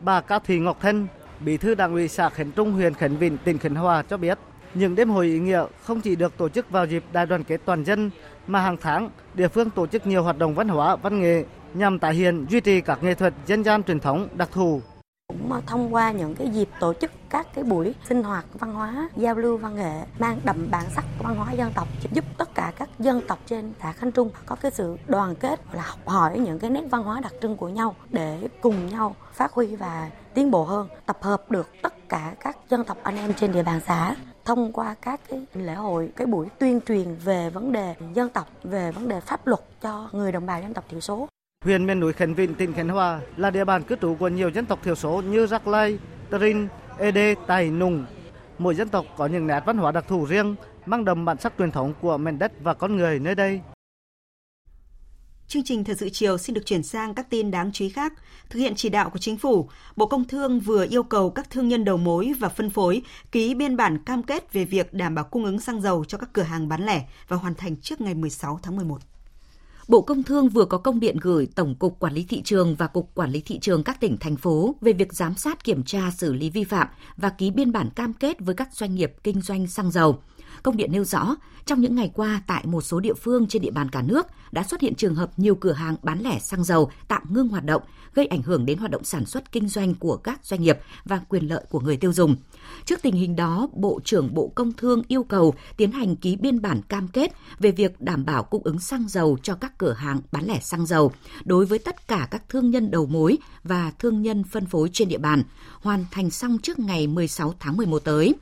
Bà 0.00 0.20
Cao 0.20 0.40
Thị 0.44 0.58
Ngọc 0.58 0.76
Thân, 0.80 1.06
Bí 1.40 1.56
thư 1.56 1.74
Đảng 1.74 1.92
ủy 1.92 2.08
xã 2.08 2.28
Khánh 2.28 2.52
Trung, 2.52 2.72
huyện 2.72 2.94
Khánh 2.94 3.16
Vĩnh, 3.16 3.38
tỉnh 3.38 3.58
Khánh 3.58 3.74
Hòa 3.74 4.02
cho 4.02 4.16
biết, 4.16 4.38
những 4.74 4.94
đêm 4.94 5.10
hội 5.10 5.26
ý 5.26 5.38
nghĩa 5.38 5.64
không 5.82 6.00
chỉ 6.00 6.16
được 6.16 6.36
tổ 6.36 6.48
chức 6.48 6.70
vào 6.70 6.86
dịp 6.86 7.04
đại 7.12 7.26
đoàn 7.26 7.44
kết 7.44 7.60
toàn 7.64 7.84
dân 7.84 8.10
mà 8.46 8.60
hàng 8.60 8.76
tháng 8.80 9.10
địa 9.34 9.48
phương 9.48 9.70
tổ 9.70 9.86
chức 9.86 10.06
nhiều 10.06 10.22
hoạt 10.22 10.38
động 10.38 10.54
văn 10.54 10.68
hóa, 10.68 10.96
văn 10.96 11.20
nghệ 11.20 11.44
nhằm 11.74 11.98
tái 11.98 12.14
hiện 12.14 12.46
duy 12.50 12.60
trì 12.60 12.80
các 12.80 13.02
nghệ 13.02 13.14
thuật 13.14 13.34
dân 13.46 13.64
gian 13.64 13.82
truyền 13.82 14.00
thống 14.00 14.28
đặc 14.36 14.48
thù 14.52 14.80
thông 15.66 15.94
qua 15.94 16.12
những 16.12 16.34
cái 16.34 16.48
dịp 16.48 16.68
tổ 16.80 16.92
chức 16.94 17.10
các 17.30 17.46
cái 17.54 17.64
buổi 17.64 17.94
sinh 18.08 18.22
hoạt 18.22 18.44
văn 18.52 18.74
hóa, 18.74 19.08
giao 19.16 19.34
lưu 19.34 19.56
văn 19.56 19.76
nghệ, 19.76 20.02
mang 20.18 20.40
đậm 20.44 20.68
bản 20.70 20.84
sắc 20.94 21.04
văn 21.22 21.36
hóa 21.36 21.52
dân 21.52 21.72
tộc 21.74 21.88
giúp 22.12 22.24
tất 22.38 22.54
cả 22.54 22.72
các 22.76 22.88
dân 22.98 23.20
tộc 23.28 23.38
trên 23.46 23.72
xã 23.82 23.92
Khánh 23.92 24.12
Trung 24.12 24.30
có 24.46 24.56
cái 24.56 24.70
sự 24.70 24.96
đoàn 25.06 25.34
kết 25.34 25.60
là 25.72 25.82
học 25.82 25.98
hỏi 26.06 26.38
những 26.38 26.58
cái 26.58 26.70
nét 26.70 26.84
văn 26.90 27.02
hóa 27.02 27.20
đặc 27.20 27.32
trưng 27.42 27.56
của 27.56 27.68
nhau 27.68 27.94
để 28.10 28.48
cùng 28.60 28.86
nhau 28.86 29.16
phát 29.32 29.52
huy 29.52 29.76
và 29.76 30.10
tiến 30.34 30.50
bộ 30.50 30.64
hơn, 30.64 30.88
tập 31.06 31.18
hợp 31.20 31.50
được 31.50 31.68
tất 31.82 32.08
cả 32.08 32.34
các 32.40 32.56
dân 32.70 32.84
tộc 32.84 32.98
anh 33.02 33.16
em 33.16 33.34
trên 33.34 33.52
địa 33.52 33.62
bàn 33.62 33.80
xã 33.86 34.14
thông 34.44 34.72
qua 34.72 34.94
các 35.02 35.20
cái 35.28 35.46
lễ 35.54 35.74
hội, 35.74 36.12
cái 36.16 36.26
buổi 36.26 36.46
tuyên 36.58 36.80
truyền 36.86 37.14
về 37.24 37.50
vấn 37.50 37.72
đề 37.72 37.94
dân 38.14 38.28
tộc, 38.28 38.48
về 38.64 38.92
vấn 38.92 39.08
đề 39.08 39.20
pháp 39.20 39.46
luật 39.46 39.60
cho 39.80 40.08
người 40.12 40.32
đồng 40.32 40.46
bào 40.46 40.62
dân 40.62 40.74
tộc 40.74 40.84
thiểu 40.88 41.00
số. 41.00 41.28
Huyện 41.64 41.86
miền 41.86 42.00
núi 42.00 42.12
Khánh 42.12 42.34
Vĩnh, 42.34 42.54
tỉnh 42.54 42.72
Khánh 42.72 42.88
Hòa 42.88 43.20
là 43.36 43.50
địa 43.50 43.64
bàn 43.64 43.82
cư 43.82 43.96
trú 43.96 44.14
của 44.14 44.28
nhiều 44.28 44.50
dân 44.50 44.66
tộc 44.66 44.78
thiểu 44.82 44.94
số 44.94 45.22
như 45.22 45.46
Rắc 45.46 45.68
Lai, 45.68 45.98
Tơ 46.30 46.38
Rin, 46.38 46.68
Ede, 46.98 47.34
Tài, 47.46 47.70
Nùng. 47.70 48.04
Mỗi 48.58 48.74
dân 48.74 48.88
tộc 48.88 49.06
có 49.16 49.26
những 49.26 49.46
nét 49.46 49.62
văn 49.66 49.78
hóa 49.78 49.92
đặc 49.92 50.04
thù 50.08 50.26
riêng, 50.26 50.54
mang 50.86 51.04
đậm 51.04 51.24
bản 51.24 51.38
sắc 51.38 51.52
truyền 51.58 51.70
thống 51.70 51.94
của 52.00 52.16
mảnh 52.16 52.38
đất 52.38 52.52
và 52.62 52.74
con 52.74 52.96
người 52.96 53.18
nơi 53.18 53.34
đây. 53.34 53.60
Chương 55.48 55.64
trình 55.64 55.84
Thời 55.84 55.96
sự 55.96 56.08
chiều 56.12 56.38
xin 56.38 56.54
được 56.54 56.66
chuyển 56.66 56.82
sang 56.82 57.14
các 57.14 57.30
tin 57.30 57.50
đáng 57.50 57.72
chú 57.72 57.84
ý 57.84 57.88
khác. 57.88 58.12
Thực 58.50 58.58
hiện 58.58 58.74
chỉ 58.76 58.88
đạo 58.88 59.10
của 59.10 59.18
Chính 59.18 59.38
phủ, 59.38 59.68
Bộ 59.96 60.06
Công 60.06 60.24
Thương 60.24 60.60
vừa 60.60 60.86
yêu 60.90 61.02
cầu 61.02 61.30
các 61.30 61.50
thương 61.50 61.68
nhân 61.68 61.84
đầu 61.84 61.96
mối 61.96 62.32
và 62.40 62.48
phân 62.48 62.70
phối 62.70 63.02
ký 63.32 63.54
biên 63.54 63.76
bản 63.76 63.98
cam 64.04 64.22
kết 64.22 64.52
về 64.52 64.64
việc 64.64 64.94
đảm 64.94 65.14
bảo 65.14 65.24
cung 65.24 65.44
ứng 65.44 65.60
xăng 65.60 65.80
dầu 65.80 66.04
cho 66.04 66.18
các 66.18 66.30
cửa 66.32 66.42
hàng 66.42 66.68
bán 66.68 66.86
lẻ 66.86 67.04
và 67.28 67.36
hoàn 67.36 67.54
thành 67.54 67.76
trước 67.76 68.00
ngày 68.00 68.14
16 68.14 68.60
tháng 68.62 68.76
11. 68.76 68.98
Bộ 69.88 70.00
Công 70.00 70.22
Thương 70.22 70.48
vừa 70.48 70.64
có 70.64 70.78
công 70.78 71.00
điện 71.00 71.16
gửi 71.20 71.48
Tổng 71.54 71.74
cục 71.74 71.98
Quản 71.98 72.14
lý 72.14 72.24
thị 72.28 72.42
trường 72.42 72.74
và 72.74 72.86
Cục 72.86 73.14
Quản 73.14 73.30
lý 73.30 73.40
thị 73.40 73.58
trường 73.58 73.84
các 73.84 74.00
tỉnh 74.00 74.16
thành 74.20 74.36
phố 74.36 74.74
về 74.80 74.92
việc 74.92 75.12
giám 75.12 75.34
sát 75.34 75.64
kiểm 75.64 75.82
tra 75.82 76.10
xử 76.10 76.32
lý 76.32 76.50
vi 76.50 76.64
phạm 76.64 76.88
và 77.16 77.28
ký 77.28 77.50
biên 77.50 77.72
bản 77.72 77.90
cam 77.90 78.12
kết 78.12 78.40
với 78.40 78.54
các 78.54 78.68
doanh 78.72 78.94
nghiệp 78.94 79.12
kinh 79.22 79.40
doanh 79.40 79.66
xăng 79.66 79.90
dầu. 79.90 80.18
Công 80.62 80.76
điện 80.76 80.92
nêu 80.92 81.04
rõ, 81.04 81.36
trong 81.66 81.80
những 81.80 81.94
ngày 81.94 82.10
qua 82.14 82.42
tại 82.46 82.66
một 82.66 82.80
số 82.80 83.00
địa 83.00 83.14
phương 83.14 83.46
trên 83.46 83.62
địa 83.62 83.70
bàn 83.70 83.88
cả 83.90 84.02
nước 84.02 84.26
đã 84.52 84.62
xuất 84.62 84.80
hiện 84.80 84.94
trường 84.94 85.14
hợp 85.14 85.30
nhiều 85.36 85.54
cửa 85.54 85.72
hàng 85.72 85.96
bán 86.02 86.20
lẻ 86.20 86.38
xăng 86.38 86.64
dầu 86.64 86.90
tạm 87.08 87.22
ngưng 87.30 87.48
hoạt 87.48 87.64
động, 87.64 87.82
gây 88.14 88.26
ảnh 88.26 88.42
hưởng 88.42 88.66
đến 88.66 88.78
hoạt 88.78 88.90
động 88.90 89.04
sản 89.04 89.26
xuất 89.26 89.52
kinh 89.52 89.68
doanh 89.68 89.94
của 89.94 90.16
các 90.16 90.40
doanh 90.44 90.62
nghiệp 90.62 90.78
và 91.04 91.20
quyền 91.28 91.48
lợi 91.48 91.64
của 91.70 91.80
người 91.80 91.96
tiêu 91.96 92.12
dùng. 92.12 92.36
Trước 92.84 93.02
tình 93.02 93.14
hình 93.14 93.36
đó, 93.36 93.68
Bộ 93.72 94.00
trưởng 94.04 94.34
Bộ 94.34 94.52
Công 94.54 94.72
Thương 94.72 95.02
yêu 95.08 95.22
cầu 95.22 95.54
tiến 95.76 95.92
hành 95.92 96.16
ký 96.16 96.36
biên 96.36 96.62
bản 96.62 96.82
cam 96.88 97.08
kết 97.08 97.32
về 97.58 97.70
việc 97.70 98.00
đảm 98.00 98.24
bảo 98.24 98.42
cung 98.42 98.62
ứng 98.64 98.78
xăng 98.78 99.08
dầu 99.08 99.38
cho 99.42 99.54
các 99.54 99.78
cửa 99.78 99.92
hàng 99.92 100.20
bán 100.32 100.44
lẻ 100.46 100.60
xăng 100.60 100.86
dầu 100.86 101.12
đối 101.44 101.66
với 101.66 101.78
tất 101.78 102.08
cả 102.08 102.28
các 102.30 102.48
thương 102.48 102.70
nhân 102.70 102.90
đầu 102.90 103.06
mối 103.06 103.38
và 103.64 103.92
thương 103.98 104.22
nhân 104.22 104.44
phân 104.44 104.66
phối 104.66 104.90
trên 104.92 105.08
địa 105.08 105.18
bàn, 105.18 105.42
hoàn 105.80 106.04
thành 106.10 106.30
xong 106.30 106.58
trước 106.58 106.78
ngày 106.78 107.06
16 107.06 107.54
tháng 107.60 107.76
11 107.76 107.98
tới. 107.98 108.34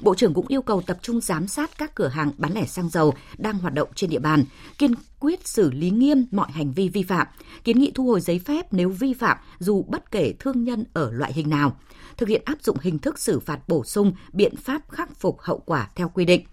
Bộ 0.00 0.14
trưởng 0.14 0.34
cũng 0.34 0.46
yêu 0.48 0.62
cầu 0.62 0.82
tập 0.82 0.98
trung 1.02 1.20
giám 1.20 1.46
sát 1.46 1.78
các 1.78 1.94
cửa 1.94 2.08
hàng 2.08 2.32
bán 2.38 2.52
lẻ 2.52 2.66
xăng 2.66 2.88
dầu 2.88 3.14
đang 3.38 3.58
hoạt 3.58 3.74
động 3.74 3.88
trên 3.94 4.10
địa 4.10 4.18
bàn, 4.18 4.44
kiên 4.78 4.94
quyết 5.20 5.48
xử 5.48 5.70
lý 5.70 5.90
nghiêm 5.90 6.26
mọi 6.30 6.52
hành 6.52 6.72
vi 6.72 6.88
vi 6.88 7.02
phạm, 7.02 7.26
kiến 7.64 7.78
nghị 7.78 7.90
thu 7.94 8.06
hồi 8.06 8.20
giấy 8.20 8.38
phép 8.38 8.72
nếu 8.72 8.88
vi 8.88 9.14
phạm 9.14 9.38
dù 9.58 9.82
bất 9.88 10.10
kể 10.10 10.34
thương 10.38 10.64
nhân 10.64 10.84
ở 10.92 11.10
loại 11.12 11.32
hình 11.32 11.50
nào, 11.50 11.76
thực 12.16 12.28
hiện 12.28 12.42
áp 12.44 12.62
dụng 12.62 12.76
hình 12.80 12.98
thức 12.98 13.18
xử 13.18 13.40
phạt 13.40 13.68
bổ 13.68 13.84
sung, 13.84 14.12
biện 14.32 14.56
pháp 14.56 14.82
khắc 14.90 15.16
phục 15.16 15.40
hậu 15.40 15.58
quả 15.58 15.90
theo 15.94 16.08
quy 16.08 16.24
định. 16.24 16.46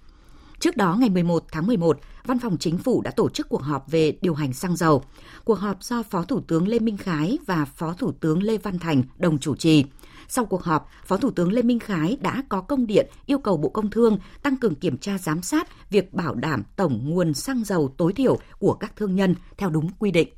Trước 0.59 0.77
đó, 0.77 0.95
ngày 0.99 1.09
11 1.09 1.43
tháng 1.51 1.67
11, 1.67 1.99
Văn 2.25 2.39
phòng 2.39 2.57
Chính 2.57 2.77
phủ 2.77 3.01
đã 3.01 3.11
tổ 3.11 3.29
chức 3.29 3.49
cuộc 3.49 3.61
họp 3.61 3.91
về 3.91 4.17
điều 4.21 4.33
hành 4.33 4.53
xăng 4.53 4.75
dầu. 4.75 5.03
Cuộc 5.43 5.59
họp 5.59 5.83
do 5.83 6.03
Phó 6.03 6.23
Thủ 6.23 6.41
tướng 6.47 6.67
Lê 6.67 6.79
Minh 6.79 6.97
Khái 6.97 7.37
và 7.45 7.65
Phó 7.65 7.93
Thủ 7.93 8.11
tướng 8.11 8.43
Lê 8.43 8.57
Văn 8.57 8.79
Thành 8.79 9.03
đồng 9.17 9.39
chủ 9.39 9.55
trì. 9.55 9.85
Sau 10.29 10.45
cuộc 10.45 10.63
họp, 10.63 10.89
Phó 11.05 11.17
Thủ 11.17 11.31
tướng 11.31 11.53
Lê 11.53 11.61
Minh 11.61 11.79
Khái 11.79 12.17
đã 12.21 12.43
có 12.49 12.61
công 12.61 12.87
điện 12.87 13.09
yêu 13.25 13.39
cầu 13.39 13.57
Bộ 13.57 13.69
Công 13.69 13.89
Thương 13.89 14.17
tăng 14.43 14.57
cường 14.57 14.75
kiểm 14.75 14.97
tra 14.97 15.17
giám 15.17 15.41
sát 15.41 15.89
việc 15.89 16.13
bảo 16.13 16.35
đảm 16.35 16.63
tổng 16.75 16.99
nguồn 17.03 17.33
xăng 17.33 17.63
dầu 17.63 17.93
tối 17.97 18.13
thiểu 18.13 18.39
của 18.59 18.73
các 18.73 18.95
thương 18.95 19.15
nhân 19.15 19.35
theo 19.57 19.69
đúng 19.69 19.89
quy 19.99 20.11
định. 20.11 20.29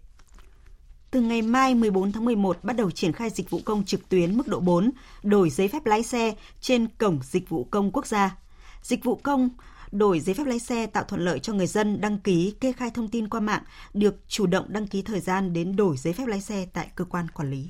Từ 1.12 1.22
ngày 1.22 1.42
mai 1.42 1.76
14 1.76 2.12
tháng 2.12 2.26
11 2.26 2.64
bắt 2.64 2.76
đầu 2.76 2.92
triển 2.92 3.14
khai 3.14 3.30
dịch 3.30 3.50
vụ 3.50 3.60
công 3.66 3.86
trực 3.86 4.10
tuyến 4.10 4.38
mức 4.38 4.48
độ 4.48 4.60
4, 4.60 4.92
đổi 5.24 5.50
giấy 5.50 5.68
phép 5.68 5.86
lái 5.86 6.04
xe 6.04 6.36
trên 6.62 6.88
cổng 6.88 7.20
dịch 7.24 7.50
vụ 7.50 7.64
công 7.64 7.92
quốc 7.92 8.08
gia. 8.08 8.38
Dịch 8.82 9.04
vụ 9.04 9.16
công 9.16 9.50
đổi 9.92 10.20
giấy 10.20 10.36
phép 10.36 10.48
lái 10.48 10.60
xe 10.60 10.86
tạo 10.86 11.04
thuận 11.04 11.22
lợi 11.22 11.40
cho 11.40 11.54
người 11.54 11.68
dân 11.68 12.02
đăng 12.02 12.20
ký 12.20 12.54
kê 12.60 12.72
khai 12.72 12.92
thông 12.94 13.08
tin 13.08 13.30
qua 13.30 13.40
mạng, 13.40 13.64
được 13.94 14.16
chủ 14.28 14.48
động 14.48 14.66
đăng 14.68 14.88
ký 14.88 15.02
thời 15.02 15.20
gian 15.20 15.54
đến 15.54 15.76
đổi 15.76 15.98
giấy 15.98 16.14
phép 16.14 16.28
lái 16.28 16.42
xe 16.42 16.68
tại 16.74 16.90
cơ 16.96 17.06
quan 17.06 17.28
quản 17.30 17.52
lý. 17.52 17.70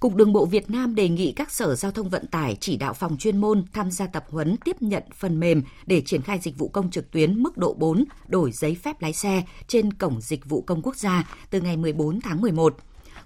Cục 0.00 0.14
Đường 0.14 0.32
bộ 0.32 0.46
Việt 0.46 0.70
Nam 0.70 0.94
đề 0.94 1.08
nghị 1.08 1.32
các 1.32 1.50
sở 1.50 1.74
giao 1.74 1.92
thông 1.92 2.08
vận 2.08 2.26
tải 2.26 2.56
chỉ 2.60 2.76
đạo 2.76 2.94
phòng 2.94 3.16
chuyên 3.18 3.36
môn 3.36 3.64
tham 3.72 3.90
gia 3.90 4.06
tập 4.06 4.24
huấn 4.30 4.56
tiếp 4.64 4.82
nhận 4.82 5.02
phần 5.14 5.40
mềm 5.40 5.62
để 5.86 6.00
triển 6.00 6.22
khai 6.22 6.38
dịch 6.38 6.58
vụ 6.58 6.68
công 6.68 6.90
trực 6.90 7.10
tuyến 7.10 7.42
mức 7.42 7.58
độ 7.58 7.74
4 7.74 8.04
đổi 8.28 8.52
giấy 8.52 8.74
phép 8.74 9.02
lái 9.02 9.12
xe 9.12 9.42
trên 9.66 9.92
cổng 9.92 10.20
dịch 10.20 10.48
vụ 10.48 10.62
công 10.62 10.82
quốc 10.82 10.96
gia 10.96 11.28
từ 11.50 11.60
ngày 11.60 11.76
14 11.76 12.20
tháng 12.20 12.40
11. 12.40 12.76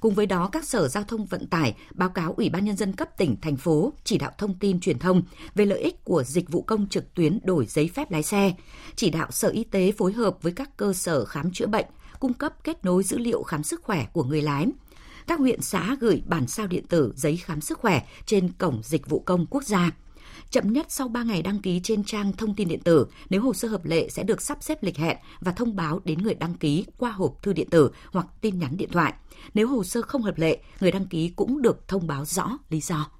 Cùng 0.00 0.14
với 0.14 0.26
đó, 0.26 0.48
các 0.52 0.64
sở 0.64 0.88
giao 0.88 1.04
thông 1.04 1.26
vận 1.26 1.46
tải 1.46 1.74
báo 1.94 2.08
cáo 2.08 2.35
Ủy 2.37 2.48
ban 2.48 2.64
Nhân 2.64 2.76
dân 2.76 2.92
cấp 2.92 3.18
tỉnh, 3.18 3.37
thành 3.42 3.56
phố 3.56 3.92
chỉ 4.04 4.18
đạo 4.18 4.30
thông 4.38 4.54
tin 4.54 4.80
truyền 4.80 4.98
thông 4.98 5.22
về 5.54 5.64
lợi 5.66 5.80
ích 5.80 6.04
của 6.04 6.22
dịch 6.22 6.50
vụ 6.50 6.62
công 6.62 6.88
trực 6.88 7.14
tuyến 7.14 7.38
đổi 7.44 7.66
giấy 7.66 7.90
phép 7.94 8.11
lái 8.11 8.22
xe, 8.22 8.52
chỉ 8.96 9.11
đạo 9.11 9.30
Sở 9.30 9.48
Y 9.48 9.64
tế 9.64 9.92
phối 9.92 10.12
hợp 10.12 10.42
với 10.42 10.52
các 10.52 10.76
cơ 10.76 10.92
sở 10.92 11.24
khám 11.24 11.52
chữa 11.52 11.66
bệnh, 11.66 11.87
cung 12.20 12.35
cấp 12.35 12.64
kết 12.64 12.85
nối 12.85 13.02
dữ 13.02 13.18
liệu 13.18 13.42
khám 13.42 13.62
sức 13.62 13.82
khỏe 13.82 14.06
của 14.12 14.24
người 14.24 14.42
lái, 14.42 14.66
các 15.26 15.38
huyện 15.38 15.62
xã 15.62 15.96
gửi 16.00 16.22
bản 16.26 16.46
sao 16.46 16.66
điện 16.66 16.87
tử 16.87 17.12
giấy 17.16 17.37
khám 17.37 17.61
sức 17.61 17.78
khỏe 17.78 18.02
trên 18.26 18.52
cổng 18.52 18.80
dịch 18.85 19.08
vụ 19.08 19.20
công 19.20 19.46
quốc 19.46 19.64
gia. 19.64 19.90
Chậm 20.50 20.72
nhất 20.72 20.87
sau 20.88 21.08
3 21.08 21.22
ngày 21.22 21.42
đăng 21.42 21.58
ký 21.58 21.80
trên 21.85 22.04
trang 22.04 22.32
thông 22.32 22.54
tin 22.54 22.68
điện 22.68 22.80
tử, 22.80 23.06
nếu 23.30 23.42
hồ 23.42 23.52
sơ 23.54 23.68
hợp 23.68 23.85
lệ 23.85 24.08
sẽ 24.08 24.22
được 24.22 24.42
sắp 24.42 24.58
xếp 24.61 24.82
lịch 24.82 24.98
hẹn 24.98 25.16
và 25.40 25.52
thông 25.52 25.76
báo 25.76 26.00
đến 26.04 26.22
người 26.22 26.35
đăng 26.35 26.54
ký 26.54 26.87
qua 26.96 27.11
hộp 27.11 27.42
thư 27.42 27.52
điện 27.52 27.70
tử 27.70 27.90
hoặc 28.12 28.26
tin 28.40 28.58
nhắn 28.58 28.76
điện 28.76 28.90
thoại. 28.92 29.14
Nếu 29.54 29.68
hồ 29.68 29.85
sơ 29.85 30.02
không 30.02 30.22
hợp 30.22 30.38
lệ, 30.38 30.58
người 30.80 30.92
đăng 30.92 31.06
ký 31.06 31.28
cũng 31.37 31.62
được 31.62 31.88
thông 31.88 32.06
báo 32.06 32.24
rõ 32.24 32.58
lý 32.70 32.80
do. 32.80 33.11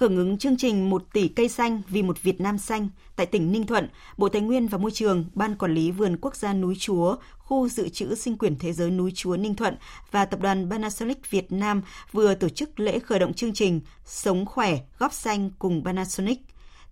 Hưởng 0.00 0.16
ứng 0.16 0.38
chương 0.38 0.56
trình 0.56 0.90
1 0.90 1.04
tỷ 1.12 1.28
cây 1.28 1.48
xanh 1.48 1.82
vì 1.88 2.02
một 2.02 2.22
Việt 2.22 2.40
Nam 2.40 2.58
xanh 2.58 2.88
tại 3.16 3.26
tỉnh 3.26 3.52
Ninh 3.52 3.66
Thuận, 3.66 3.88
Bộ 4.16 4.28
Tài 4.28 4.42
nguyên 4.42 4.68
và 4.68 4.78
Môi 4.78 4.90
trường, 4.90 5.24
Ban 5.34 5.56
Quản 5.56 5.74
lý 5.74 5.90
Vườn 5.90 6.16
Quốc 6.20 6.36
gia 6.36 6.52
Núi 6.54 6.76
Chúa, 6.78 7.16
Khu 7.38 7.68
Dự 7.68 7.88
trữ 7.88 8.14
Sinh 8.14 8.38
quyển 8.38 8.58
Thế 8.58 8.72
giới 8.72 8.90
Núi 8.90 9.12
Chúa 9.14 9.36
Ninh 9.36 9.54
Thuận 9.54 9.76
và 10.10 10.24
Tập 10.24 10.40
đoàn 10.40 10.70
Panasonic 10.70 11.30
Việt 11.30 11.52
Nam 11.52 11.82
vừa 12.12 12.34
tổ 12.34 12.48
chức 12.48 12.80
lễ 12.80 12.98
khởi 12.98 13.18
động 13.18 13.34
chương 13.34 13.52
trình 13.52 13.80
Sống 14.04 14.46
khỏe, 14.46 14.78
góp 14.98 15.12
xanh 15.12 15.50
cùng 15.58 15.84
Panasonic. 15.84 16.38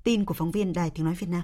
Tin 0.05 0.25
của 0.25 0.35
phóng 0.35 0.51
viên 0.51 0.73
Đài 0.73 0.91
Tiếng 0.91 1.05
Nói 1.05 1.15
Việt 1.15 1.29
Nam. 1.31 1.43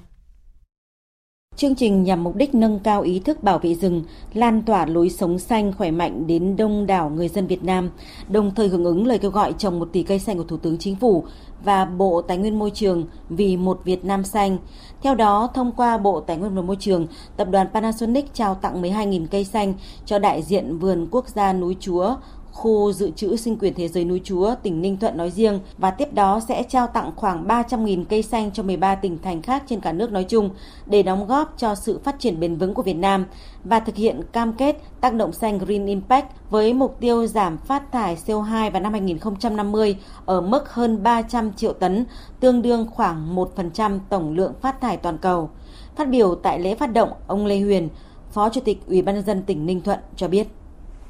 Chương 1.56 1.74
trình 1.74 2.02
nhằm 2.02 2.24
mục 2.24 2.36
đích 2.36 2.54
nâng 2.54 2.78
cao 2.78 3.02
ý 3.02 3.18
thức 3.18 3.42
bảo 3.42 3.58
vệ 3.58 3.74
rừng, 3.74 4.02
lan 4.32 4.62
tỏa 4.62 4.86
lối 4.86 5.10
sống 5.10 5.38
xanh 5.38 5.72
khỏe 5.72 5.90
mạnh 5.90 6.26
đến 6.26 6.56
đông 6.56 6.86
đảo 6.86 7.10
người 7.10 7.28
dân 7.28 7.46
Việt 7.46 7.64
Nam, 7.64 7.90
đồng 8.28 8.54
thời 8.54 8.68
hưởng 8.68 8.84
ứng 8.84 9.06
lời 9.06 9.18
kêu 9.18 9.30
gọi 9.30 9.54
trồng 9.58 9.78
một 9.78 9.88
tỷ 9.92 10.02
cây 10.02 10.18
xanh 10.18 10.38
của 10.38 10.44
Thủ 10.44 10.56
tướng 10.56 10.78
Chính 10.78 10.96
phủ 10.96 11.24
và 11.64 11.84
Bộ 11.84 12.22
Tài 12.22 12.38
nguyên 12.38 12.58
Môi 12.58 12.70
trường 12.70 13.04
vì 13.28 13.56
một 13.56 13.80
Việt 13.84 14.04
Nam 14.04 14.24
xanh. 14.24 14.58
Theo 15.02 15.14
đó, 15.14 15.48
thông 15.54 15.72
qua 15.72 15.98
Bộ 15.98 16.20
Tài 16.20 16.36
nguyên 16.36 16.54
và 16.54 16.62
Môi 16.62 16.76
trường, 16.80 17.06
tập 17.36 17.48
đoàn 17.50 17.66
Panasonic 17.74 18.34
trao 18.34 18.54
tặng 18.54 18.82
12.000 18.82 19.26
cây 19.30 19.44
xanh 19.44 19.74
cho 20.06 20.18
đại 20.18 20.42
diện 20.42 20.78
vườn 20.78 21.06
quốc 21.10 21.28
gia 21.28 21.52
núi 21.52 21.76
Chúa, 21.80 22.16
khu 22.54 22.92
dự 22.92 23.10
trữ 23.10 23.36
sinh 23.36 23.58
quyền 23.58 23.74
thế 23.74 23.88
giới 23.88 24.04
núi 24.04 24.20
Chúa, 24.24 24.54
tỉnh 24.62 24.82
Ninh 24.82 24.96
Thuận 24.96 25.16
nói 25.16 25.30
riêng 25.30 25.60
và 25.78 25.90
tiếp 25.90 26.12
đó 26.12 26.40
sẽ 26.48 26.62
trao 26.62 26.86
tặng 26.86 27.10
khoảng 27.16 27.46
300.000 27.46 28.04
cây 28.04 28.22
xanh 28.22 28.50
cho 28.52 28.62
13 28.62 28.94
tỉnh 28.94 29.18
thành 29.22 29.42
khác 29.42 29.62
trên 29.66 29.80
cả 29.80 29.92
nước 29.92 30.12
nói 30.12 30.24
chung 30.24 30.50
để 30.86 31.02
đóng 31.02 31.26
góp 31.26 31.54
cho 31.58 31.74
sự 31.74 32.00
phát 32.04 32.16
triển 32.18 32.40
bền 32.40 32.56
vững 32.56 32.74
của 32.74 32.82
Việt 32.82 32.94
Nam 32.94 33.26
và 33.64 33.80
thực 33.80 33.96
hiện 33.96 34.20
cam 34.32 34.52
kết 34.52 34.76
tác 35.00 35.14
động 35.14 35.32
xanh 35.32 35.58
Green 35.58 35.86
Impact 35.86 36.26
với 36.50 36.72
mục 36.72 36.96
tiêu 37.00 37.26
giảm 37.26 37.58
phát 37.58 37.92
thải 37.92 38.16
CO2 38.26 38.70
vào 38.70 38.82
năm 38.82 38.92
2050 38.92 39.96
ở 40.26 40.40
mức 40.40 40.72
hơn 40.72 41.02
300 41.02 41.52
triệu 41.52 41.72
tấn, 41.72 42.04
tương 42.40 42.62
đương 42.62 42.86
khoảng 42.90 43.36
1% 43.36 43.98
tổng 44.08 44.34
lượng 44.34 44.52
phát 44.60 44.80
thải 44.80 44.96
toàn 44.96 45.18
cầu. 45.18 45.50
Phát 45.96 46.08
biểu 46.08 46.34
tại 46.34 46.60
lễ 46.60 46.74
phát 46.74 46.92
động, 46.92 47.10
ông 47.26 47.46
Lê 47.46 47.60
Huyền, 47.60 47.88
Phó 48.30 48.48
Chủ 48.48 48.60
tịch 48.60 48.86
Ủy 48.86 49.02
ban 49.02 49.14
nhân 49.14 49.24
dân 49.24 49.42
tỉnh 49.42 49.66
Ninh 49.66 49.80
Thuận 49.80 49.98
cho 50.16 50.28
biết. 50.28 50.48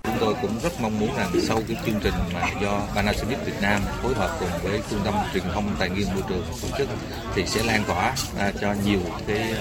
Chúng 0.04 0.16
tôi 0.20 0.34
cũng 0.42 0.58
rất 0.62 0.80
mong 0.80 1.00
muốn 1.00 1.16
rằng 1.16 1.30
sau 1.42 1.60
cái 1.68 1.76
chương 1.86 2.00
trình 2.02 2.14
mà 2.34 2.48
do 2.62 2.80
Panasonic 2.94 3.38
Việt 3.46 3.62
Nam 3.62 3.80
phối 4.02 4.14
hợp 4.14 4.36
cùng 4.40 4.48
với 4.62 4.80
Trung 4.90 5.00
tâm 5.04 5.14
Truyền 5.32 5.44
thông 5.54 5.76
Tài 5.78 5.88
nguyên 5.90 6.14
Môi 6.14 6.22
trường 6.28 6.44
tổ 6.62 6.78
chức 6.78 6.88
thì 7.34 7.46
sẽ 7.46 7.62
lan 7.62 7.84
tỏa 7.86 8.14
à, 8.38 8.52
cho 8.60 8.74
nhiều 8.84 9.00
cái 9.26 9.54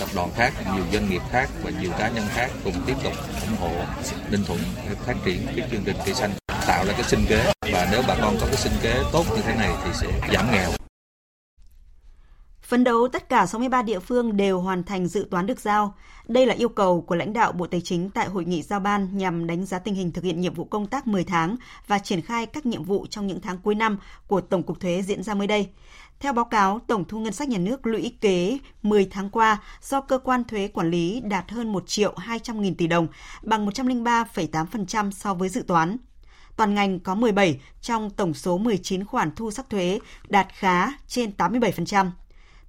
tập 0.00 0.08
đoàn 0.14 0.30
khác, 0.36 0.52
nhiều 0.74 0.84
doanh 0.92 1.10
nghiệp 1.10 1.22
khác 1.30 1.48
và 1.62 1.70
nhiều 1.80 1.90
cá 1.98 2.08
nhân 2.08 2.24
khác 2.34 2.50
cùng 2.64 2.74
tiếp 2.86 2.96
tục 3.04 3.12
ủng 3.48 3.56
hộ 3.60 3.70
Ninh 4.30 4.44
Thuận 4.46 4.58
phát 5.06 5.14
triển 5.24 5.46
cái 5.56 5.68
chương 5.70 5.82
trình 5.84 5.96
cây 6.04 6.14
xanh 6.14 6.30
tạo 6.66 6.84
ra 6.86 6.92
cái 6.92 7.04
sinh 7.04 7.24
kế 7.28 7.52
và 7.72 7.88
nếu 7.90 8.02
bà 8.08 8.14
con 8.22 8.36
có 8.40 8.46
cái 8.46 8.56
sinh 8.56 8.72
kế 8.82 9.02
tốt 9.12 9.24
như 9.36 9.42
thế 9.42 9.54
này 9.54 9.70
thì 9.84 9.90
sẽ 9.94 10.06
giảm 10.32 10.52
nghèo. 10.52 10.70
Phấn 12.72 12.84
đấu 12.84 13.08
tất 13.08 13.28
cả 13.28 13.46
63 13.46 13.82
địa 13.82 13.98
phương 13.98 14.36
đều 14.36 14.60
hoàn 14.60 14.82
thành 14.84 15.06
dự 15.06 15.26
toán 15.30 15.46
được 15.46 15.60
giao. 15.60 15.94
Đây 16.28 16.46
là 16.46 16.54
yêu 16.54 16.68
cầu 16.68 17.00
của 17.00 17.14
lãnh 17.14 17.32
đạo 17.32 17.52
Bộ 17.52 17.66
Tài 17.66 17.80
chính 17.80 18.10
tại 18.10 18.28
hội 18.28 18.44
nghị 18.44 18.62
giao 18.62 18.80
ban 18.80 19.18
nhằm 19.18 19.46
đánh 19.46 19.66
giá 19.66 19.78
tình 19.78 19.94
hình 19.94 20.12
thực 20.12 20.24
hiện 20.24 20.40
nhiệm 20.40 20.54
vụ 20.54 20.64
công 20.64 20.86
tác 20.86 21.06
10 21.06 21.24
tháng 21.24 21.56
và 21.86 21.98
triển 21.98 22.20
khai 22.20 22.46
các 22.46 22.66
nhiệm 22.66 22.84
vụ 22.84 23.06
trong 23.10 23.26
những 23.26 23.40
tháng 23.40 23.58
cuối 23.58 23.74
năm 23.74 23.98
của 24.26 24.40
Tổng 24.40 24.62
cục 24.62 24.80
Thuế 24.80 25.02
diễn 25.02 25.22
ra 25.22 25.34
mới 25.34 25.46
đây. 25.46 25.68
Theo 26.20 26.32
báo 26.32 26.44
cáo, 26.44 26.80
tổng 26.86 27.04
thu 27.04 27.18
ngân 27.18 27.32
sách 27.32 27.48
nhà 27.48 27.58
nước 27.58 27.86
lũy 27.86 28.16
kế 28.20 28.58
10 28.82 29.08
tháng 29.10 29.30
qua 29.30 29.58
do 29.82 30.00
cơ 30.00 30.18
quan 30.18 30.44
thuế 30.44 30.68
quản 30.68 30.90
lý 30.90 31.20
đạt 31.20 31.50
hơn 31.50 31.72
1 31.72 31.84
triệu 31.86 32.14
200 32.16 32.60
nghìn 32.60 32.74
tỷ 32.74 32.86
đồng, 32.86 33.08
bằng 33.42 33.66
103,8% 33.66 35.10
so 35.10 35.34
với 35.34 35.48
dự 35.48 35.62
toán. 35.62 35.96
Toàn 36.56 36.74
ngành 36.74 37.00
có 37.00 37.14
17 37.14 37.60
trong 37.80 38.10
tổng 38.10 38.34
số 38.34 38.58
19 38.58 39.04
khoản 39.04 39.30
thu 39.36 39.50
sắc 39.50 39.70
thuế 39.70 40.00
đạt 40.28 40.46
khá 40.52 40.92
trên 41.06 41.32
87%. 41.38 42.10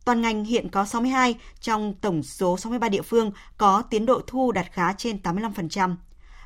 Toàn 0.06 0.22
ngành 0.22 0.46
hiện 0.46 0.70
có 0.70 0.86
62 0.86 1.36
trong 1.60 1.94
tổng 2.02 2.24
số 2.24 2.58
63 2.58 2.90
địa 2.90 3.02
phương 3.02 3.32
có 3.58 3.82
tiến 3.82 4.06
độ 4.06 4.22
thu 4.28 4.52
đạt 4.52 4.72
khá 4.72 4.94
trên 4.94 5.18
85%. 5.24 5.96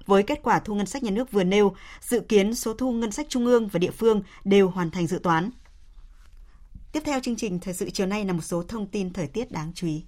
Với 0.05 0.23
kết 0.23 0.39
quả 0.43 0.59
thu 0.59 0.75
ngân 0.75 0.85
sách 0.85 1.03
nhà 1.03 1.11
nước 1.11 1.31
vừa 1.31 1.43
nêu, 1.43 1.75
dự 2.01 2.19
kiến 2.19 2.55
số 2.55 2.73
thu 2.73 2.91
ngân 2.91 3.11
sách 3.11 3.25
trung 3.29 3.45
ương 3.45 3.67
và 3.67 3.77
địa 3.77 3.91
phương 3.91 4.21
đều 4.43 4.69
hoàn 4.69 4.91
thành 4.91 5.07
dự 5.07 5.19
toán. 5.23 5.49
Tiếp 6.91 7.01
theo 7.05 7.19
chương 7.19 7.35
trình 7.35 7.59
thời 7.59 7.73
sự 7.73 7.89
chiều 7.89 8.07
nay 8.07 8.25
là 8.25 8.33
một 8.33 8.41
số 8.41 8.63
thông 8.63 8.87
tin 8.87 9.13
thời 9.13 9.27
tiết 9.27 9.51
đáng 9.51 9.71
chú 9.75 9.87
ý. 9.87 10.05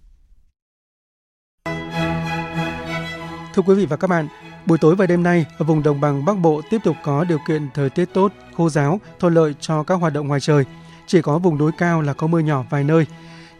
Thưa 3.54 3.62
quý 3.66 3.76
vị 3.76 3.86
và 3.86 3.98
các 3.98 4.08
bạn, 4.08 4.28
buổi 4.66 4.78
tối 4.78 4.96
và 4.96 5.06
đêm 5.06 5.24
nay 5.24 5.46
ở 5.58 5.66
vùng 5.66 5.84
đồng 5.84 6.02
bằng 6.02 6.26
Bắc 6.26 6.38
Bộ 6.38 6.62
tiếp 6.70 6.78
tục 6.84 6.96
có 7.04 7.24
điều 7.24 7.40
kiện 7.48 7.70
thời 7.74 7.90
tiết 7.90 8.06
tốt, 8.14 8.34
khô 8.58 8.70
giáo, 8.70 9.00
thuận 9.20 9.34
lợi 9.34 9.56
cho 9.60 9.84
các 9.84 9.96
hoạt 9.96 10.14
động 10.14 10.28
ngoài 10.28 10.40
trời. 10.40 10.66
Chỉ 11.08 11.22
có 11.22 11.38
vùng 11.38 11.58
núi 11.58 11.72
cao 11.78 12.02
là 12.02 12.14
có 12.14 12.28
mưa 12.28 12.40
nhỏ 12.40 12.66
vài 12.70 12.84
nơi. 12.84 13.06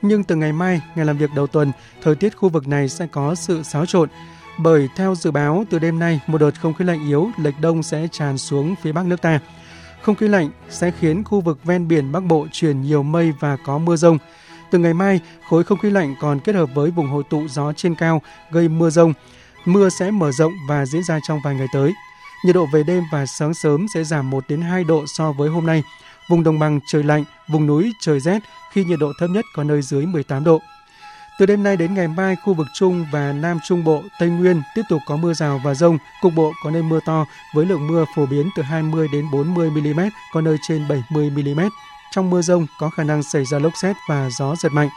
Nhưng 0.02 0.24
từ 0.24 0.36
ngày 0.36 0.54
mai, 0.54 0.82
ngày 0.96 1.06
làm 1.06 1.18
việc 1.18 1.30
đầu 1.36 1.48
tuần, 1.48 1.72
thời 2.02 2.16
tiết 2.16 2.38
khu 2.38 2.50
vực 2.50 2.68
này 2.68 2.90
sẽ 2.90 3.08
có 3.08 3.36
sự 3.36 3.64
xáo 3.64 3.86
trộn. 3.86 4.10
Bởi 4.58 4.90
theo 4.96 5.16
dự 5.16 5.32
báo, 5.32 5.66
từ 5.70 5.80
đêm 5.80 6.00
nay, 6.00 6.20
một 6.28 6.38
đợt 6.38 6.62
không 6.62 6.74
khí 6.74 6.86
lạnh 6.86 7.08
yếu 7.08 7.30
lệch 7.38 7.60
đông 7.62 7.84
sẽ 7.84 8.08
tràn 8.12 8.38
xuống 8.38 8.76
phía 8.82 8.92
bắc 8.92 9.06
nước 9.06 9.22
ta. 9.22 9.40
Không 10.02 10.16
khí 10.16 10.28
lạnh 10.28 10.50
sẽ 10.70 10.92
khiến 11.00 11.24
khu 11.24 11.42
vực 11.42 11.60
ven 11.64 11.88
biển 11.88 12.12
Bắc 12.12 12.24
Bộ 12.24 12.48
chuyển 12.52 12.82
nhiều 12.82 13.04
mây 13.04 13.34
và 13.40 13.58
có 13.66 13.78
mưa 13.78 13.96
rông. 13.96 14.18
Từ 14.72 14.80
ngày 14.80 14.94
mai, 14.94 15.20
khối 15.50 15.64
không 15.64 15.80
khí 15.80 15.90
lạnh 15.90 16.16
còn 16.20 16.40
kết 16.40 16.56
hợp 16.56 16.70
với 16.76 16.92
vùng 16.92 17.08
hội 17.08 17.24
tụ 17.30 17.48
gió 17.48 17.74
trên 17.74 17.96
cao 17.96 18.22
gây 18.52 18.68
mưa 18.68 18.90
rông. 18.90 19.14
Mưa 19.66 19.90
sẽ 19.90 20.12
mở 20.12 20.32
rộng 20.32 20.54
và 20.70 20.86
diễn 20.86 21.04
ra 21.04 21.20
trong 21.28 21.40
vài 21.44 21.56
ngày 21.56 21.68
tới. 21.74 21.94
Nhiệt 22.46 22.56
độ 22.56 22.66
về 22.74 22.84
đêm 22.84 23.04
và 23.12 23.26
sáng 23.26 23.54
sớm 23.54 23.86
sẽ 23.94 24.04
giảm 24.04 24.30
1 24.30 24.44
đến 24.48 24.62
2 24.62 24.84
độ 24.84 25.04
so 25.08 25.32
với 25.32 25.50
hôm 25.50 25.66
nay. 25.66 25.84
Vùng 26.30 26.44
đồng 26.44 26.60
bằng 26.60 26.80
trời 26.88 27.04
lạnh, 27.04 27.24
vùng 27.48 27.68
núi 27.68 27.94
trời 28.02 28.20
rét 28.20 28.40
khi 28.72 28.84
nhiệt 28.84 29.00
độ 29.00 29.12
thấp 29.20 29.30
nhất 29.30 29.46
có 29.56 29.64
nơi 29.64 29.82
dưới 29.82 30.06
18 30.06 30.44
độ. 30.44 30.62
Từ 31.40 31.46
đêm 31.46 31.64
nay 31.64 31.78
đến 31.78 31.94
ngày 31.94 32.08
mai, 32.08 32.36
khu 32.44 32.54
vực 32.54 32.68
Trung 32.74 33.06
và 33.12 33.34
Nam 33.34 33.60
Trung 33.68 33.84
Bộ, 33.84 34.04
Tây 34.20 34.30
Nguyên 34.30 34.62
tiếp 34.76 34.82
tục 34.90 35.02
có 35.08 35.18
mưa 35.18 35.34
rào 35.34 35.62
và 35.64 35.74
rông, 35.74 35.98
cục 36.22 36.34
bộ 36.36 36.52
có 36.64 36.72
nơi 36.72 36.84
mưa 36.84 37.00
to 37.06 37.26
với 37.54 37.66
lượng 37.66 37.88
mưa 37.88 38.06
phổ 38.16 38.26
biến 38.26 38.50
từ 38.56 38.64
20 38.64 39.08
đến 39.14 39.26
40 39.32 39.70
mm, 39.70 40.00
có 40.34 40.42
nơi 40.42 40.58
trên 40.68 40.88
70 40.88 41.30
mm. 41.30 41.62
Trong 42.12 42.30
mưa 42.30 42.42
rông 42.42 42.66
có 42.80 42.90
khả 42.90 43.04
năng 43.04 43.24
xảy 43.24 43.46
ra 43.46 43.60
lốc 43.60 43.74
xét 43.82 43.96
và 44.10 44.30
gió 44.38 44.56
giật 44.56 44.72
mạnh. 44.72 44.90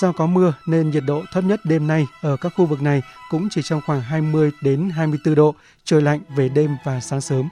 Do 0.00 0.12
có 0.12 0.26
mưa 0.26 0.52
nên 0.66 0.90
nhiệt 0.90 1.02
độ 1.06 1.22
thấp 1.32 1.44
nhất 1.44 1.60
đêm 1.64 1.86
nay 1.86 2.06
ở 2.20 2.36
các 2.36 2.52
khu 2.56 2.66
vực 2.66 2.82
này 2.82 3.02
cũng 3.30 3.48
chỉ 3.50 3.60
trong 3.64 3.80
khoảng 3.86 4.00
20 4.00 4.50
đến 4.62 4.90
24 4.90 5.34
độ, 5.34 5.54
trời 5.84 6.02
lạnh 6.02 6.20
về 6.36 6.48
đêm 6.48 6.76
và 6.84 7.00
sáng 7.00 7.20
sớm. 7.20 7.48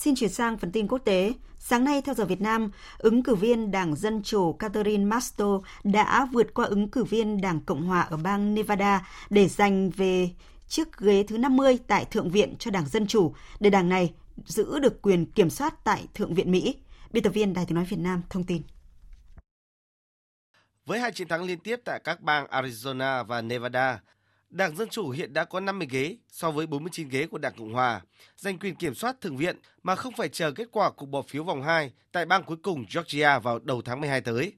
Xin 0.00 0.14
chuyển 0.14 0.30
sang 0.30 0.58
phần 0.58 0.72
tin 0.72 0.88
quốc 0.88 0.98
tế. 0.98 1.32
Sáng 1.58 1.84
nay, 1.84 2.02
theo 2.02 2.14
giờ 2.14 2.24
Việt 2.24 2.40
Nam, 2.40 2.70
ứng 2.98 3.22
cử 3.22 3.34
viên 3.34 3.70
Đảng 3.70 3.96
Dân 3.96 4.22
Chủ 4.22 4.52
Catherine 4.52 5.04
Masto 5.04 5.60
đã 5.84 6.28
vượt 6.32 6.54
qua 6.54 6.64
ứng 6.64 6.88
cử 6.88 7.04
viên 7.04 7.40
Đảng 7.40 7.60
Cộng 7.60 7.82
Hòa 7.82 8.00
ở 8.00 8.16
bang 8.16 8.54
Nevada 8.54 9.08
để 9.30 9.48
giành 9.48 9.90
về 9.90 10.30
chiếc 10.68 10.98
ghế 10.98 11.24
thứ 11.28 11.38
50 11.38 11.78
tại 11.86 12.04
Thượng 12.04 12.30
viện 12.30 12.54
cho 12.58 12.70
Đảng 12.70 12.86
Dân 12.88 13.06
Chủ 13.06 13.34
để 13.60 13.70
đảng 13.70 13.88
này 13.88 14.12
giữ 14.46 14.78
được 14.78 15.02
quyền 15.02 15.26
kiểm 15.26 15.50
soát 15.50 15.84
tại 15.84 16.06
Thượng 16.14 16.34
viện 16.34 16.50
Mỹ. 16.50 16.76
Biên 17.10 17.22
tập 17.22 17.30
viên 17.30 17.54
Đài 17.54 17.66
tiếng 17.66 17.74
nói 17.74 17.84
Việt 17.84 17.98
Nam 17.98 18.22
thông 18.30 18.44
tin. 18.44 18.62
Với 20.86 21.00
hai 21.00 21.12
chiến 21.12 21.28
thắng 21.28 21.44
liên 21.44 21.58
tiếp 21.58 21.80
tại 21.84 22.00
các 22.04 22.20
bang 22.20 22.46
Arizona 22.46 23.24
và 23.24 23.42
Nevada, 23.42 24.00
Đảng 24.50 24.76
Dân 24.76 24.88
Chủ 24.88 25.10
hiện 25.10 25.32
đã 25.32 25.44
có 25.44 25.60
50 25.60 25.88
ghế 25.90 26.16
so 26.28 26.50
với 26.50 26.66
49 26.66 27.08
ghế 27.08 27.26
của 27.26 27.38
Đảng 27.38 27.52
Cộng 27.58 27.72
Hòa, 27.72 28.00
giành 28.36 28.58
quyền 28.58 28.74
kiểm 28.74 28.94
soát 28.94 29.20
Thượng 29.20 29.36
viện 29.36 29.56
mà 29.82 29.94
không 29.94 30.14
phải 30.16 30.28
chờ 30.28 30.52
kết 30.52 30.68
quả 30.72 30.90
cuộc 30.90 31.06
bỏ 31.06 31.22
phiếu 31.22 31.44
vòng 31.44 31.62
2 31.62 31.92
tại 32.12 32.26
bang 32.26 32.44
cuối 32.44 32.56
cùng 32.62 32.84
Georgia 32.94 33.38
vào 33.38 33.58
đầu 33.58 33.82
tháng 33.82 34.00
12 34.00 34.20
tới. 34.20 34.52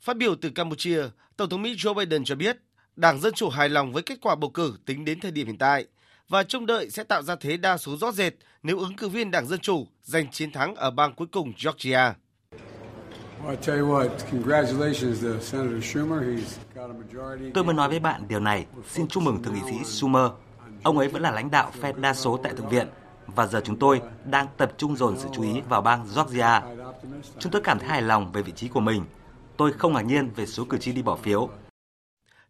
Phát 0.00 0.16
biểu 0.16 0.34
từ 0.34 0.50
Campuchia, 0.50 1.02
Tổng 1.36 1.48
thống 1.48 1.62
Mỹ 1.62 1.74
Joe 1.74 1.94
Biden 1.94 2.24
cho 2.24 2.34
biết 2.34 2.56
Đảng 2.96 3.20
Dân 3.20 3.34
Chủ 3.34 3.48
hài 3.48 3.68
lòng 3.68 3.92
với 3.92 4.02
kết 4.02 4.18
quả 4.22 4.34
bầu 4.34 4.50
cử 4.50 4.74
tính 4.86 5.04
đến 5.04 5.20
thời 5.20 5.30
điểm 5.30 5.46
hiện 5.46 5.58
tại 5.58 5.86
và 6.28 6.42
trông 6.42 6.66
đợi 6.66 6.90
sẽ 6.90 7.04
tạo 7.04 7.22
ra 7.22 7.36
thế 7.36 7.56
đa 7.56 7.76
số 7.76 7.96
rõ 7.96 8.12
rệt 8.12 8.34
nếu 8.62 8.78
ứng 8.78 8.96
cử 8.96 9.08
viên 9.08 9.30
Đảng 9.30 9.46
Dân 9.46 9.60
Chủ 9.60 9.86
giành 10.02 10.30
chiến 10.30 10.52
thắng 10.52 10.74
ở 10.74 10.90
bang 10.90 11.14
cuối 11.14 11.26
cùng 11.32 11.52
Georgia. 11.64 12.14
Tôi 17.54 17.64
muốn 17.64 17.76
nói 17.76 17.88
với 17.88 18.00
bạn 18.00 18.22
điều 18.28 18.40
này. 18.40 18.66
Xin 18.90 19.08
chúc 19.08 19.22
mừng 19.22 19.42
Thượng 19.42 19.54
nghị 19.54 19.60
sĩ 19.70 19.84
Schumer. 19.84 20.30
Ông 20.82 20.98
ấy 20.98 21.08
vẫn 21.08 21.22
là 21.22 21.30
lãnh 21.30 21.50
đạo 21.50 21.70
phe 21.80 21.92
đa 21.92 22.14
số 22.14 22.40
tại 22.42 22.52
Thượng 22.56 22.68
viện 22.68 22.86
và 23.26 23.46
giờ 23.46 23.60
chúng 23.64 23.78
tôi 23.78 24.00
đang 24.24 24.46
tập 24.56 24.72
trung 24.76 24.96
dồn 24.96 25.18
sự 25.18 25.28
chú 25.32 25.42
ý 25.42 25.60
vào 25.68 25.82
bang 25.82 26.06
Georgia. 26.16 26.62
Chúng 27.38 27.52
tôi 27.52 27.62
cảm 27.64 27.78
thấy 27.78 27.88
hài 27.88 28.02
lòng 28.02 28.32
về 28.32 28.42
vị 28.42 28.52
trí 28.56 28.68
của 28.68 28.80
mình. 28.80 29.04
Tôi 29.56 29.72
không 29.72 29.92
ngạc 29.92 30.02
nhiên 30.02 30.30
về 30.36 30.46
số 30.46 30.64
cử 30.64 30.78
tri 30.78 30.92
đi 30.92 31.02
bỏ 31.02 31.16
phiếu. 31.16 31.48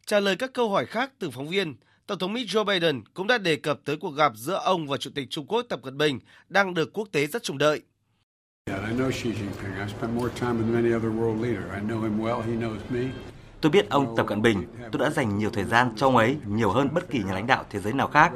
Trả 0.07 0.21
lời 0.21 0.37
các 0.37 0.51
câu 0.55 0.71
hỏi 0.71 0.87
khác 0.87 1.13
từ 1.19 1.31
phóng 1.31 1.49
viên, 1.49 1.75
Tổng 2.07 2.19
thống 2.19 2.33
Mỹ 2.33 2.47
Joe 2.47 2.65
Biden 2.65 3.03
cũng 3.15 3.27
đã 3.27 3.39
đề 3.39 3.57
cập 3.57 3.81
tới 3.85 3.97
cuộc 3.97 4.11
gặp 4.11 4.33
giữa 4.37 4.61
ông 4.65 4.87
và 4.87 4.97
Chủ 4.97 5.11
tịch 5.15 5.31
Trung 5.31 5.47
Quốc 5.47 5.63
Tập 5.69 5.81
Cận 5.83 5.99
Bình 5.99 6.21
đang 6.49 6.75
được 6.75 6.93
quốc 6.93 7.09
tế 7.13 7.27
rất 7.27 7.43
trông 7.43 7.59
đợi. 7.59 7.83
Tôi 13.67 13.71
biết 13.71 13.91
ông 13.91 14.17
Tập 14.17 14.27
Cận 14.27 14.43
Bình, 14.43 14.65
tôi 14.93 15.01
đã 15.01 15.11
dành 15.11 15.39
nhiều 15.39 15.51
thời 15.51 15.65
gian 15.65 15.93
cho 15.97 16.07
ông 16.07 16.17
ấy 16.17 16.37
nhiều 16.47 16.71
hơn 16.71 16.89
bất 16.95 17.11
kỳ 17.11 17.19
nhà 17.19 17.35
lãnh 17.35 17.47
đạo 17.47 17.65
thế 17.71 17.81
giới 17.81 17.93
nào 17.93 18.09
khác. 18.09 18.33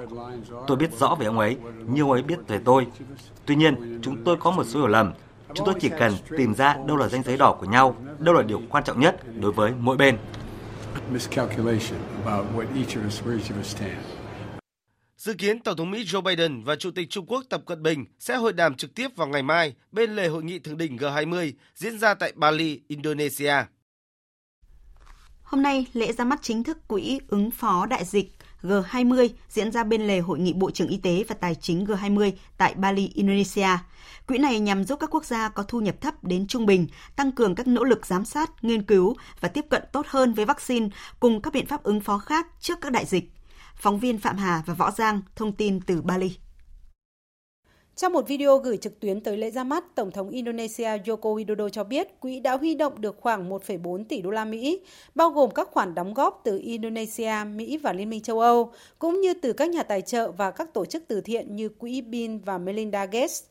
Tôi 0.67 0.77
biết 0.77 0.99
rõ 0.99 1.17
về 1.21 1.27
ông 1.27 1.39
ấy, 1.39 1.57
như 1.87 2.03
ông 2.03 2.11
ấy 2.11 2.23
biết 2.23 2.39
về 2.49 2.61
tôi. 2.65 2.87
Tuy 3.47 3.57
nhiên, 3.57 4.01
chúng 4.03 4.25
tôi 4.25 4.37
có 4.37 4.51
một 4.51 4.65
số 4.65 4.79
hiểu 4.79 4.89
lầm. 4.89 5.13
Chúng 5.55 5.67
tôi 5.67 5.75
chỉ 5.81 5.89
cần 5.99 6.13
tìm 6.39 6.55
ra 6.55 6.77
đâu 6.87 6.97
là 6.97 7.09
ranh 7.09 7.23
giới 7.23 7.37
đỏ 7.37 7.57
của 7.61 7.67
nhau, 7.67 7.97
đâu 8.19 8.35
là 8.35 8.43
điều 8.43 8.63
quan 8.71 8.85
trọng 8.85 9.01
nhất 9.01 9.17
đối 9.41 9.53
với 9.53 9.73
mỗi 9.79 9.97
bên. 9.97 10.19
Dự 15.17 15.35
kiến 15.35 15.63
Tổng 15.63 15.77
thống 15.77 15.91
Mỹ 15.91 16.05
Joe 16.05 16.23
Biden 16.23 16.65
và 16.65 16.77
Chủ 16.77 16.91
tịch 16.91 17.11
Trung 17.11 17.27
Quốc 17.27 17.45
Tập 17.49 17.63
Cận 17.67 17.83
Bình 17.83 18.05
sẽ 18.19 18.37
hội 18.37 18.53
đàm 18.53 18.75
trực 18.75 18.95
tiếp 18.95 19.09
vào 19.17 19.29
ngày 19.29 19.43
mai 19.43 19.75
bên 19.93 20.17
lề 20.17 20.29
hội 20.29 20.43
nghị 20.43 20.59
thượng 20.59 20.77
đỉnh 20.77 20.97
G20 20.97 21.53
diễn 21.75 21.99
ra 21.99 22.15
tại 22.15 22.33
Bali, 22.37 22.81
Indonesia. 22.89 23.55
Hôm 25.51 25.63
nay, 25.63 25.87
lễ 25.93 26.13
ra 26.13 26.25
mắt 26.25 26.39
chính 26.43 26.65
thức 26.65 26.89
Quỹ 26.89 27.21
ứng 27.29 27.51
phó 27.51 27.87
đại 27.87 28.05
dịch 28.05 28.33
G20 28.63 29.29
diễn 29.49 29.73
ra 29.73 29.85
bên 29.85 30.07
lề 30.07 30.19
Hội 30.19 30.39
nghị 30.39 30.53
Bộ 30.53 30.71
trưởng 30.71 30.89
Y 30.89 30.97
tế 30.97 31.25
và 31.29 31.35
Tài 31.41 31.55
chính 31.55 31.85
G20 31.85 32.33
tại 32.57 32.75
Bali, 32.75 33.11
Indonesia. 33.15 33.69
Quỹ 34.27 34.39
này 34.39 34.61
nhằm 34.61 34.85
giúp 34.85 34.99
các 35.01 35.11
quốc 35.15 35.25
gia 35.25 35.49
có 35.49 35.63
thu 35.63 35.81
nhập 35.81 36.01
thấp 36.01 36.25
đến 36.25 36.47
trung 36.47 36.67
bình 36.67 36.87
tăng 37.17 37.33
cường 37.33 37.55
các 37.55 37.67
nỗ 37.67 37.85
lực 37.85 38.07
giám 38.07 38.25
sát, 38.25 38.65
nghiên 38.65 38.83
cứu 38.83 39.17
và 39.41 39.49
tiếp 39.49 39.65
cận 39.71 39.83
tốt 39.93 40.07
hơn 40.09 40.35
với 40.35 40.45
vaccine 40.45 40.89
cùng 41.21 41.43
các 41.43 41.53
biện 41.53 41.67
pháp 41.67 41.83
ứng 41.83 42.01
phó 42.01 42.19
khác 42.19 42.47
trước 42.61 42.81
các 42.81 42.93
đại 42.93 43.05
dịch. 43.07 43.33
Phóng 43.77 43.99
viên 43.99 44.19
Phạm 44.19 44.37
Hà 44.37 44.63
và 44.67 44.75
Võ 44.75 44.91
Giang 44.91 45.23
thông 45.37 45.53
tin 45.53 45.81
từ 45.81 46.03
Bali. 46.03 46.37
Trong 48.01 48.13
một 48.13 48.29
video 48.29 48.59
gửi 48.59 48.77
trực 48.77 49.01
tuyến 49.01 49.21
tới 49.21 49.37
lễ 49.37 49.51
ra 49.51 49.65
mắt, 49.65 49.95
Tổng 49.95 50.11
thống 50.11 50.31
Indonesia 50.31 50.97
Joko 50.97 51.37
Widodo 51.37 51.69
cho 51.69 51.85
biết 51.85 52.21
quỹ 52.21 52.41
đã 52.41 52.57
huy 52.57 52.75
động 52.75 53.01
được 53.01 53.17
khoảng 53.21 53.51
1,4 53.51 54.05
tỷ 54.05 54.23
đô 54.23 54.31
la 54.31 54.45
Mỹ, 54.45 54.81
bao 55.15 55.31
gồm 55.31 55.51
các 55.51 55.69
khoản 55.71 55.95
đóng 55.95 56.15
góp 56.15 56.41
từ 56.45 56.59
Indonesia, 56.59 57.33
Mỹ 57.55 57.77
và 57.77 57.93
Liên 57.93 58.11
minh 58.11 58.21
châu 58.21 58.41
Âu, 58.41 58.73
cũng 58.99 59.21
như 59.21 59.35
từ 59.35 59.53
các 59.53 59.71
nhà 59.71 59.83
tài 59.83 60.01
trợ 60.01 60.31
và 60.31 60.51
các 60.51 60.75
tổ 60.75 60.85
chức 60.85 61.03
từ 61.09 61.21
thiện 61.21 61.57
như 61.57 61.69
quỹ 61.69 62.01
Bill 62.01 62.37
và 62.45 62.59
Melinda 62.59 63.07
Gates. 63.07 63.43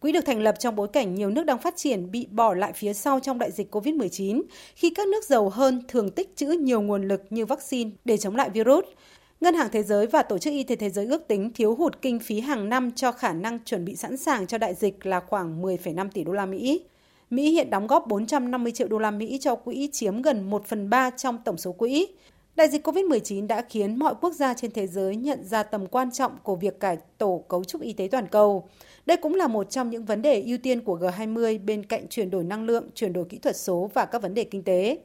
Quỹ 0.00 0.12
được 0.12 0.20
thành 0.26 0.40
lập 0.40 0.54
trong 0.58 0.76
bối 0.76 0.88
cảnh 0.92 1.14
nhiều 1.14 1.30
nước 1.30 1.44
đang 1.44 1.58
phát 1.58 1.76
triển 1.76 2.10
bị 2.10 2.26
bỏ 2.30 2.54
lại 2.54 2.72
phía 2.72 2.92
sau 2.92 3.20
trong 3.20 3.38
đại 3.38 3.50
dịch 3.50 3.74
COVID-19, 3.74 4.42
khi 4.74 4.90
các 4.90 5.08
nước 5.08 5.24
giàu 5.24 5.48
hơn 5.48 5.82
thường 5.88 6.10
tích 6.10 6.36
trữ 6.36 6.46
nhiều 6.46 6.80
nguồn 6.80 7.08
lực 7.08 7.22
như 7.30 7.46
vaccine 7.46 7.90
để 8.04 8.16
chống 8.16 8.36
lại 8.36 8.50
virus. 8.50 8.84
Ngân 9.42 9.54
hàng 9.54 9.68
Thế 9.72 9.82
giới 9.82 10.06
và 10.06 10.22
Tổ 10.22 10.38
chức 10.38 10.52
Y 10.52 10.62
tế 10.62 10.76
Thế 10.76 10.90
giới 10.90 11.06
ước 11.06 11.28
tính 11.28 11.50
thiếu 11.54 11.74
hụt 11.74 12.02
kinh 12.02 12.18
phí 12.18 12.40
hàng 12.40 12.68
năm 12.68 12.92
cho 12.92 13.12
khả 13.12 13.32
năng 13.32 13.58
chuẩn 13.64 13.84
bị 13.84 13.96
sẵn 13.96 14.16
sàng 14.16 14.46
cho 14.46 14.58
đại 14.58 14.74
dịch 14.74 15.06
là 15.06 15.20
khoảng 15.20 15.62
10,5 15.62 16.08
tỷ 16.14 16.24
đô 16.24 16.32
la 16.32 16.46
Mỹ. 16.46 16.82
Mỹ 17.30 17.50
hiện 17.50 17.70
đóng 17.70 17.86
góp 17.86 18.06
450 18.06 18.72
triệu 18.72 18.88
đô 18.88 18.98
la 18.98 19.10
Mỹ 19.10 19.38
cho 19.40 19.54
quỹ 19.54 19.88
chiếm 19.92 20.22
gần 20.22 20.50
1 20.50 20.66
phần 20.66 20.90
3 20.90 21.10
trong 21.10 21.38
tổng 21.44 21.56
số 21.56 21.72
quỹ. 21.72 22.06
Đại 22.56 22.68
dịch 22.68 22.86
COVID-19 22.86 23.46
đã 23.46 23.64
khiến 23.68 23.98
mọi 23.98 24.14
quốc 24.20 24.32
gia 24.32 24.54
trên 24.54 24.70
thế 24.70 24.86
giới 24.86 25.16
nhận 25.16 25.44
ra 25.44 25.62
tầm 25.62 25.86
quan 25.86 26.10
trọng 26.10 26.32
của 26.42 26.56
việc 26.56 26.80
cải 26.80 26.98
tổ 27.18 27.44
cấu 27.48 27.64
trúc 27.64 27.82
y 27.82 27.92
tế 27.92 28.08
toàn 28.10 28.26
cầu. 28.26 28.68
Đây 29.06 29.16
cũng 29.16 29.34
là 29.34 29.48
một 29.48 29.70
trong 29.70 29.90
những 29.90 30.04
vấn 30.04 30.22
đề 30.22 30.42
ưu 30.42 30.58
tiên 30.58 30.80
của 30.80 30.98
G20 30.98 31.64
bên 31.64 31.86
cạnh 31.86 32.08
chuyển 32.08 32.30
đổi 32.30 32.44
năng 32.44 32.64
lượng, 32.64 32.88
chuyển 32.94 33.12
đổi 33.12 33.24
kỹ 33.24 33.38
thuật 33.38 33.56
số 33.56 33.90
và 33.94 34.04
các 34.04 34.22
vấn 34.22 34.34
đề 34.34 34.44
kinh 34.44 34.62
tế. 34.62 34.98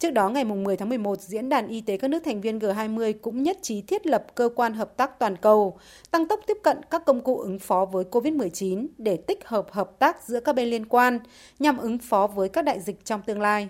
Trước 0.00 0.10
đó, 0.10 0.28
ngày 0.28 0.44
10 0.44 0.76
tháng 0.76 0.88
11, 0.88 1.20
Diễn 1.20 1.48
đàn 1.48 1.68
Y 1.68 1.80
tế 1.80 1.96
các 1.96 2.08
nước 2.08 2.22
thành 2.24 2.40
viên 2.40 2.58
G20 2.58 3.14
cũng 3.22 3.42
nhất 3.42 3.58
trí 3.62 3.82
thiết 3.82 4.06
lập 4.06 4.26
cơ 4.34 4.48
quan 4.56 4.74
hợp 4.74 4.96
tác 4.96 5.18
toàn 5.18 5.36
cầu, 5.36 5.78
tăng 6.10 6.28
tốc 6.28 6.40
tiếp 6.46 6.56
cận 6.62 6.78
các 6.90 7.04
công 7.06 7.20
cụ 7.20 7.38
ứng 7.38 7.58
phó 7.58 7.84
với 7.84 8.04
COVID-19 8.10 8.86
để 8.98 9.16
tích 9.16 9.48
hợp 9.48 9.66
hợp 9.72 9.98
tác 9.98 10.22
giữa 10.22 10.40
các 10.40 10.54
bên 10.54 10.68
liên 10.68 10.86
quan 10.86 11.18
nhằm 11.58 11.76
ứng 11.76 11.98
phó 11.98 12.26
với 12.26 12.48
các 12.48 12.64
đại 12.64 12.80
dịch 12.80 13.04
trong 13.04 13.22
tương 13.22 13.40
lai. 13.40 13.68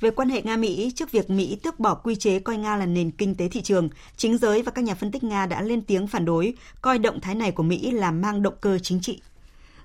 Về 0.00 0.10
quan 0.10 0.28
hệ 0.28 0.42
Nga-Mỹ, 0.42 0.92
trước 0.94 1.10
việc 1.10 1.30
Mỹ 1.30 1.58
tước 1.62 1.78
bỏ 1.78 1.94
quy 1.94 2.14
chế 2.14 2.38
coi 2.38 2.56
Nga 2.56 2.76
là 2.76 2.86
nền 2.86 3.10
kinh 3.10 3.34
tế 3.34 3.48
thị 3.48 3.62
trường, 3.62 3.88
chính 4.16 4.38
giới 4.38 4.62
và 4.62 4.72
các 4.72 4.82
nhà 4.82 4.94
phân 4.94 5.10
tích 5.12 5.24
Nga 5.24 5.46
đã 5.46 5.62
lên 5.62 5.82
tiếng 5.82 6.06
phản 6.06 6.24
đối, 6.24 6.54
coi 6.80 6.98
động 6.98 7.20
thái 7.20 7.34
này 7.34 7.52
của 7.52 7.62
Mỹ 7.62 7.90
là 7.90 8.10
mang 8.10 8.42
động 8.42 8.54
cơ 8.60 8.78
chính 8.78 9.00
trị. 9.00 9.20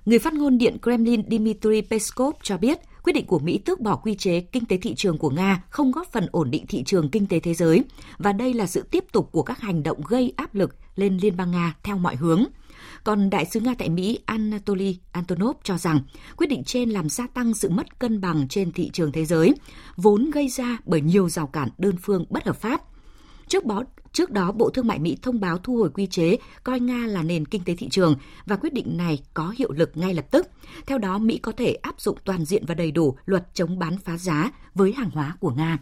Người 0.08 0.18
phát 0.18 0.34
ngôn 0.34 0.58
Điện 0.58 0.76
Kremlin 0.82 1.22
Dmitry 1.30 1.80
Peskov 1.80 2.34
cho 2.42 2.58
biết 2.58 2.78
quyết 3.02 3.12
định 3.12 3.26
của 3.26 3.38
Mỹ 3.38 3.58
tước 3.58 3.80
bỏ 3.80 3.96
quy 3.96 4.14
chế 4.14 4.40
kinh 4.40 4.64
tế 4.64 4.76
thị 4.76 4.94
trường 4.94 5.18
của 5.18 5.30
Nga 5.30 5.62
không 5.70 5.92
góp 5.92 6.12
phần 6.12 6.26
ổn 6.32 6.50
định 6.50 6.66
thị 6.66 6.82
trường 6.86 7.10
kinh 7.10 7.26
tế 7.26 7.40
thế 7.40 7.54
giới 7.54 7.84
và 8.18 8.32
đây 8.32 8.54
là 8.54 8.66
sự 8.66 8.82
tiếp 8.90 9.04
tục 9.12 9.28
của 9.32 9.42
các 9.42 9.60
hành 9.60 9.82
động 9.82 10.00
gây 10.08 10.32
áp 10.36 10.54
lực 10.54 10.76
lên 10.96 11.18
Liên 11.22 11.36
bang 11.36 11.50
Nga 11.50 11.74
theo 11.82 11.98
mọi 11.98 12.16
hướng. 12.16 12.44
Còn 13.04 13.30
đại 13.30 13.44
sứ 13.44 13.60
Nga 13.60 13.74
tại 13.78 13.88
Mỹ 13.88 14.18
Anatoly 14.26 14.98
Antonov 15.12 15.56
cho 15.62 15.78
rằng 15.78 16.00
quyết 16.36 16.46
định 16.46 16.64
trên 16.64 16.90
làm 16.90 17.08
gia 17.08 17.26
tăng 17.26 17.54
sự 17.54 17.70
mất 17.70 17.98
cân 17.98 18.20
bằng 18.20 18.48
trên 18.48 18.72
thị 18.72 18.90
trường 18.92 19.12
thế 19.12 19.24
giới, 19.24 19.54
vốn 19.96 20.30
gây 20.30 20.48
ra 20.48 20.78
bởi 20.84 21.00
nhiều 21.00 21.28
rào 21.28 21.46
cản 21.46 21.68
đơn 21.78 21.96
phương 22.02 22.24
bất 22.30 22.46
hợp 22.46 22.56
pháp. 22.56 22.82
Trước 23.48 23.66
đó, 23.66 23.84
Trước 24.12 24.30
đó, 24.30 24.52
Bộ 24.52 24.70
Thương 24.70 24.86
mại 24.86 24.98
Mỹ 24.98 25.18
thông 25.22 25.40
báo 25.40 25.58
thu 25.58 25.76
hồi 25.76 25.90
quy 25.94 26.06
chế 26.06 26.36
coi 26.64 26.80
Nga 26.80 27.06
là 27.06 27.22
nền 27.22 27.46
kinh 27.46 27.64
tế 27.64 27.74
thị 27.74 27.88
trường 27.88 28.16
và 28.46 28.56
quyết 28.56 28.72
định 28.72 28.96
này 28.96 29.22
có 29.34 29.54
hiệu 29.58 29.72
lực 29.72 29.90
ngay 29.94 30.14
lập 30.14 30.24
tức. 30.30 30.48
Theo 30.86 30.98
đó, 30.98 31.18
Mỹ 31.18 31.38
có 31.38 31.52
thể 31.52 31.72
áp 31.72 32.00
dụng 32.00 32.18
toàn 32.24 32.44
diện 32.44 32.64
và 32.66 32.74
đầy 32.74 32.90
đủ 32.90 33.16
luật 33.26 33.54
chống 33.54 33.78
bán 33.78 33.98
phá 33.98 34.16
giá 34.16 34.50
với 34.74 34.92
hàng 34.92 35.10
hóa 35.10 35.36
của 35.40 35.50
Nga. 35.50 35.78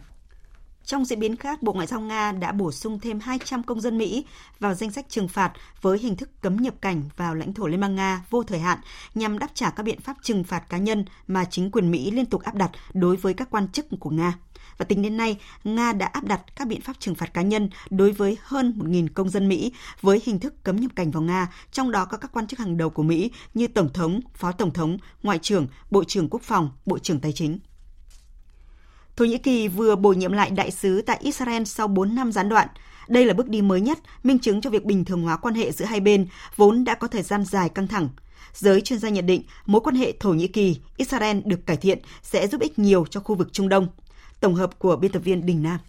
Trong 0.87 1.05
diễn 1.05 1.19
biến 1.19 1.35
khác, 1.35 1.63
Bộ 1.63 1.73
Ngoại 1.73 1.87
giao 1.87 2.01
Nga 2.01 2.31
đã 2.31 2.51
bổ 2.51 2.71
sung 2.71 2.99
thêm 2.99 3.19
200 3.19 3.63
công 3.63 3.81
dân 3.81 3.97
Mỹ 3.97 4.25
vào 4.59 4.73
danh 4.73 4.91
sách 4.91 5.09
trừng 5.09 5.27
phạt 5.27 5.53
với 5.81 5.99
hình 5.99 6.15
thức 6.15 6.29
cấm 6.41 6.57
nhập 6.57 6.73
cảnh 6.81 7.03
vào 7.17 7.35
lãnh 7.35 7.53
thổ 7.53 7.67
Liên 7.67 7.79
bang 7.79 7.95
Nga 7.95 8.25
vô 8.29 8.43
thời 8.43 8.59
hạn 8.59 8.79
nhằm 9.15 9.39
đáp 9.39 9.47
trả 9.53 9.69
các 9.69 9.83
biện 9.83 10.01
pháp 10.01 10.17
trừng 10.21 10.43
phạt 10.43 10.63
cá 10.69 10.77
nhân 10.77 11.05
mà 11.27 11.45
chính 11.45 11.71
quyền 11.71 11.91
Mỹ 11.91 12.11
liên 12.11 12.25
tục 12.25 12.41
áp 12.41 12.55
đặt 12.55 12.71
đối 12.93 13.15
với 13.15 13.33
các 13.33 13.49
quan 13.51 13.67
chức 13.67 13.85
của 13.99 14.09
Nga. 14.09 14.33
Và 14.77 14.85
tính 14.85 15.01
đến 15.01 15.17
nay, 15.17 15.37
Nga 15.63 15.93
đã 15.93 16.05
áp 16.05 16.23
đặt 16.23 16.41
các 16.55 16.67
biện 16.67 16.81
pháp 16.81 16.99
trừng 16.99 17.15
phạt 17.15 17.33
cá 17.33 17.41
nhân 17.41 17.69
đối 17.89 18.11
với 18.11 18.37
hơn 18.43 18.73
1.000 18.77 19.07
công 19.13 19.29
dân 19.29 19.47
Mỹ 19.47 19.71
với 20.01 20.21
hình 20.25 20.39
thức 20.39 20.63
cấm 20.63 20.75
nhập 20.75 20.91
cảnh 20.95 21.11
vào 21.11 21.23
Nga, 21.23 21.47
trong 21.71 21.91
đó 21.91 22.05
có 22.05 22.17
các 22.17 22.31
quan 22.31 22.47
chức 22.47 22.59
hàng 22.59 22.77
đầu 22.77 22.89
của 22.89 23.03
Mỹ 23.03 23.31
như 23.53 23.67
Tổng 23.67 23.93
thống, 23.93 24.19
Phó 24.35 24.51
Tổng 24.51 24.73
thống, 24.73 24.97
Ngoại 25.23 25.39
trưởng, 25.41 25.67
Bộ 25.91 26.03
trưởng 26.03 26.29
Quốc 26.29 26.41
phòng, 26.41 26.71
Bộ 26.85 26.99
trưởng 26.99 27.19
Tài 27.19 27.31
chính. 27.33 27.59
Thổ 29.15 29.25
Nhĩ 29.25 29.37
Kỳ 29.37 29.67
vừa 29.67 29.95
bổ 29.95 30.13
nhiệm 30.13 30.31
lại 30.31 30.49
đại 30.49 30.71
sứ 30.71 31.01
tại 31.01 31.17
Israel 31.21 31.63
sau 31.63 31.87
4 31.87 32.15
năm 32.15 32.31
gián 32.31 32.49
đoạn. 32.49 32.67
Đây 33.07 33.25
là 33.25 33.33
bước 33.33 33.49
đi 33.49 33.61
mới 33.61 33.81
nhất, 33.81 33.99
minh 34.23 34.39
chứng 34.39 34.61
cho 34.61 34.69
việc 34.69 34.85
bình 34.85 35.05
thường 35.05 35.23
hóa 35.23 35.37
quan 35.37 35.55
hệ 35.55 35.71
giữa 35.71 35.85
hai 35.85 35.99
bên, 35.99 36.27
vốn 36.55 36.83
đã 36.83 36.95
có 36.95 37.07
thời 37.07 37.23
gian 37.23 37.45
dài 37.45 37.69
căng 37.69 37.87
thẳng. 37.87 38.09
Giới 38.53 38.81
chuyên 38.81 38.99
gia 38.99 39.09
nhận 39.09 39.25
định 39.25 39.43
mối 39.65 39.81
quan 39.81 39.95
hệ 39.95 40.13
Thổ 40.19 40.29
Nhĩ 40.29 40.47
Kỳ, 40.47 40.77
Israel 40.97 41.39
được 41.45 41.65
cải 41.65 41.77
thiện 41.77 41.99
sẽ 42.23 42.47
giúp 42.47 42.61
ích 42.61 42.79
nhiều 42.79 43.05
cho 43.09 43.19
khu 43.19 43.35
vực 43.35 43.53
Trung 43.53 43.69
Đông. 43.69 43.87
Tổng 44.39 44.55
hợp 44.55 44.79
của 44.79 44.95
biên 44.95 45.11
tập 45.11 45.19
viên 45.19 45.45
Đình 45.45 45.63
Nam. 45.63 45.79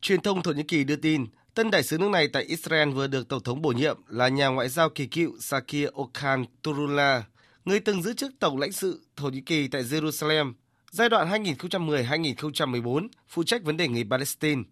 Truyền 0.00 0.20
thông 0.20 0.42
Thổ 0.42 0.52
Nhĩ 0.52 0.62
Kỳ 0.62 0.84
đưa 0.84 0.96
tin, 0.96 1.26
tân 1.54 1.70
đại 1.70 1.82
sứ 1.82 1.98
nước 1.98 2.10
này 2.10 2.28
tại 2.28 2.42
Israel 2.44 2.90
vừa 2.90 3.06
được 3.06 3.28
Tổng 3.28 3.42
thống 3.42 3.62
bổ 3.62 3.72
nhiệm 3.72 3.96
là 4.08 4.28
nhà 4.28 4.48
ngoại 4.48 4.68
giao 4.68 4.90
kỳ 4.90 5.06
cựu 5.06 5.38
Sakir 5.40 5.88
Okan 5.92 6.44
Turula, 6.62 7.22
người 7.64 7.80
từng 7.80 8.02
giữ 8.02 8.14
chức 8.14 8.32
Tổng 8.38 8.58
lãnh 8.58 8.72
sự 8.72 9.00
Thổ 9.16 9.28
Nhĩ 9.28 9.40
Kỳ 9.40 9.68
tại 9.68 9.82
Jerusalem 9.82 10.52
giai 10.90 11.08
đoạn 11.08 11.44
2010-2014, 11.44 13.08
phụ 13.28 13.42
trách 13.42 13.64
vấn 13.64 13.76
đề 13.76 13.88
người 13.88 14.04
Palestine. 14.10 14.62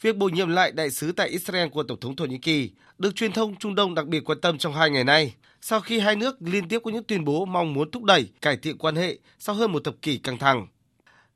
Việc 0.00 0.16
bổ 0.16 0.28
nhiệm 0.28 0.48
lại 0.48 0.72
đại 0.72 0.90
sứ 0.90 1.12
tại 1.12 1.28
Israel 1.28 1.68
của 1.68 1.82
Tổng 1.82 2.00
thống 2.00 2.16
Thổ 2.16 2.24
Nhĩ 2.24 2.38
Kỳ 2.38 2.70
được 2.98 3.14
truyền 3.14 3.32
thông 3.32 3.56
Trung 3.56 3.74
Đông 3.74 3.94
đặc 3.94 4.06
biệt 4.06 4.20
quan 4.24 4.40
tâm 4.40 4.58
trong 4.58 4.74
hai 4.74 4.90
ngày 4.90 5.04
nay, 5.04 5.34
sau 5.60 5.80
khi 5.80 5.98
hai 5.98 6.16
nước 6.16 6.36
liên 6.42 6.68
tiếp 6.68 6.78
có 6.84 6.90
những 6.90 7.04
tuyên 7.04 7.24
bố 7.24 7.44
mong 7.44 7.74
muốn 7.74 7.90
thúc 7.90 8.04
đẩy 8.04 8.30
cải 8.42 8.56
thiện 8.56 8.78
quan 8.78 8.96
hệ 8.96 9.18
sau 9.38 9.54
hơn 9.54 9.72
một 9.72 9.84
thập 9.84 10.02
kỷ 10.02 10.18
căng 10.18 10.38
thẳng. 10.38 10.66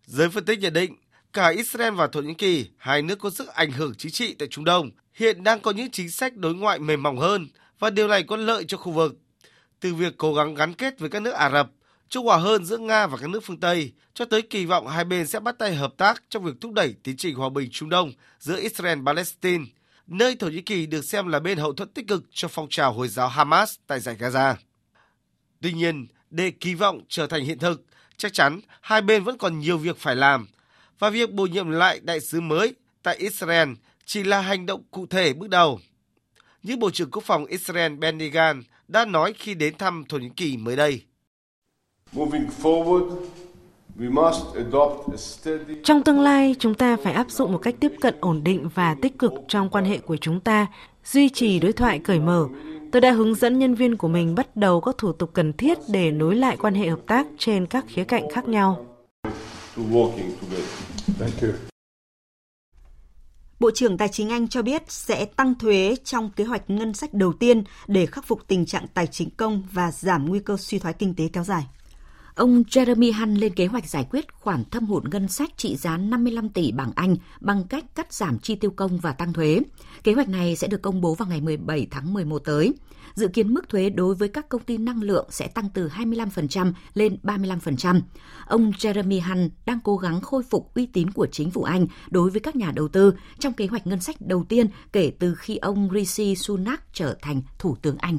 Giới 0.06 0.28
phân 0.28 0.44
tích 0.44 0.58
nhận 0.58 0.72
định, 0.72 0.96
cả 1.32 1.48
Israel 1.48 1.94
và 1.94 2.06
Thổ 2.06 2.20
Nhĩ 2.20 2.34
Kỳ, 2.34 2.66
hai 2.76 3.02
nước 3.02 3.18
có 3.18 3.30
sức 3.30 3.48
ảnh 3.48 3.72
hưởng 3.72 3.94
chính 3.94 4.12
trị 4.12 4.34
tại 4.34 4.48
Trung 4.50 4.64
Đông, 4.64 4.90
hiện 5.14 5.42
đang 5.42 5.60
có 5.60 5.70
những 5.70 5.90
chính 5.90 6.10
sách 6.10 6.36
đối 6.36 6.54
ngoại 6.54 6.78
mềm 6.78 7.02
mỏng 7.02 7.18
hơn 7.18 7.48
và 7.78 7.90
điều 7.90 8.08
này 8.08 8.22
có 8.22 8.36
lợi 8.36 8.64
cho 8.68 8.76
khu 8.76 8.92
vực. 8.92 9.16
Từ 9.80 9.94
việc 9.94 10.14
cố 10.16 10.34
gắng 10.34 10.54
gắn 10.54 10.74
kết 10.74 10.98
với 10.98 11.10
các 11.10 11.22
nước 11.22 11.30
Ả 11.30 11.50
Rập, 11.50 11.70
trung 12.08 12.26
hòa 12.26 12.36
hơn 12.36 12.64
giữa 12.64 12.78
Nga 12.78 13.06
và 13.06 13.16
các 13.16 13.30
nước 13.30 13.44
phương 13.44 13.60
Tây, 13.60 13.92
cho 14.14 14.24
tới 14.24 14.42
kỳ 14.42 14.64
vọng 14.66 14.86
hai 14.86 15.04
bên 15.04 15.26
sẽ 15.26 15.40
bắt 15.40 15.58
tay 15.58 15.74
hợp 15.74 15.94
tác 15.96 16.22
trong 16.28 16.44
việc 16.44 16.52
thúc 16.60 16.72
đẩy 16.72 16.94
tiến 17.02 17.16
trình 17.16 17.34
hòa 17.34 17.48
bình 17.48 17.68
Trung 17.72 17.88
Đông 17.88 18.12
giữa 18.38 18.60
Israel 18.60 18.98
và 19.02 19.12
Palestine, 19.12 19.64
nơi 20.06 20.36
Thổ 20.36 20.48
Nhĩ 20.48 20.62
Kỳ 20.62 20.86
được 20.86 21.04
xem 21.04 21.28
là 21.28 21.40
bên 21.40 21.58
hậu 21.58 21.72
thuẫn 21.72 21.88
tích 21.88 22.08
cực 22.08 22.24
cho 22.30 22.48
phong 22.48 22.68
trào 22.70 22.92
Hồi 22.92 23.08
giáo 23.08 23.28
Hamas 23.28 23.74
tại 23.86 24.00
giải 24.00 24.16
Gaza. 24.18 24.54
Tuy 25.60 25.72
nhiên, 25.72 26.06
để 26.30 26.50
kỳ 26.50 26.74
vọng 26.74 27.00
trở 27.08 27.26
thành 27.26 27.44
hiện 27.44 27.58
thực, 27.58 27.84
chắc 28.22 28.32
chắn 28.32 28.60
hai 28.80 29.02
bên 29.02 29.24
vẫn 29.24 29.38
còn 29.38 29.58
nhiều 29.58 29.78
việc 29.78 29.98
phải 29.98 30.16
làm, 30.16 30.46
và 30.98 31.10
việc 31.10 31.32
bổ 31.32 31.46
nhiệm 31.46 31.70
lại 31.70 32.00
đại 32.02 32.20
sứ 32.20 32.40
mới 32.40 32.74
tại 33.02 33.16
Israel 33.16 33.68
chỉ 34.04 34.22
là 34.24 34.40
hành 34.40 34.66
động 34.66 34.82
cụ 34.90 35.06
thể 35.06 35.32
bước 35.32 35.48
đầu. 35.48 35.80
Như 36.62 36.76
Bộ 36.76 36.90
trưởng 36.90 37.10
Quốc 37.10 37.24
phòng 37.24 37.44
Israel 37.44 37.94
Benny 37.94 38.30
Gantz 38.30 38.62
đã 38.88 39.04
nói 39.04 39.32
khi 39.38 39.54
đến 39.54 39.74
thăm 39.78 40.04
Thổ 40.08 40.18
Nhĩ 40.18 40.28
Kỳ 40.36 40.56
mới 40.56 40.76
đây. 40.76 41.02
Trong 45.84 46.02
tương 46.04 46.20
lai, 46.20 46.54
chúng 46.58 46.74
ta 46.74 46.96
phải 47.04 47.12
áp 47.12 47.30
dụng 47.30 47.52
một 47.52 47.58
cách 47.58 47.74
tiếp 47.80 47.92
cận 48.00 48.14
ổn 48.20 48.44
định 48.44 48.68
và 48.74 48.96
tích 49.02 49.18
cực 49.18 49.32
trong 49.48 49.68
quan 49.70 49.84
hệ 49.84 49.98
của 49.98 50.16
chúng 50.16 50.40
ta, 50.40 50.66
duy 51.04 51.28
trì 51.28 51.58
đối 51.58 51.72
thoại 51.72 52.00
cởi 52.04 52.20
mở. 52.20 52.48
Tôi 52.92 53.00
đã 53.00 53.12
hướng 53.12 53.34
dẫn 53.34 53.58
nhân 53.58 53.74
viên 53.74 53.96
của 53.96 54.08
mình 54.08 54.34
bắt 54.34 54.56
đầu 54.56 54.80
các 54.80 54.94
thủ 54.98 55.12
tục 55.12 55.30
cần 55.32 55.52
thiết 55.52 55.78
để 55.88 56.10
nối 56.10 56.36
lại 56.36 56.56
quan 56.56 56.74
hệ 56.74 56.88
hợp 56.88 57.00
tác 57.06 57.26
trên 57.38 57.66
các 57.66 57.84
khía 57.88 58.04
cạnh 58.04 58.30
khác 58.32 58.48
nhau. 58.48 58.86
Bộ 63.60 63.70
trưởng 63.74 63.98
Tài 63.98 64.08
chính 64.08 64.30
Anh 64.30 64.48
cho 64.48 64.62
biết 64.62 64.82
sẽ 64.88 65.24
tăng 65.24 65.54
thuế 65.58 65.96
trong 66.04 66.30
kế 66.30 66.44
hoạch 66.44 66.70
ngân 66.70 66.94
sách 66.94 67.14
đầu 67.14 67.32
tiên 67.32 67.64
để 67.86 68.06
khắc 68.06 68.24
phục 68.24 68.46
tình 68.46 68.66
trạng 68.66 68.86
tài 68.94 69.06
chính 69.06 69.30
công 69.30 69.62
và 69.72 69.90
giảm 69.90 70.28
nguy 70.28 70.40
cơ 70.40 70.56
suy 70.56 70.78
thoái 70.78 70.94
kinh 70.94 71.14
tế 71.14 71.28
kéo 71.32 71.44
dài. 71.44 71.66
Ông 72.34 72.62
Jeremy 72.62 73.12
Hunt 73.18 73.38
lên 73.38 73.54
kế 73.54 73.66
hoạch 73.66 73.88
giải 73.88 74.06
quyết 74.10 74.32
khoản 74.32 74.64
thâm 74.70 74.86
hụt 74.86 75.04
ngân 75.04 75.28
sách 75.28 75.50
trị 75.56 75.76
giá 75.76 75.96
55 75.96 76.48
tỷ 76.48 76.72
bảng 76.72 76.92
Anh 76.96 77.16
bằng 77.40 77.64
cách 77.68 77.84
cắt 77.94 78.12
giảm 78.12 78.38
chi 78.38 78.54
tiêu 78.54 78.70
công 78.70 78.98
và 78.98 79.12
tăng 79.12 79.32
thuế. 79.32 79.60
Kế 80.04 80.12
hoạch 80.12 80.28
này 80.28 80.56
sẽ 80.56 80.68
được 80.68 80.82
công 80.82 81.00
bố 81.00 81.14
vào 81.14 81.28
ngày 81.28 81.40
17 81.40 81.86
tháng 81.90 82.12
11 82.12 82.38
tới. 82.38 82.74
Dự 83.14 83.28
kiến 83.28 83.54
mức 83.54 83.68
thuế 83.68 83.90
đối 83.90 84.14
với 84.14 84.28
các 84.28 84.48
công 84.48 84.62
ty 84.62 84.78
năng 84.78 85.02
lượng 85.02 85.26
sẽ 85.30 85.48
tăng 85.48 85.68
từ 85.74 85.88
25% 85.88 86.72
lên 86.94 87.16
35%. 87.22 88.00
Ông 88.46 88.70
Jeremy 88.70 89.20
Hunt 89.28 89.52
đang 89.66 89.78
cố 89.84 89.96
gắng 89.96 90.20
khôi 90.20 90.42
phục 90.42 90.74
uy 90.74 90.86
tín 90.86 91.10
của 91.10 91.26
chính 91.26 91.50
phủ 91.50 91.62
Anh 91.62 91.86
đối 92.10 92.30
với 92.30 92.40
các 92.40 92.56
nhà 92.56 92.72
đầu 92.74 92.88
tư 92.88 93.14
trong 93.38 93.52
kế 93.52 93.66
hoạch 93.66 93.86
ngân 93.86 94.00
sách 94.00 94.16
đầu 94.20 94.44
tiên 94.48 94.66
kể 94.92 95.12
từ 95.18 95.34
khi 95.34 95.56
ông 95.56 95.88
Rishi 95.94 96.34
Sunak 96.34 96.82
trở 96.92 97.16
thành 97.22 97.42
Thủ 97.58 97.76
tướng 97.82 97.96
Anh. 97.98 98.18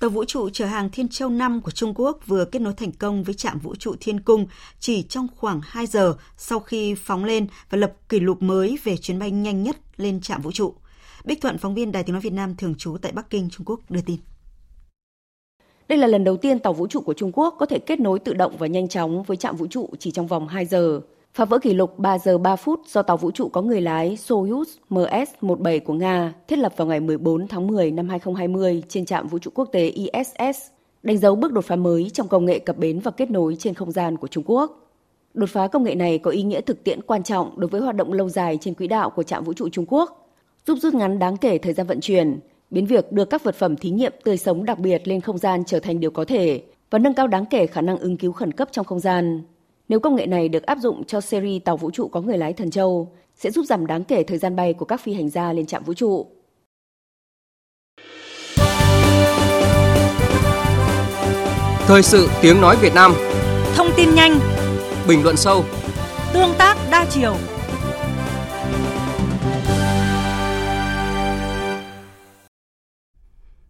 Tàu 0.00 0.10
vũ 0.10 0.24
trụ 0.24 0.50
chở 0.50 0.66
hàng 0.66 0.90
Thiên 0.90 1.08
Châu 1.08 1.28
5 1.28 1.60
của 1.60 1.70
Trung 1.70 1.94
Quốc 1.94 2.18
vừa 2.26 2.44
kết 2.44 2.58
nối 2.58 2.72
thành 2.72 2.92
công 2.92 3.22
với 3.22 3.34
trạm 3.34 3.58
vũ 3.58 3.74
trụ 3.74 3.94
Thiên 4.00 4.20
Cung 4.20 4.46
chỉ 4.78 5.02
trong 5.02 5.26
khoảng 5.36 5.60
2 5.64 5.86
giờ 5.86 6.14
sau 6.36 6.60
khi 6.60 6.94
phóng 6.94 7.24
lên 7.24 7.46
và 7.70 7.78
lập 7.78 7.92
kỷ 8.08 8.20
lục 8.20 8.42
mới 8.42 8.78
về 8.84 8.96
chuyến 8.96 9.18
bay 9.18 9.30
nhanh 9.30 9.62
nhất 9.62 9.76
lên 9.96 10.20
trạm 10.20 10.42
vũ 10.42 10.52
trụ. 10.52 10.74
Bích 11.24 11.40
Thuận, 11.40 11.58
phóng 11.58 11.74
viên 11.74 11.92
Đài 11.92 12.02
Tiếng 12.02 12.12
Nói 12.12 12.20
Việt 12.20 12.32
Nam 12.32 12.56
thường 12.56 12.74
trú 12.74 12.96
tại 13.02 13.12
Bắc 13.12 13.30
Kinh, 13.30 13.50
Trung 13.50 13.64
Quốc 13.66 13.80
đưa 13.88 14.00
tin. 14.00 14.16
Đây 15.88 15.98
là 15.98 16.06
lần 16.06 16.24
đầu 16.24 16.36
tiên 16.36 16.58
tàu 16.58 16.72
vũ 16.72 16.86
trụ 16.86 17.00
của 17.00 17.14
Trung 17.14 17.32
Quốc 17.32 17.54
có 17.58 17.66
thể 17.66 17.78
kết 17.78 18.00
nối 18.00 18.18
tự 18.18 18.34
động 18.34 18.56
và 18.58 18.66
nhanh 18.66 18.88
chóng 18.88 19.22
với 19.22 19.36
trạm 19.36 19.56
vũ 19.56 19.66
trụ 19.66 19.90
chỉ 19.98 20.10
trong 20.10 20.26
vòng 20.26 20.48
2 20.48 20.66
giờ 20.66 21.00
phá 21.34 21.44
vỡ 21.44 21.58
kỷ 21.58 21.74
lục 21.74 21.98
3 21.98 22.18
giờ 22.18 22.38
3 22.38 22.56
phút 22.56 22.80
do 22.86 23.02
tàu 23.02 23.16
vũ 23.16 23.30
trụ 23.30 23.48
có 23.48 23.62
người 23.62 23.80
lái 23.80 24.16
Soyuz 24.16 24.64
MS-17 24.90 25.80
của 25.80 25.94
Nga 25.94 26.34
thiết 26.48 26.58
lập 26.58 26.72
vào 26.76 26.88
ngày 26.88 27.00
14 27.00 27.48
tháng 27.48 27.66
10 27.66 27.90
năm 27.90 28.08
2020 28.08 28.82
trên 28.88 29.04
trạm 29.04 29.28
vũ 29.28 29.38
trụ 29.38 29.50
quốc 29.54 29.68
tế 29.72 29.86
ISS, 29.86 30.62
đánh 31.02 31.18
dấu 31.18 31.34
bước 31.34 31.52
đột 31.52 31.64
phá 31.64 31.76
mới 31.76 32.10
trong 32.12 32.28
công 32.28 32.44
nghệ 32.44 32.58
cập 32.58 32.78
bến 32.78 33.00
và 33.00 33.10
kết 33.10 33.30
nối 33.30 33.56
trên 33.58 33.74
không 33.74 33.92
gian 33.92 34.16
của 34.16 34.28
Trung 34.28 34.44
Quốc. 34.46 34.84
Đột 35.34 35.48
phá 35.50 35.68
công 35.68 35.82
nghệ 35.82 35.94
này 35.94 36.18
có 36.18 36.30
ý 36.30 36.42
nghĩa 36.42 36.60
thực 36.60 36.84
tiễn 36.84 37.02
quan 37.02 37.22
trọng 37.22 37.60
đối 37.60 37.68
với 37.68 37.80
hoạt 37.80 37.96
động 37.96 38.12
lâu 38.12 38.28
dài 38.28 38.58
trên 38.60 38.74
quỹ 38.74 38.86
đạo 38.86 39.10
của 39.10 39.22
trạm 39.22 39.44
vũ 39.44 39.52
trụ 39.52 39.68
Trung 39.68 39.84
Quốc, 39.88 40.28
giúp 40.66 40.78
rút 40.82 40.94
ngắn 40.94 41.18
đáng 41.18 41.36
kể 41.36 41.58
thời 41.58 41.72
gian 41.72 41.86
vận 41.86 42.00
chuyển, 42.00 42.40
biến 42.70 42.86
việc 42.86 43.12
đưa 43.12 43.24
các 43.24 43.44
vật 43.44 43.54
phẩm 43.54 43.76
thí 43.76 43.90
nghiệm 43.90 44.12
tươi 44.24 44.36
sống 44.36 44.64
đặc 44.64 44.78
biệt 44.78 45.08
lên 45.08 45.20
không 45.20 45.38
gian 45.38 45.64
trở 45.66 45.80
thành 45.80 46.00
điều 46.00 46.10
có 46.10 46.24
thể 46.24 46.62
và 46.90 46.98
nâng 46.98 47.14
cao 47.14 47.26
đáng 47.26 47.44
kể 47.46 47.66
khả 47.66 47.80
năng 47.80 47.98
ứng 47.98 48.16
cứu 48.16 48.32
khẩn 48.32 48.52
cấp 48.52 48.68
trong 48.72 48.86
không 48.86 49.00
gian. 49.00 49.42
Nếu 49.88 50.00
công 50.00 50.16
nghệ 50.16 50.26
này 50.26 50.48
được 50.48 50.62
áp 50.62 50.78
dụng 50.78 51.04
cho 51.04 51.20
series 51.20 51.62
tàu 51.64 51.76
vũ 51.76 51.90
trụ 51.90 52.08
có 52.08 52.20
người 52.20 52.38
lái 52.38 52.52
Thần 52.52 52.70
Châu, 52.70 53.12
sẽ 53.36 53.50
giúp 53.50 53.64
giảm 53.64 53.86
đáng 53.86 54.04
kể 54.04 54.22
thời 54.22 54.38
gian 54.38 54.56
bay 54.56 54.74
của 54.74 54.84
các 54.84 55.00
phi 55.00 55.14
hành 55.14 55.28
gia 55.28 55.52
lên 55.52 55.66
trạm 55.66 55.84
vũ 55.84 55.94
trụ. 55.94 56.26
Thời 61.86 62.02
sự 62.02 62.28
tiếng 62.42 62.60
nói 62.60 62.76
Việt 62.76 62.94
Nam 62.94 63.12
Thông 63.74 63.88
tin 63.96 64.14
nhanh 64.14 64.38
Bình 65.08 65.22
luận 65.22 65.36
sâu 65.36 65.64
Tương 66.32 66.54
tác 66.58 66.76
đa 66.90 67.06
chiều 67.10 67.36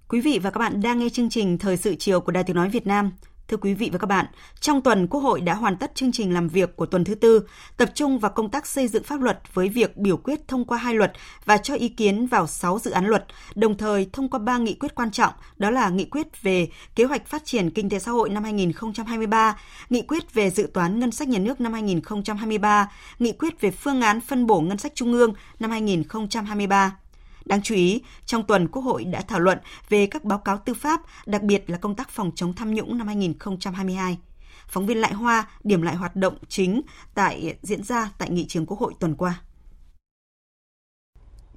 Quý 0.08 0.20
vị 0.20 0.38
và 0.42 0.50
các 0.50 0.58
bạn 0.58 0.82
đang 0.82 0.98
nghe 0.98 1.08
chương 1.08 1.30
trình 1.30 1.58
Thời 1.58 1.76
sự 1.76 1.94
chiều 1.98 2.20
của 2.20 2.32
Đài 2.32 2.44
Tiếng 2.44 2.56
Nói 2.56 2.68
Việt 2.68 2.86
Nam. 2.86 3.12
Thưa 3.48 3.56
quý 3.56 3.74
vị 3.74 3.90
và 3.92 3.98
các 3.98 4.06
bạn, 4.06 4.26
trong 4.60 4.82
tuần 4.82 5.06
Quốc 5.06 5.20
hội 5.20 5.40
đã 5.40 5.54
hoàn 5.54 5.76
tất 5.76 5.94
chương 5.94 6.12
trình 6.12 6.34
làm 6.34 6.48
việc 6.48 6.76
của 6.76 6.86
tuần 6.86 7.04
thứ 7.04 7.14
tư, 7.14 7.42
tập 7.76 7.90
trung 7.94 8.18
vào 8.18 8.32
công 8.32 8.50
tác 8.50 8.66
xây 8.66 8.88
dựng 8.88 9.02
pháp 9.02 9.20
luật 9.20 9.40
với 9.54 9.68
việc 9.68 9.96
biểu 9.96 10.16
quyết 10.16 10.48
thông 10.48 10.64
qua 10.64 10.78
hai 10.78 10.94
luật 10.94 11.12
và 11.44 11.56
cho 11.56 11.74
ý 11.74 11.88
kiến 11.88 12.26
vào 12.26 12.46
6 12.46 12.78
dự 12.78 12.90
án 12.90 13.06
luật, 13.06 13.24
đồng 13.54 13.76
thời 13.76 14.08
thông 14.12 14.28
qua 14.28 14.40
ba 14.40 14.58
nghị 14.58 14.74
quyết 14.74 14.94
quan 14.94 15.10
trọng, 15.10 15.32
đó 15.56 15.70
là 15.70 15.88
nghị 15.88 16.04
quyết 16.04 16.42
về 16.42 16.68
kế 16.94 17.04
hoạch 17.04 17.26
phát 17.26 17.44
triển 17.44 17.70
kinh 17.70 17.90
tế 17.90 17.98
xã 17.98 18.10
hội 18.10 18.28
năm 18.28 18.44
2023, 18.44 19.58
nghị 19.90 20.02
quyết 20.02 20.34
về 20.34 20.50
dự 20.50 20.70
toán 20.74 21.00
ngân 21.00 21.10
sách 21.10 21.28
nhà 21.28 21.38
nước 21.38 21.60
năm 21.60 21.72
2023, 21.72 22.90
nghị 23.18 23.32
quyết 23.32 23.60
về 23.60 23.70
phương 23.70 24.00
án 24.00 24.20
phân 24.20 24.46
bổ 24.46 24.60
ngân 24.60 24.78
sách 24.78 24.92
trung 24.94 25.12
ương 25.12 25.32
năm 25.60 25.70
2023. 25.70 26.96
Đáng 27.48 27.62
chú 27.62 27.74
ý, 27.74 28.02
trong 28.26 28.42
tuần 28.42 28.68
Quốc 28.68 28.82
hội 28.82 29.04
đã 29.04 29.20
thảo 29.20 29.40
luận 29.40 29.58
về 29.88 30.06
các 30.06 30.24
báo 30.24 30.38
cáo 30.38 30.58
tư 30.58 30.74
pháp, 30.74 31.00
đặc 31.26 31.42
biệt 31.42 31.70
là 31.70 31.78
công 31.78 31.94
tác 31.94 32.10
phòng 32.10 32.30
chống 32.34 32.52
tham 32.52 32.74
nhũng 32.74 32.98
năm 32.98 33.06
2022. 33.06 34.18
Phóng 34.68 34.86
viên 34.86 35.00
Lại 35.00 35.12
Hoa 35.12 35.48
điểm 35.64 35.82
lại 35.82 35.96
hoạt 35.96 36.16
động 36.16 36.38
chính 36.48 36.82
tại 37.14 37.56
diễn 37.62 37.82
ra 37.82 38.10
tại 38.18 38.30
nghị 38.30 38.46
trường 38.46 38.66
Quốc 38.66 38.80
hội 38.80 38.94
tuần 39.00 39.14
qua. 39.14 39.40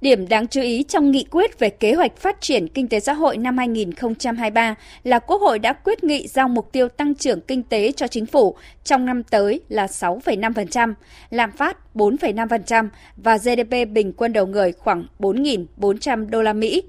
Điểm 0.02 0.28
đáng 0.28 0.46
chú 0.46 0.60
ý 0.60 0.82
trong 0.82 1.10
nghị 1.10 1.26
quyết 1.30 1.58
về 1.58 1.70
kế 1.70 1.94
hoạch 1.94 2.16
phát 2.16 2.40
triển 2.40 2.68
kinh 2.68 2.88
tế 2.88 3.00
xã 3.00 3.12
hội 3.12 3.36
năm 3.36 3.58
2023 3.58 4.74
là 5.02 5.18
Quốc 5.18 5.40
hội 5.40 5.58
đã 5.58 5.72
quyết 5.72 6.04
nghị 6.04 6.26
giao 6.28 6.48
mục 6.48 6.72
tiêu 6.72 6.88
tăng 6.88 7.14
trưởng 7.14 7.40
kinh 7.40 7.62
tế 7.62 7.92
cho 7.92 8.06
chính 8.06 8.26
phủ 8.26 8.56
trong 8.84 9.06
năm 9.06 9.22
tới 9.22 9.60
là 9.68 9.86
6,5%, 9.86 10.94
lạm 11.30 11.52
phát 11.52 11.76
4,5% 11.94 12.88
và 13.16 13.36
GDP 13.36 13.88
bình 13.92 14.12
quân 14.12 14.32
đầu 14.32 14.46
người 14.46 14.72
khoảng 14.72 15.04
4.400 15.18 16.30
đô 16.30 16.42
la 16.42 16.52
Mỹ. 16.52 16.82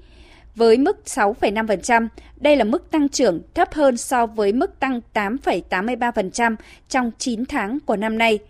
Với 0.54 0.78
mức 0.78 0.98
6,5%, 1.06 2.08
đây 2.36 2.56
là 2.56 2.64
mức 2.64 2.90
tăng 2.90 3.08
trưởng 3.08 3.42
thấp 3.54 3.74
hơn 3.74 3.96
so 3.96 4.26
với 4.26 4.52
mức 4.52 4.80
tăng 4.80 5.00
8,83% 5.14 6.56
trong 6.88 7.10
9 7.18 7.46
tháng 7.46 7.78
của 7.86 7.96
năm 7.96 8.18
nay– 8.18 8.38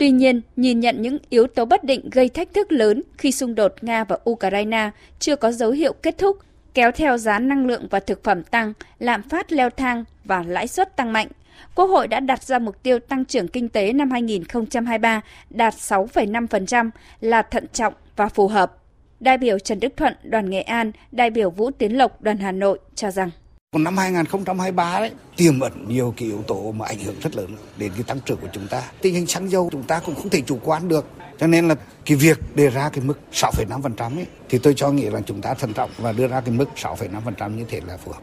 Tuy 0.00 0.10
nhiên, 0.10 0.40
nhìn 0.56 0.80
nhận 0.80 1.02
những 1.02 1.18
yếu 1.30 1.46
tố 1.46 1.64
bất 1.64 1.84
định 1.84 2.10
gây 2.10 2.28
thách 2.28 2.54
thức 2.54 2.72
lớn 2.72 3.02
khi 3.18 3.32
xung 3.32 3.54
đột 3.54 3.74
Nga 3.80 4.04
và 4.04 4.18
Ukraine 4.30 4.90
chưa 5.18 5.36
có 5.36 5.52
dấu 5.52 5.70
hiệu 5.70 5.92
kết 5.92 6.18
thúc, 6.18 6.36
kéo 6.74 6.90
theo 6.90 7.18
giá 7.18 7.38
năng 7.38 7.66
lượng 7.66 7.86
và 7.90 8.00
thực 8.00 8.24
phẩm 8.24 8.42
tăng, 8.42 8.72
lạm 8.98 9.22
phát 9.22 9.52
leo 9.52 9.70
thang 9.70 10.04
và 10.24 10.44
lãi 10.46 10.68
suất 10.68 10.96
tăng 10.96 11.12
mạnh. 11.12 11.28
Quốc 11.74 11.86
hội 11.86 12.08
đã 12.08 12.20
đặt 12.20 12.42
ra 12.42 12.58
mục 12.58 12.82
tiêu 12.82 12.98
tăng 12.98 13.24
trưởng 13.24 13.48
kinh 13.48 13.68
tế 13.68 13.92
năm 13.92 14.10
2023 14.10 15.20
đạt 15.50 15.74
6,5% 15.74 16.90
là 17.20 17.42
thận 17.42 17.66
trọng 17.72 17.94
và 18.16 18.28
phù 18.28 18.48
hợp. 18.48 18.76
Đại 19.20 19.38
biểu 19.38 19.58
Trần 19.58 19.80
Đức 19.80 19.92
Thuận, 19.96 20.14
đoàn 20.22 20.50
Nghệ 20.50 20.60
An, 20.60 20.92
đại 21.12 21.30
biểu 21.30 21.50
Vũ 21.50 21.70
Tiến 21.70 21.98
Lộc, 21.98 22.22
đoàn 22.22 22.38
Hà 22.38 22.52
Nội 22.52 22.78
cho 22.94 23.10
rằng 23.10 23.30
còn 23.74 23.84
năm 23.84 23.96
2023 23.96 25.00
đấy 25.00 25.10
tiềm 25.36 25.60
ẩn 25.60 25.72
nhiều 25.88 26.14
cái 26.16 26.28
yếu 26.28 26.42
tố 26.42 26.72
mà 26.72 26.86
ảnh 26.86 26.98
hưởng 26.98 27.14
rất 27.20 27.36
lớn 27.36 27.56
đến 27.76 27.92
cái 27.94 28.02
tăng 28.02 28.20
trưởng 28.20 28.38
của 28.40 28.48
chúng 28.52 28.66
ta. 28.68 28.82
Tình 29.02 29.14
hình 29.14 29.26
xăng 29.26 29.50
dầu 29.50 29.68
chúng 29.72 29.82
ta 29.82 30.00
cũng 30.06 30.14
không 30.14 30.30
thể 30.30 30.40
chủ 30.40 30.58
quan 30.64 30.88
được. 30.88 31.06
Cho 31.38 31.46
nên 31.46 31.68
là 31.68 31.74
cái 32.04 32.16
việc 32.16 32.38
đề 32.54 32.70
ra 32.70 32.88
cái 32.88 33.04
mức 33.04 33.18
6,5% 33.32 34.16
ấy 34.16 34.26
thì 34.48 34.58
tôi 34.58 34.74
cho 34.76 34.90
nghĩ 34.90 35.10
là 35.10 35.20
chúng 35.26 35.40
ta 35.40 35.54
thận 35.54 35.72
trọng 35.72 35.90
và 35.98 36.12
đưa 36.12 36.28
ra 36.28 36.40
cái 36.40 36.54
mức 36.54 36.68
6,5% 36.76 37.56
như 37.56 37.64
thế 37.68 37.80
là 37.86 37.96
phù 37.96 38.12
hợp. 38.12 38.20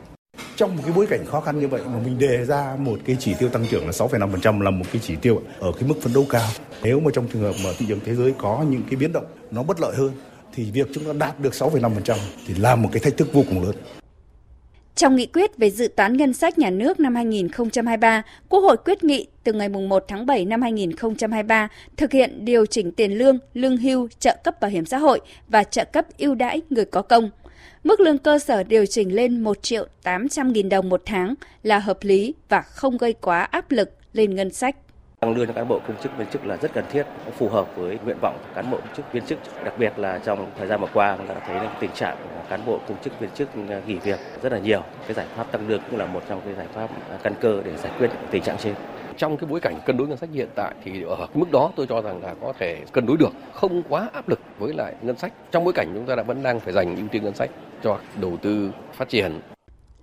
trong 0.55 0.75
một 0.75 0.81
cái 0.85 0.93
bối 0.95 1.07
cảnh 1.09 1.25
khó 1.25 1.41
khăn 1.41 1.59
như 1.59 1.67
vậy 1.67 1.81
mà 1.85 1.99
mình 2.05 2.19
đề 2.19 2.45
ra 2.45 2.75
một 2.79 2.97
cái 3.05 3.17
chỉ 3.19 3.33
tiêu 3.39 3.49
tăng 3.49 3.65
trưởng 3.67 3.85
là 3.85 3.91
6,5% 3.91 4.61
là 4.61 4.71
một 4.71 4.85
cái 4.93 5.01
chỉ 5.05 5.15
tiêu 5.15 5.41
ở 5.59 5.71
cái 5.71 5.89
mức 5.89 5.95
phấn 6.01 6.13
đấu 6.13 6.25
cao. 6.29 6.49
Nếu 6.83 6.99
mà 6.99 7.11
trong 7.13 7.27
trường 7.33 7.41
hợp 7.41 7.55
mà 7.63 7.69
thị 7.77 7.85
trường 7.89 7.99
thế 8.05 8.15
giới 8.15 8.33
có 8.37 8.65
những 8.69 8.83
cái 8.89 8.95
biến 8.95 9.11
động 9.11 9.25
nó 9.51 9.63
bất 9.63 9.79
lợi 9.79 9.95
hơn 9.95 10.11
thì 10.53 10.71
việc 10.71 10.87
chúng 10.93 11.05
ta 11.05 11.13
đạt 11.13 11.39
được 11.39 11.53
6,5% 11.53 12.17
thì 12.47 12.53
là 12.53 12.75
một 12.75 12.89
cái 12.93 12.99
thách 12.99 13.17
thức 13.17 13.27
vô 13.33 13.43
cùng 13.49 13.63
lớn. 13.63 13.75
Trong 14.97 15.15
nghị 15.15 15.25
quyết 15.25 15.57
về 15.57 15.69
dự 15.69 15.87
toán 15.87 16.17
ngân 16.17 16.33
sách 16.33 16.57
nhà 16.57 16.69
nước 16.69 16.99
năm 16.99 17.15
2023, 17.15 18.23
Quốc 18.49 18.59
hội 18.59 18.77
quyết 18.85 19.03
nghị 19.03 19.27
từ 19.43 19.53
ngày 19.53 19.69
1 19.69 20.03
tháng 20.07 20.25
7 20.25 20.45
năm 20.45 20.61
2023 20.61 21.67
thực 21.97 22.11
hiện 22.11 22.45
điều 22.45 22.65
chỉnh 22.65 22.91
tiền 22.91 23.17
lương, 23.17 23.39
lương 23.53 23.77
hưu, 23.77 24.07
trợ 24.19 24.35
cấp 24.43 24.61
bảo 24.61 24.71
hiểm 24.71 24.85
xã 24.85 24.97
hội 24.97 25.19
và 25.47 25.63
trợ 25.63 25.85
cấp 25.85 26.05
ưu 26.17 26.35
đãi 26.35 26.61
người 26.69 26.85
có 26.85 27.01
công. 27.01 27.29
Mức 27.83 27.99
lương 27.99 28.17
cơ 28.17 28.39
sở 28.39 28.63
điều 28.63 28.85
chỉnh 28.85 29.15
lên 29.15 29.41
1 29.41 29.63
triệu 29.63 29.87
800 30.03 30.53
nghìn 30.53 30.69
đồng 30.69 30.89
một 30.89 31.01
tháng 31.05 31.33
là 31.63 31.79
hợp 31.79 31.97
lý 32.01 32.33
và 32.49 32.61
không 32.61 32.97
gây 32.97 33.13
quá 33.13 33.41
áp 33.41 33.71
lực 33.71 33.89
lên 34.13 34.35
ngân 34.35 34.49
sách. 34.49 34.75
Tăng 35.21 35.35
lương 35.35 35.47
cho 35.47 35.53
cán 35.53 35.67
bộ 35.67 35.79
công 35.87 35.97
chức 36.03 36.17
viên 36.17 36.27
chức 36.27 36.45
là 36.45 36.57
rất 36.57 36.73
cần 36.73 36.85
thiết, 36.89 37.03
phù 37.37 37.49
hợp 37.49 37.75
với 37.75 37.99
nguyện 38.05 38.17
vọng 38.21 38.37
của 38.41 38.53
cán 38.55 38.71
bộ 38.71 38.77
công 38.77 38.95
chức 38.97 39.13
viên 39.13 39.25
chức. 39.25 39.39
Đặc 39.63 39.73
biệt 39.77 39.99
là 39.99 40.19
trong 40.19 40.51
thời 40.57 40.67
gian 40.67 40.81
vừa 40.81 40.87
qua 40.93 41.17
đã 41.27 41.35
thấy 41.47 41.67
tình 41.79 41.91
trạng 41.91 42.17
cán 42.49 42.65
bộ 42.65 42.79
công 42.87 42.97
chức 43.03 43.19
viên 43.19 43.29
chức 43.29 43.49
à, 43.69 43.81
nghỉ 43.87 43.95
việc 43.95 44.19
rất 44.41 44.51
là 44.51 44.59
nhiều. 44.59 44.81
Cái 45.07 45.13
giải 45.13 45.25
pháp 45.35 45.51
tăng 45.51 45.67
lương 45.67 45.81
cũng 45.89 45.99
là 45.99 46.05
một 46.05 46.21
trong 46.29 46.41
cái 46.45 46.53
giải 46.53 46.67
pháp 46.73 46.89
à, 47.09 47.17
căn 47.23 47.33
cơ 47.41 47.61
để 47.65 47.77
giải 47.77 47.91
quyết 47.99 48.09
tình 48.31 48.43
trạng 48.43 48.57
trên 48.57 48.73
trong 49.17 49.37
cái 49.37 49.47
bối 49.49 49.59
cảnh 49.59 49.79
cân 49.85 49.97
đối 49.97 50.07
ngân 50.07 50.17
sách 50.17 50.29
hiện 50.33 50.47
tại 50.55 50.73
thì 50.83 51.03
ở 51.03 51.27
mức 51.33 51.51
đó 51.51 51.71
tôi 51.75 51.87
cho 51.87 52.01
rằng 52.01 52.23
là 52.23 52.33
có 52.41 52.53
thể 52.59 52.81
cân 52.91 53.05
đối 53.05 53.17
được, 53.17 53.31
không 53.53 53.83
quá 53.89 54.09
áp 54.13 54.29
lực 54.29 54.39
với 54.59 54.73
lại 54.73 54.93
ngân 55.01 55.17
sách. 55.17 55.33
Trong 55.51 55.63
bối 55.63 55.73
cảnh 55.73 55.91
chúng 55.93 56.05
ta 56.05 56.15
đã 56.15 56.23
vẫn 56.23 56.43
đang 56.43 56.59
phải 56.59 56.73
dành 56.73 56.95
ưu 56.95 57.07
tiên 57.07 57.23
ngân 57.23 57.35
sách 57.35 57.49
cho 57.83 57.99
đầu 58.21 58.37
tư 58.41 58.71
phát 58.93 59.09
triển 59.09 59.39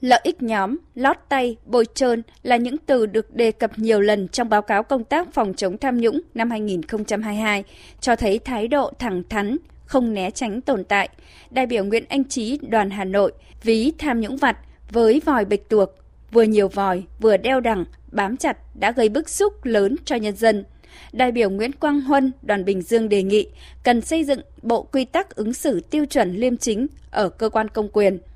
Lợi 0.04 0.20
ích 0.22 0.42
nhóm, 0.42 0.76
lót 0.94 1.16
tay, 1.28 1.56
bôi 1.64 1.86
trơn 1.94 2.22
là 2.42 2.56
những 2.56 2.76
từ 2.86 3.06
được 3.06 3.34
đề 3.34 3.52
cập 3.52 3.78
nhiều 3.78 4.00
lần 4.00 4.28
trong 4.28 4.48
báo 4.48 4.62
cáo 4.62 4.82
công 4.82 5.04
tác 5.04 5.34
phòng 5.34 5.54
chống 5.54 5.78
tham 5.78 6.00
nhũng 6.00 6.20
năm 6.34 6.50
2022, 6.50 7.64
cho 8.00 8.16
thấy 8.16 8.38
thái 8.38 8.68
độ 8.68 8.92
thẳng 8.98 9.22
thắn, 9.28 9.56
không 9.84 10.14
né 10.14 10.30
tránh 10.30 10.60
tồn 10.60 10.84
tại. 10.84 11.08
Đại 11.50 11.66
biểu 11.66 11.84
Nguyễn 11.84 12.04
Anh 12.08 12.24
Trí, 12.24 12.58
đoàn 12.68 12.90
Hà 12.90 13.04
Nội, 13.04 13.32
ví 13.62 13.92
tham 13.98 14.20
nhũng 14.20 14.36
vặt 14.36 14.56
với 14.90 15.20
vòi 15.24 15.44
bịch 15.44 15.68
tuộc, 15.68 15.90
vừa 16.32 16.42
nhiều 16.42 16.68
vòi, 16.68 17.02
vừa 17.20 17.36
đeo 17.36 17.60
đẳng, 17.60 17.84
bám 18.12 18.36
chặt 18.36 18.56
đã 18.74 18.92
gây 18.92 19.08
bức 19.08 19.28
xúc 19.28 19.64
lớn 19.64 19.96
cho 20.04 20.16
nhân 20.16 20.36
dân. 20.36 20.64
Đại 21.12 21.32
biểu 21.32 21.50
Nguyễn 21.50 21.72
Quang 21.72 22.00
Huân, 22.00 22.32
đoàn 22.42 22.64
Bình 22.64 22.82
Dương 22.82 23.08
đề 23.08 23.22
nghị 23.22 23.48
cần 23.84 24.00
xây 24.00 24.24
dựng 24.24 24.40
bộ 24.62 24.82
quy 24.82 25.04
tắc 25.04 25.36
ứng 25.36 25.54
xử 25.54 25.80
tiêu 25.80 26.06
chuẩn 26.06 26.34
liêm 26.34 26.56
chính 26.56 26.86
ở 27.10 27.28
cơ 27.28 27.48
quan 27.48 27.68
công 27.68 27.88
quyền– 27.88 28.18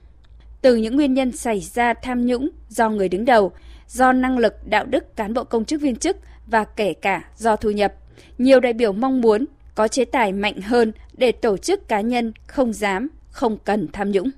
từ 0.60 0.76
những 0.76 0.96
nguyên 0.96 1.14
nhân 1.14 1.32
xảy 1.32 1.60
ra 1.60 1.94
tham 1.94 2.26
nhũng 2.26 2.48
do 2.68 2.90
người 2.90 3.08
đứng 3.08 3.24
đầu, 3.24 3.52
do 3.88 4.12
năng 4.12 4.38
lực 4.38 4.54
đạo 4.66 4.84
đức 4.84 5.16
cán 5.16 5.34
bộ 5.34 5.44
công 5.44 5.64
chức 5.64 5.80
viên 5.80 5.96
chức 5.96 6.16
và 6.46 6.64
kể 6.64 6.94
cả 6.94 7.24
do 7.36 7.56
thu 7.56 7.70
nhập. 7.70 7.94
Nhiều 8.38 8.60
đại 8.60 8.72
biểu 8.72 8.92
mong 8.92 9.20
muốn 9.20 9.44
có 9.74 9.88
chế 9.88 10.04
tài 10.04 10.32
mạnh 10.32 10.60
hơn 10.60 10.92
để 11.16 11.32
tổ 11.32 11.56
chức 11.56 11.88
cá 11.88 12.00
nhân 12.00 12.32
không 12.46 12.72
dám, 12.72 13.08
không 13.30 13.58
cần 13.64 13.88
tham 13.92 14.10
nhũng. 14.10 14.30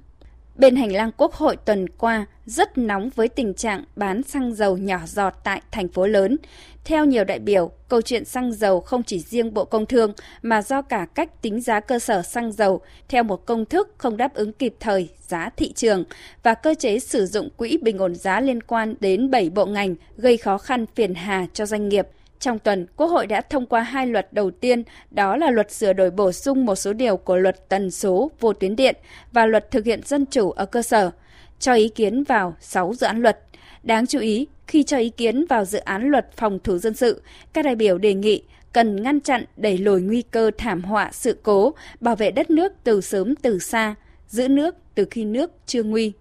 Bên 0.60 0.76
hành 0.76 0.92
lang 0.92 1.10
Quốc 1.16 1.34
hội 1.34 1.56
tuần 1.56 1.88
qua 1.88 2.26
rất 2.46 2.78
nóng 2.78 3.10
với 3.14 3.28
tình 3.28 3.54
trạng 3.54 3.84
bán 3.96 4.22
xăng 4.22 4.54
dầu 4.54 4.76
nhỏ 4.76 4.98
giọt 5.06 5.34
tại 5.44 5.62
thành 5.70 5.88
phố 5.88 6.06
lớn. 6.06 6.36
Theo 6.84 7.04
nhiều 7.04 7.24
đại 7.24 7.38
biểu, 7.38 7.70
câu 7.88 8.02
chuyện 8.02 8.24
xăng 8.24 8.52
dầu 8.52 8.80
không 8.80 9.02
chỉ 9.02 9.18
riêng 9.18 9.54
Bộ 9.54 9.64
Công 9.64 9.86
Thương 9.86 10.12
mà 10.42 10.62
do 10.62 10.82
cả 10.82 11.06
cách 11.14 11.42
tính 11.42 11.60
giá 11.60 11.80
cơ 11.80 11.98
sở 11.98 12.22
xăng 12.22 12.52
dầu 12.52 12.80
theo 13.08 13.22
một 13.22 13.46
công 13.46 13.64
thức 13.64 13.94
không 13.98 14.16
đáp 14.16 14.34
ứng 14.34 14.52
kịp 14.52 14.74
thời 14.80 15.08
giá 15.28 15.50
thị 15.56 15.72
trường 15.72 16.04
và 16.42 16.54
cơ 16.54 16.74
chế 16.78 16.98
sử 16.98 17.26
dụng 17.26 17.48
quỹ 17.56 17.78
bình 17.82 17.98
ổn 17.98 18.14
giá 18.14 18.40
liên 18.40 18.62
quan 18.62 18.94
đến 19.00 19.30
7 19.30 19.50
bộ 19.50 19.66
ngành 19.66 19.94
gây 20.16 20.36
khó 20.36 20.58
khăn 20.58 20.86
phiền 20.94 21.14
hà 21.14 21.46
cho 21.52 21.66
doanh 21.66 21.88
nghiệp– 21.88 22.06
trong 22.40 22.58
tuần, 22.58 22.86
Quốc 22.96 23.06
hội 23.06 23.26
đã 23.26 23.40
thông 23.40 23.66
qua 23.66 23.80
hai 23.80 24.06
luật 24.06 24.32
đầu 24.32 24.50
tiên, 24.50 24.82
đó 25.10 25.36
là 25.36 25.50
luật 25.50 25.72
sửa 25.72 25.92
đổi 25.92 26.10
bổ 26.10 26.32
sung 26.32 26.64
một 26.64 26.74
số 26.74 26.92
điều 26.92 27.16
của 27.16 27.36
luật 27.36 27.68
tần 27.68 27.90
số 27.90 28.30
vô 28.40 28.52
tuyến 28.52 28.76
điện 28.76 28.96
và 29.32 29.46
luật 29.46 29.70
thực 29.70 29.84
hiện 29.84 30.00
dân 30.04 30.26
chủ 30.26 30.50
ở 30.50 30.66
cơ 30.66 30.82
sở, 30.82 31.10
cho 31.58 31.74
ý 31.74 31.88
kiến 31.88 32.24
vào 32.24 32.54
6 32.60 32.94
dự 32.94 33.06
án 33.06 33.22
luật. 33.22 33.38
Đáng 33.82 34.06
chú 34.06 34.18
ý, 34.18 34.46
khi 34.66 34.82
cho 34.82 34.96
ý 34.96 35.10
kiến 35.10 35.46
vào 35.48 35.64
dự 35.64 35.78
án 35.78 36.10
luật 36.10 36.36
phòng 36.36 36.58
thủ 36.64 36.78
dân 36.78 36.94
sự, 36.94 37.22
các 37.52 37.64
đại 37.64 37.76
biểu 37.76 37.98
đề 37.98 38.14
nghị 38.14 38.42
cần 38.72 39.02
ngăn 39.02 39.20
chặn 39.20 39.44
đẩy 39.56 39.78
lùi 39.78 40.00
nguy 40.00 40.22
cơ 40.22 40.50
thảm 40.58 40.82
họa 40.82 41.10
sự 41.12 41.38
cố, 41.42 41.74
bảo 42.00 42.16
vệ 42.16 42.30
đất 42.30 42.50
nước 42.50 42.72
từ 42.84 43.00
sớm 43.00 43.34
từ 43.42 43.58
xa, 43.58 43.94
giữ 44.28 44.48
nước 44.48 44.76
từ 44.94 45.04
khi 45.10 45.24
nước 45.24 45.50
chưa 45.66 45.82
nguy 45.82 46.12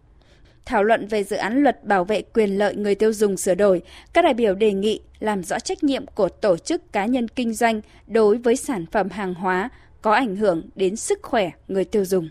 thảo 0.70 0.84
luận 0.84 1.07
về 1.07 1.24
dự 1.24 1.36
án 1.36 1.63
luật 1.63 1.86
bảo 1.86 2.03
vệ 2.03 2.22
quyền 2.22 2.57
lợi 2.57 2.76
người 2.76 2.95
tiêu 2.95 3.13
dùng 3.13 3.38
sửa 3.38 3.55
đổi, 3.55 3.82
các 4.13 4.22
đại 4.22 4.34
biểu 4.34 4.55
đề 4.55 4.74
nghị 4.74 4.99
làm 5.20 5.43
rõ 5.43 5.59
trách 5.59 5.84
nhiệm 5.84 6.05
của 6.07 6.30
tổ 6.30 6.57
chức 6.57 6.93
cá 6.93 7.05
nhân 7.05 7.28
kinh 7.28 7.53
doanh 7.53 7.82
đối 8.07 8.38
với 8.38 8.55
sản 8.55 8.86
phẩm 8.91 9.09
hàng 9.09 9.34
hóa 9.34 9.70
có 10.01 10.13
ảnh 10.13 10.36
hưởng 10.36 10.70
đến 10.76 10.95
sức 10.95 11.20
khỏe 11.22 11.51
người 11.67 11.86
tiêu 11.86 12.05
dùng. 12.05 12.30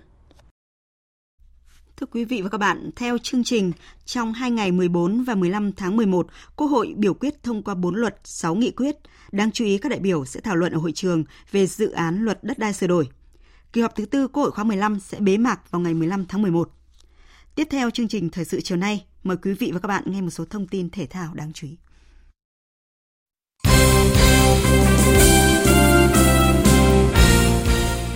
Thưa 1.97 2.07
quý 2.07 2.25
vị 2.25 2.43
và 2.43 2.49
các 2.49 2.59
bạn, 2.59 2.91
theo 2.97 3.19
chương 3.19 3.45
trình, 3.45 3.73
trong 4.05 4.33
hai 4.33 4.51
ngày 4.51 4.73
14 4.73 5.25
và 5.25 5.35
15 5.35 5.73
tháng 5.73 5.97
11, 5.97 6.27
Quốc 6.57 6.67
hội 6.67 6.95
biểu 6.97 7.15
quyết 7.15 7.43
thông 7.43 7.63
qua 7.63 7.75
4 7.75 7.95
luật, 7.95 8.21
6 8.25 8.55
nghị 8.55 8.71
quyết. 8.71 8.97
Đáng 9.33 9.53
chú 9.53 9.65
ý 9.65 9.79
các 9.79 9.89
đại 9.89 10.01
biểu 10.01 10.25
sẽ 10.25 10.41
thảo 10.41 10.57
luận 10.57 10.73
ở 10.73 10.79
hội 10.79 10.93
trường 10.93 11.25
về 11.53 11.67
dự 11.67 11.91
án 11.91 12.25
luật 12.25 12.45
đất 12.45 12.59
đai 12.59 12.73
sửa 12.73 12.87
đổi. 12.87 13.09
Kỳ 13.73 13.81
họp 13.81 13.95
thứ 13.97 14.07
tư 14.07 14.29
Quốc 14.29 14.43
hội 14.43 14.53
khóa 14.53 14.65
15 14.65 15.01
sẽ 15.01 15.21
bế 15.21 15.37
mạc 15.37 15.71
vào 15.71 15.81
ngày 15.81 15.95
15 15.95 16.25
tháng 16.29 16.43
11. 16.43 16.78
Tiếp 17.59 17.67
theo 17.71 17.91
chương 17.91 18.09
trình 18.09 18.31
Thời 18.31 18.45
sự 18.45 18.61
chiều 18.61 18.79
nay, 18.79 19.05
mời 19.23 19.37
quý 19.43 19.53
vị 19.53 19.71
và 19.75 19.81
các 19.81 19.87
bạn 19.89 20.03
nghe 20.07 20.21
một 20.21 20.31
số 20.31 20.45
thông 20.45 20.67
tin 20.67 20.91
thể 20.91 21.07
thao 21.07 21.35
đáng 21.35 21.53
chú 21.53 21.67
ý. 21.67 21.77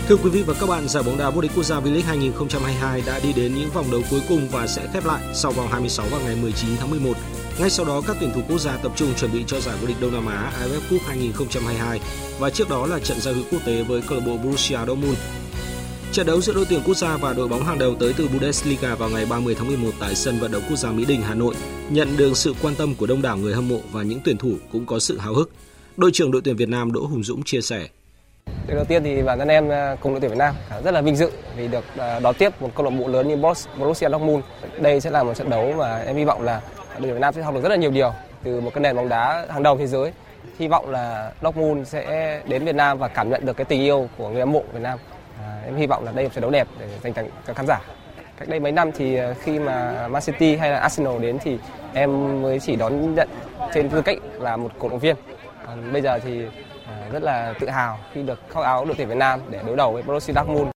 Thưa 0.08 0.16
quý 0.16 0.30
vị 0.30 0.42
và 0.46 0.54
các 0.60 0.66
bạn, 0.68 0.88
giải 0.88 1.02
bóng 1.02 1.18
đá 1.18 1.30
vô 1.30 1.40
địch 1.40 1.50
quốc 1.54 1.64
gia 1.64 1.80
V-League 1.80 2.04
2022 2.04 3.02
đã 3.06 3.20
đi 3.22 3.32
đến 3.32 3.54
những 3.54 3.70
vòng 3.70 3.90
đấu 3.90 4.00
cuối 4.10 4.20
cùng 4.28 4.48
và 4.52 4.66
sẽ 4.66 4.88
khép 4.92 5.04
lại 5.04 5.22
sau 5.34 5.52
vòng 5.52 5.68
26 5.68 6.06
vào 6.10 6.20
ngày 6.20 6.36
19 6.42 6.70
tháng 6.78 6.90
11. 6.90 7.12
Ngay 7.60 7.70
sau 7.70 7.86
đó, 7.86 8.02
các 8.06 8.16
tuyển 8.20 8.30
thủ 8.34 8.40
quốc 8.48 8.58
gia 8.58 8.76
tập 8.76 8.92
trung 8.96 9.14
chuẩn 9.16 9.32
bị 9.32 9.44
cho 9.46 9.60
giải 9.60 9.76
vô 9.80 9.86
địch 9.86 9.96
Đông 10.00 10.12
Nam 10.12 10.26
Á 10.26 10.52
AFF 10.60 10.80
Cup 10.90 11.00
2022 11.06 12.00
và 12.38 12.50
trước 12.50 12.68
đó 12.70 12.86
là 12.86 12.98
trận 12.98 13.20
giao 13.20 13.34
hữu 13.34 13.44
quốc 13.50 13.60
tế 13.66 13.82
với 13.82 14.02
câu 14.08 14.18
lạc 14.18 14.24
bộ 14.26 14.36
Borussia 14.36 14.78
Dortmund 14.86 15.18
Trận 16.12 16.26
đấu 16.26 16.40
giữa 16.40 16.52
đội 16.52 16.66
tuyển 16.68 16.80
quốc 16.86 16.94
gia 16.96 17.16
và 17.16 17.32
đội 17.32 17.48
bóng 17.48 17.64
hàng 17.64 17.78
đầu 17.78 17.94
tới 18.00 18.14
từ 18.18 18.28
Bundesliga 18.28 18.94
vào 18.94 19.08
ngày 19.08 19.26
30 19.30 19.54
tháng 19.58 19.66
11 19.66 19.90
tại 20.00 20.14
sân 20.14 20.38
vận 20.38 20.52
động 20.52 20.62
quốc 20.68 20.76
gia 20.76 20.90
Mỹ 20.90 21.04
Đình, 21.08 21.22
Hà 21.22 21.34
Nội 21.34 21.54
nhận 21.90 22.16
được 22.16 22.36
sự 22.36 22.54
quan 22.62 22.74
tâm 22.74 22.94
của 22.94 23.06
đông 23.06 23.22
đảo 23.22 23.36
người 23.36 23.54
hâm 23.54 23.68
mộ 23.68 23.78
và 23.92 24.02
những 24.02 24.20
tuyển 24.24 24.36
thủ 24.36 24.52
cũng 24.72 24.86
có 24.86 24.98
sự 24.98 25.18
háo 25.18 25.34
hức. 25.34 25.50
Đội 25.96 26.10
trưởng 26.12 26.30
đội 26.30 26.42
tuyển 26.44 26.56
Việt 26.56 26.68
Nam 26.68 26.92
Đỗ 26.92 27.00
Hùng 27.00 27.22
Dũng 27.22 27.42
chia 27.42 27.60
sẻ. 27.60 27.86
Điều 28.66 28.76
đầu 28.76 28.84
tiên 28.84 29.04
thì 29.04 29.22
bản 29.22 29.38
thân 29.38 29.48
em 29.48 29.68
à, 29.68 29.96
cùng 30.00 30.12
đội 30.12 30.20
tuyển 30.20 30.30
Việt 30.30 30.38
Nam 30.38 30.54
à, 30.70 30.80
rất 30.80 30.90
là 30.94 31.00
vinh 31.00 31.16
dự 31.16 31.30
vì 31.56 31.68
được 31.68 31.84
à, 31.96 32.20
đón 32.20 32.34
tiếp 32.34 32.62
một 32.62 32.70
câu 32.74 32.84
lạc 32.84 32.90
bộ 32.90 33.08
lớn 33.08 33.28
như 33.28 33.36
Borussia 33.78 34.08
Dortmund. 34.08 34.44
Đây 34.80 35.00
sẽ 35.00 35.10
là 35.10 35.22
một 35.22 35.34
trận 35.34 35.50
đấu 35.50 35.74
mà 35.78 35.96
em 35.96 36.16
hy 36.16 36.24
vọng 36.24 36.42
là 36.42 36.60
đội 36.78 37.00
tuyển 37.00 37.14
Việt 37.14 37.20
Nam 37.20 37.34
sẽ 37.34 37.42
học 37.42 37.54
được 37.54 37.62
rất 37.62 37.68
là 37.68 37.76
nhiều 37.76 37.90
điều 37.90 38.12
từ 38.44 38.60
một 38.60 38.70
cái 38.74 38.82
nền 38.82 38.96
bóng 38.96 39.08
đá 39.08 39.46
hàng 39.50 39.62
đầu 39.62 39.78
thế 39.78 39.86
giới. 39.86 40.12
Hy 40.58 40.68
vọng 40.68 40.90
là 40.90 41.32
Dortmund 41.42 41.88
sẽ 41.88 42.40
đến 42.46 42.64
Việt 42.64 42.74
Nam 42.74 42.98
và 42.98 43.08
cảm 43.08 43.30
nhận 43.30 43.46
được 43.46 43.56
cái 43.56 43.64
tình 43.64 43.80
yêu 43.80 44.08
của 44.18 44.28
người 44.28 44.40
hâm 44.40 44.52
mộ 44.52 44.64
Việt 44.72 44.82
Nam 44.82 44.98
em 45.64 45.76
hy 45.76 45.86
vọng 45.86 46.04
là 46.04 46.12
đây 46.12 46.24
là 46.24 46.28
một 46.28 46.34
trận 46.34 46.42
đấu 46.42 46.50
đẹp 46.50 46.68
để 46.78 46.88
dành 47.02 47.12
tặng 47.12 47.28
các 47.46 47.56
khán 47.56 47.66
giả. 47.66 47.80
Cách 48.38 48.48
đây 48.48 48.60
mấy 48.60 48.72
năm 48.72 48.90
thì 48.96 49.16
ờ, 49.16 49.34
khi 49.42 49.58
mà 49.58 50.08
Man 50.08 50.22
City 50.22 50.56
hay 50.56 50.70
là 50.70 50.78
Arsenal 50.78 51.20
đến 51.20 51.38
thì 51.44 51.58
em 51.94 52.42
mới 52.42 52.60
chỉ 52.60 52.76
đón 52.76 53.14
nhận 53.14 53.28
trên 53.74 53.90
tư 53.90 54.02
cách 54.02 54.18
là 54.40 54.56
một 54.56 54.70
cổ 54.78 54.88
động 54.88 54.98
viên. 54.98 55.16
còn 55.66 55.92
bây 55.92 56.02
giờ 56.02 56.18
thì 56.18 56.40
ờ, 56.86 56.92
rất 57.12 57.22
là 57.22 57.54
tự 57.60 57.68
hào 57.68 57.98
khi 58.12 58.22
được 58.22 58.40
khoác 58.52 58.62
áo 58.62 58.84
đội 58.84 58.94
tuyển 58.98 59.08
Việt 59.08 59.16
Nam 59.16 59.40
để 59.50 59.60
đối 59.66 59.76
đầu 59.76 59.92
với 59.92 60.02
Borussia 60.02 60.32
Dortmund. 60.32 60.68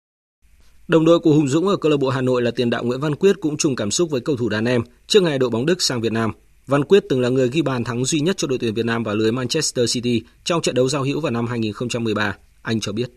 Đồng 0.88 1.04
đội 1.04 1.18
của 1.18 1.30
Hùng 1.30 1.48
Dũng 1.48 1.68
ở 1.68 1.76
câu 1.76 1.90
lạc 1.90 1.96
bộ 2.00 2.08
Hà 2.08 2.20
Nội 2.20 2.42
là 2.42 2.50
tiền 2.56 2.70
đạo 2.70 2.84
Nguyễn 2.84 3.00
Văn 3.00 3.14
Quyết 3.14 3.36
cũng 3.40 3.56
chung 3.56 3.76
cảm 3.76 3.90
xúc 3.90 4.10
với 4.10 4.20
cầu 4.20 4.36
thủ 4.36 4.48
đàn 4.48 4.64
em 4.64 4.82
trước 5.06 5.22
ngày 5.22 5.38
đội 5.38 5.50
bóng 5.50 5.66
Đức 5.66 5.82
sang 5.82 6.00
Việt 6.00 6.12
Nam. 6.12 6.32
Văn 6.66 6.84
Quyết 6.84 7.02
từng 7.08 7.20
là 7.20 7.28
người 7.28 7.48
ghi 7.48 7.62
bàn 7.62 7.84
thắng 7.84 8.04
duy 8.04 8.20
nhất 8.20 8.36
cho 8.36 8.48
đội 8.48 8.58
tuyển 8.58 8.74
Việt 8.74 8.86
Nam 8.86 9.02
vào 9.02 9.14
lưới 9.14 9.32
Manchester 9.32 9.94
City 9.94 10.22
trong 10.44 10.62
trận 10.62 10.74
đấu 10.74 10.88
giao 10.88 11.02
hữu 11.02 11.20
vào 11.20 11.32
năm 11.32 11.46
2013. 11.46 12.36
Anh 12.62 12.80
cho 12.80 12.92
biết. 12.92 13.10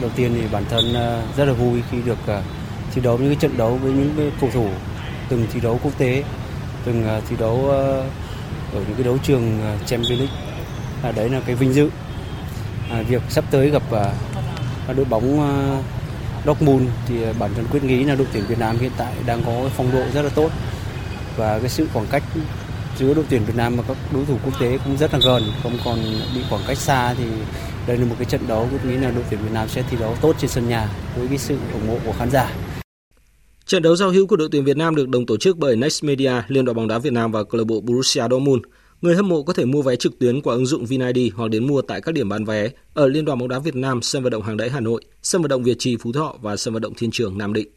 Đầu 0.00 0.10
tiên 0.16 0.30
thì 0.34 0.48
bản 0.52 0.64
thân 0.70 0.94
ờ, 0.94 1.22
rất 1.36 1.44
là 1.44 1.52
vui 1.52 1.82
khi 1.90 1.98
được 2.04 2.18
ờ, 2.26 2.42
thi 2.94 3.00
đấu 3.00 3.18
những 3.18 3.28
cái 3.28 3.36
trận 3.40 3.56
đấu 3.56 3.78
với 3.82 3.92
những 3.92 4.30
cầu 4.40 4.50
thủ 4.54 4.68
từng 5.28 5.46
thi 5.52 5.60
đấu 5.60 5.80
quốc 5.82 5.92
tế, 5.98 6.24
từng 6.84 7.04
ờ, 7.04 7.20
thi 7.28 7.36
đấu 7.38 7.68
ở 7.68 8.04
những 8.72 8.94
cái 8.94 9.04
đấu 9.04 9.18
trường 9.22 9.60
Champions 9.86 10.20
League. 10.20 10.34
À, 11.02 11.12
đấy 11.12 11.28
là 11.28 11.40
cái 11.46 11.54
vinh 11.54 11.74
dự. 11.74 11.90
À, 12.90 13.02
việc 13.02 13.22
sắp 13.28 13.44
tới 13.50 13.70
gặp 13.70 13.82
đội 14.96 15.04
bóng 15.04 15.38
Dortmund 16.46 16.88
thì 17.06 17.14
bản 17.38 17.50
thân 17.54 17.66
quyết 17.70 17.84
nghĩ 17.84 18.04
là 18.04 18.14
đội 18.14 18.26
tuyển 18.32 18.44
Việt 18.46 18.58
Nam 18.58 18.78
hiện 18.78 18.92
tại 18.96 19.12
đang 19.26 19.42
có 19.46 19.52
phong 19.76 19.92
độ 19.92 20.02
rất 20.14 20.22
là 20.22 20.28
tốt 20.28 20.50
và 21.36 21.58
cái 21.58 21.68
sự 21.68 21.86
khoảng 21.92 22.06
cách 22.06 22.22
giữa 22.98 23.14
đội 23.14 23.24
tuyển 23.28 23.44
Việt 23.44 23.56
Nam 23.56 23.76
và 23.76 23.82
các 23.88 23.96
đối 24.12 24.24
thủ 24.24 24.36
quốc 24.44 24.60
tế 24.60 24.78
cũng 24.84 24.96
rất 24.96 25.14
là 25.14 25.20
gần, 25.24 25.42
không 25.62 25.78
còn 25.84 25.98
bị 26.34 26.40
khoảng 26.50 26.62
cách 26.66 26.78
xa 26.78 27.14
thì 27.18 27.24
đây 27.88 27.98
là 27.98 28.04
một 28.04 28.14
cái 28.18 28.24
trận 28.24 28.40
đấu 28.48 28.68
tôi 28.70 28.92
nghĩ 28.92 28.96
là 28.98 29.10
đội 29.10 29.24
tuyển 29.30 29.40
Việt 29.42 29.52
Nam 29.52 29.68
sẽ 29.68 29.84
thi 29.90 29.96
đấu 30.00 30.16
tốt 30.20 30.36
trên 30.38 30.50
sân 30.50 30.68
nhà 30.68 30.88
với 31.16 31.28
cái 31.28 31.38
sự 31.38 31.56
ủng 31.72 31.88
hộ 31.88 31.98
của 32.04 32.12
khán 32.18 32.30
giả. 32.30 32.56
Trận 33.66 33.82
đấu 33.82 33.96
giao 33.96 34.10
hữu 34.10 34.26
của 34.26 34.36
đội 34.36 34.48
tuyển 34.52 34.64
Việt 34.64 34.76
Nam 34.76 34.94
được 34.94 35.08
đồng 35.08 35.26
tổ 35.26 35.36
chức 35.36 35.58
bởi 35.58 35.76
Next 35.76 36.04
Media, 36.04 36.32
Liên 36.48 36.64
đoàn 36.64 36.76
bóng 36.76 36.88
đá 36.88 36.98
Việt 36.98 37.12
Nam 37.12 37.32
và 37.32 37.44
câu 37.44 37.58
lạc 37.58 37.64
bộ 37.64 37.80
Borussia 37.80 38.22
Dortmund. 38.30 38.62
Người 39.00 39.16
hâm 39.16 39.28
mộ 39.28 39.42
có 39.42 39.52
thể 39.52 39.64
mua 39.64 39.82
vé 39.82 39.96
trực 39.96 40.18
tuyến 40.18 40.40
qua 40.40 40.54
ứng 40.54 40.66
dụng 40.66 40.86
VinID 40.86 41.32
hoặc 41.34 41.50
đến 41.50 41.66
mua 41.66 41.82
tại 41.82 42.00
các 42.00 42.12
điểm 42.12 42.28
bán 42.28 42.44
vé 42.44 42.68
ở 42.94 43.06
Liên 43.06 43.24
đoàn 43.24 43.38
bóng 43.38 43.48
đá 43.48 43.58
Việt 43.58 43.76
Nam, 43.76 44.02
sân 44.02 44.22
vận 44.22 44.32
động 44.32 44.42
Hàng 44.42 44.56
Đẫy 44.56 44.70
Hà 44.70 44.80
Nội, 44.80 45.04
sân 45.22 45.42
vận 45.42 45.48
động 45.48 45.62
Việt 45.62 45.76
Trì 45.78 45.96
Phú 45.96 46.12
Thọ 46.12 46.34
và 46.42 46.56
sân 46.56 46.74
vận 46.74 46.82
động 46.82 46.94
Thiên 46.94 47.10
Trường 47.10 47.38
Nam 47.38 47.52
Định. 47.52 47.68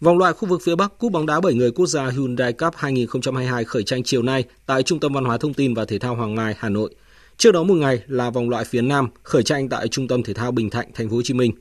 Vòng 0.00 0.18
loại 0.18 0.32
khu 0.32 0.48
vực 0.48 0.60
phía 0.64 0.74
Bắc 0.74 0.98
Cúp 0.98 1.12
bóng 1.12 1.26
đá 1.26 1.40
7 1.40 1.54
người 1.54 1.70
quốc 1.70 1.86
gia 1.86 2.10
Hyundai 2.10 2.52
Cup 2.52 2.74
2022 2.76 3.64
khởi 3.64 3.82
tranh 3.82 4.02
chiều 4.02 4.22
nay 4.22 4.44
tại 4.66 4.82
Trung 4.82 5.00
tâm 5.00 5.12
Văn 5.12 5.24
hóa 5.24 5.38
Thông 5.38 5.54
tin 5.54 5.74
và 5.74 5.84
Thể 5.84 5.98
thao 5.98 6.14
Hoàng 6.14 6.34
Mai, 6.34 6.54
Hà 6.58 6.68
Nội. 6.68 6.94
Trước 7.36 7.52
đó 7.52 7.62
một 7.62 7.74
ngày 7.74 8.02
là 8.06 8.30
vòng 8.30 8.50
loại 8.50 8.64
phía 8.64 8.82
Nam 8.82 9.08
khởi 9.22 9.42
tranh 9.42 9.68
tại 9.68 9.88
Trung 9.88 10.08
tâm 10.08 10.22
Thể 10.22 10.34
thao 10.34 10.52
Bình 10.52 10.70
Thạnh, 10.70 10.86
Thành 10.94 11.08
phố 11.10 11.16
Hồ 11.16 11.22
Chí 11.24 11.34
Minh. 11.34 11.52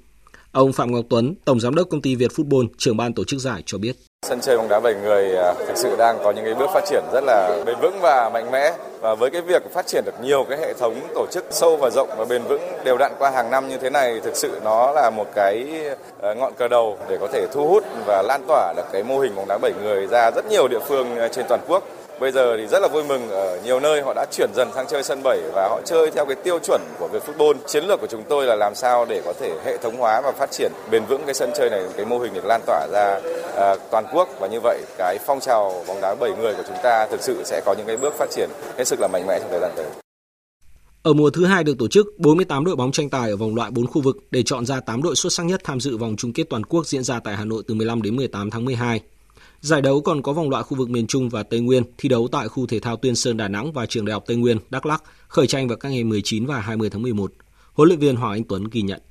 Ông 0.52 0.74
Phạm 0.74 0.92
Ngọc 0.92 1.06
Tuấn, 1.10 1.36
Tổng 1.46 1.60
Giám 1.60 1.76
đốc 1.76 1.88
Công 1.90 2.02
ty 2.02 2.16
Việt 2.16 2.32
Football, 2.32 2.68
trưởng 2.78 2.98
ban 2.98 3.14
tổ 3.14 3.24
chức 3.24 3.40
giải 3.40 3.64
cho 3.66 3.78
biết. 3.78 3.96
Sân 4.28 4.40
chơi 4.42 4.58
bóng 4.58 4.70
đá 4.70 4.80
7 4.80 4.94
người 4.94 5.36
à, 5.36 5.54
thực 5.68 5.78
sự 5.78 5.96
đang 5.98 6.18
có 6.24 6.32
những 6.32 6.46
cái 6.46 6.54
bước 6.54 6.70
phát 6.74 6.84
triển 6.90 7.04
rất 7.14 7.24
là 7.24 7.64
bền 7.66 7.76
vững 7.82 8.00
và 8.02 8.30
mạnh 8.34 8.52
mẽ. 8.52 8.74
Và 9.02 9.16
với 9.16 9.30
cái 9.30 9.42
việc 9.42 9.64
phát 9.74 9.88
triển 9.88 10.04
được 10.06 10.22
nhiều 10.24 10.46
cái 10.50 10.60
hệ 10.60 10.74
thống 10.74 11.00
tổ 11.16 11.26
chức 11.32 11.46
sâu 11.52 11.78
và 11.78 11.90
rộng 11.90 12.10
và 12.18 12.26
bền 12.26 12.44
vững 12.44 12.62
đều 12.86 12.98
đặn 12.98 13.12
qua 13.20 13.32
hàng 13.32 13.52
năm 13.52 13.70
như 13.70 13.78
thế 13.78 13.90
này 13.90 14.22
thực 14.24 14.36
sự 14.36 14.60
nó 14.64 14.92
là 14.92 15.10
một 15.10 15.28
cái 15.36 15.82
à, 16.22 16.34
ngọn 16.34 16.54
cờ 16.58 16.68
đầu 16.68 16.98
để 17.10 17.18
có 17.22 17.28
thể 17.34 17.48
thu 17.54 17.68
hút 17.68 17.84
và 18.08 18.24
lan 18.28 18.42
tỏa 18.48 18.74
được 18.78 18.86
cái 18.94 19.04
mô 19.04 19.20
hình 19.20 19.36
bóng 19.36 19.48
đá 19.48 19.58
7 19.58 19.72
người 19.84 20.08
ra 20.08 20.32
rất 20.32 20.46
nhiều 20.50 20.68
địa 20.68 20.80
phương 20.88 21.16
à, 21.16 21.28
trên 21.28 21.46
toàn 21.50 21.62
quốc. 21.68 21.84
Bây 22.24 22.32
giờ 22.32 22.58
thì 22.58 22.68
rất 22.68 22.80
là 22.82 22.88
vui 22.88 23.04
mừng 23.04 23.30
ở 23.30 23.60
nhiều 23.66 23.80
nơi 23.80 24.02
họ 24.02 24.14
đã 24.14 24.26
chuyển 24.32 24.50
dần 24.56 24.70
sang 24.76 24.88
chơi 24.88 25.04
sân 25.04 25.24
7 25.24 25.42
và 25.54 25.68
họ 25.70 25.82
chơi 25.86 26.12
theo 26.12 26.26
cái 26.26 26.36
tiêu 26.44 26.60
chuẩn 26.60 26.82
của 27.00 27.08
việc 27.08 27.24
football. 27.26 27.54
Chiến 27.68 27.84
lược 27.84 28.02
của 28.02 28.08
chúng 28.08 28.24
tôi 28.30 28.46
là 28.46 28.56
làm 28.56 28.76
sao 28.76 29.06
để 29.06 29.22
có 29.26 29.34
thể 29.40 29.52
hệ 29.66 29.78
thống 29.78 29.98
hóa 29.98 30.22
và 30.22 30.32
phát 30.32 30.52
triển 30.52 30.72
bền 30.92 31.06
vững 31.06 31.22
cái 31.26 31.34
sân 31.34 31.52
chơi 31.58 31.70
này, 31.70 31.84
cái 31.98 32.06
mô 32.06 32.20
hình 32.20 32.34
được 32.34 32.46
lan 32.46 32.62
tỏa 32.66 32.88
ra 32.92 33.20
ờ, 33.56 33.78
toàn 33.92 34.06
quốc 34.14 34.30
và 34.40 34.48
như 34.48 34.60
vậy 34.64 34.82
cái 34.98 35.18
phong 35.26 35.40
trào 35.40 35.84
bóng 35.88 36.02
đá 36.02 36.16
7 36.20 36.32
người 36.42 36.54
của 36.54 36.64
chúng 36.68 36.78
ta 36.84 37.08
thực 37.12 37.22
sự 37.22 37.44
sẽ 37.46 37.62
có 37.66 37.76
những 37.78 37.88
cái 37.88 37.98
bước 37.98 38.14
phát 38.14 38.30
triển 38.32 38.50
hết 38.78 38.84
sức 38.88 39.00
là 39.00 39.08
mạnh 39.08 39.28
mẽ 39.28 39.40
trong 39.40 39.50
thời 39.52 39.60
gian 39.60 39.72
tới. 39.76 39.86
Ở 41.04 41.14
mùa 41.14 41.30
thứ 41.30 41.46
hai 41.46 41.64
được 41.64 41.78
tổ 41.80 41.88
chức, 41.88 42.08
48 42.18 42.66
đội 42.66 42.76
bóng 42.76 42.92
tranh 42.92 43.10
tài 43.10 43.30
ở 43.30 43.38
vòng 43.38 43.56
loại 43.56 43.72
4 43.72 43.88
khu 43.88 44.02
vực 44.02 44.18
để 44.32 44.44
chọn 44.44 44.66
ra 44.66 44.80
8 44.80 45.04
đội 45.04 45.16
xuất 45.16 45.34
sắc 45.34 45.46
nhất 45.46 45.62
tham 45.64 45.80
dự 45.80 45.98
vòng 45.98 46.16
chung 46.18 46.34
kết 46.34 46.44
toàn 46.50 46.64
quốc 46.64 46.88
diễn 46.88 47.04
ra 47.04 47.20
tại 47.20 47.36
Hà 47.36 47.46
Nội 47.46 47.64
từ 47.68 47.74
15 47.74 48.02
đến 48.02 48.16
18 48.16 48.50
tháng 48.50 48.66
12. 48.66 49.02
Giải 49.64 49.82
đấu 49.82 50.02
còn 50.02 50.22
có 50.22 50.34
vòng 50.34 50.50
loại 50.50 50.64
khu 50.64 50.78
vực 50.78 50.90
miền 50.90 51.08
Trung 51.08 51.30
và 51.30 51.44
Tây 51.44 51.60
Nguyên 51.60 51.84
thi 51.98 52.10
đấu 52.10 52.28
tại 52.32 52.48
khu 52.48 52.68
thể 52.68 52.80
thao 52.80 52.96
Tuyên 52.98 53.16
Sơn 53.16 53.38
Đà 53.38 53.48
Nẵng 53.48 53.72
và 53.72 53.86
trường 53.86 54.06
Đại 54.06 54.14
học 54.14 54.24
Tây 54.28 54.38
Nguyên 54.38 54.58
Đắk 54.70 54.86
Lắk 54.86 55.04
khởi 55.28 55.48
tranh 55.48 55.68
vào 55.68 55.78
các 55.78 55.90
ngày 55.90 56.04
19 56.04 56.46
và 56.46 56.60
20 56.60 56.90
tháng 56.90 57.02
11. 57.02 57.32
Huấn 57.74 57.90
luyện 57.90 58.00
viên 58.00 58.16
Hoàng 58.16 58.32
Anh 58.32 58.44
Tuấn 58.44 58.64
ghi 58.72 58.82
nhận. 58.82 59.02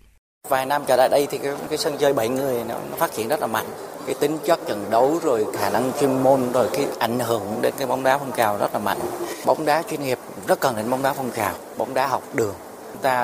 Vài 0.48 0.66
năm 0.66 0.82
trở 0.88 0.96
lại 0.96 1.08
đây 1.08 1.26
thì 1.30 1.38
cái, 1.38 1.54
cái 1.68 1.78
sân 1.78 1.94
chơi 2.00 2.12
7 2.12 2.28
người 2.28 2.64
nó, 2.68 2.74
nó 2.90 2.96
phát 2.96 3.12
triển 3.16 3.28
rất 3.28 3.40
là 3.40 3.46
mạnh. 3.46 3.66
Cái 4.06 4.14
tính 4.20 4.38
chất 4.46 4.60
trận 4.68 4.84
đấu 4.90 5.20
rồi 5.22 5.46
khả 5.52 5.70
năng 5.70 5.92
chuyên 6.00 6.22
môn 6.22 6.52
rồi 6.52 6.68
cái 6.72 6.86
ảnh 6.98 7.18
hưởng 7.18 7.42
đến 7.62 7.74
cái 7.78 7.86
bóng 7.86 8.02
đá 8.02 8.18
phong 8.18 8.32
trào 8.36 8.58
rất 8.58 8.72
là 8.72 8.78
mạnh. 8.78 8.98
Bóng 9.46 9.66
đá 9.66 9.82
chuyên 9.90 10.02
nghiệp 10.02 10.18
rất 10.48 10.60
cần 10.60 10.76
đến 10.76 10.90
bóng 10.90 11.02
đá 11.02 11.12
phong 11.12 11.30
trào, 11.36 11.54
bóng 11.78 11.94
đá 11.94 12.06
học 12.06 12.22
đường. 12.34 12.54
Chúng 12.92 13.02
ta 13.02 13.14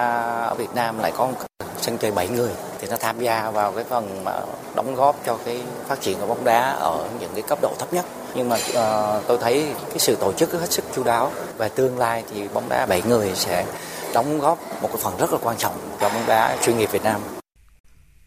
ở 0.42 0.54
Việt 0.54 0.74
Nam 0.74 0.98
lại 0.98 1.12
có 1.16 1.32
sân 1.80 1.98
chơi 1.98 2.10
7 2.10 2.28
người 2.28 2.50
thì 2.80 2.88
nó 2.90 2.96
tham 3.00 3.20
gia 3.20 3.50
vào 3.50 3.72
cái 3.72 3.84
phần 3.84 4.24
mà 4.24 4.40
đóng 4.74 4.94
góp 4.94 5.16
cho 5.26 5.38
cái 5.44 5.62
phát 5.88 6.00
triển 6.00 6.18
của 6.20 6.26
bóng 6.26 6.44
đá 6.44 6.70
ở 6.70 7.08
những 7.20 7.30
cái 7.34 7.42
cấp 7.48 7.58
độ 7.62 7.74
thấp 7.78 7.92
nhất 7.92 8.04
nhưng 8.34 8.48
mà 8.48 8.56
uh, 8.56 9.26
tôi 9.26 9.38
thấy 9.40 9.66
cái 9.88 9.98
sự 9.98 10.16
tổ 10.20 10.32
chức 10.32 10.52
hết 10.52 10.72
sức 10.72 10.84
chu 10.96 11.04
đáo 11.04 11.32
và 11.56 11.68
tương 11.68 11.98
lai 11.98 12.24
thì 12.32 12.42
bóng 12.54 12.68
đá 12.68 12.86
7 12.86 13.02
người 13.08 13.30
sẽ 13.34 13.66
đóng 14.14 14.40
góp 14.40 14.58
một 14.82 14.88
cái 14.88 15.02
phần 15.02 15.16
rất 15.18 15.32
là 15.32 15.38
quan 15.42 15.56
trọng 15.56 15.78
cho 16.00 16.08
bóng 16.08 16.26
đá 16.26 16.56
chuyên 16.62 16.78
nghiệp 16.78 16.92
Việt 16.92 17.02
Nam. 17.02 17.20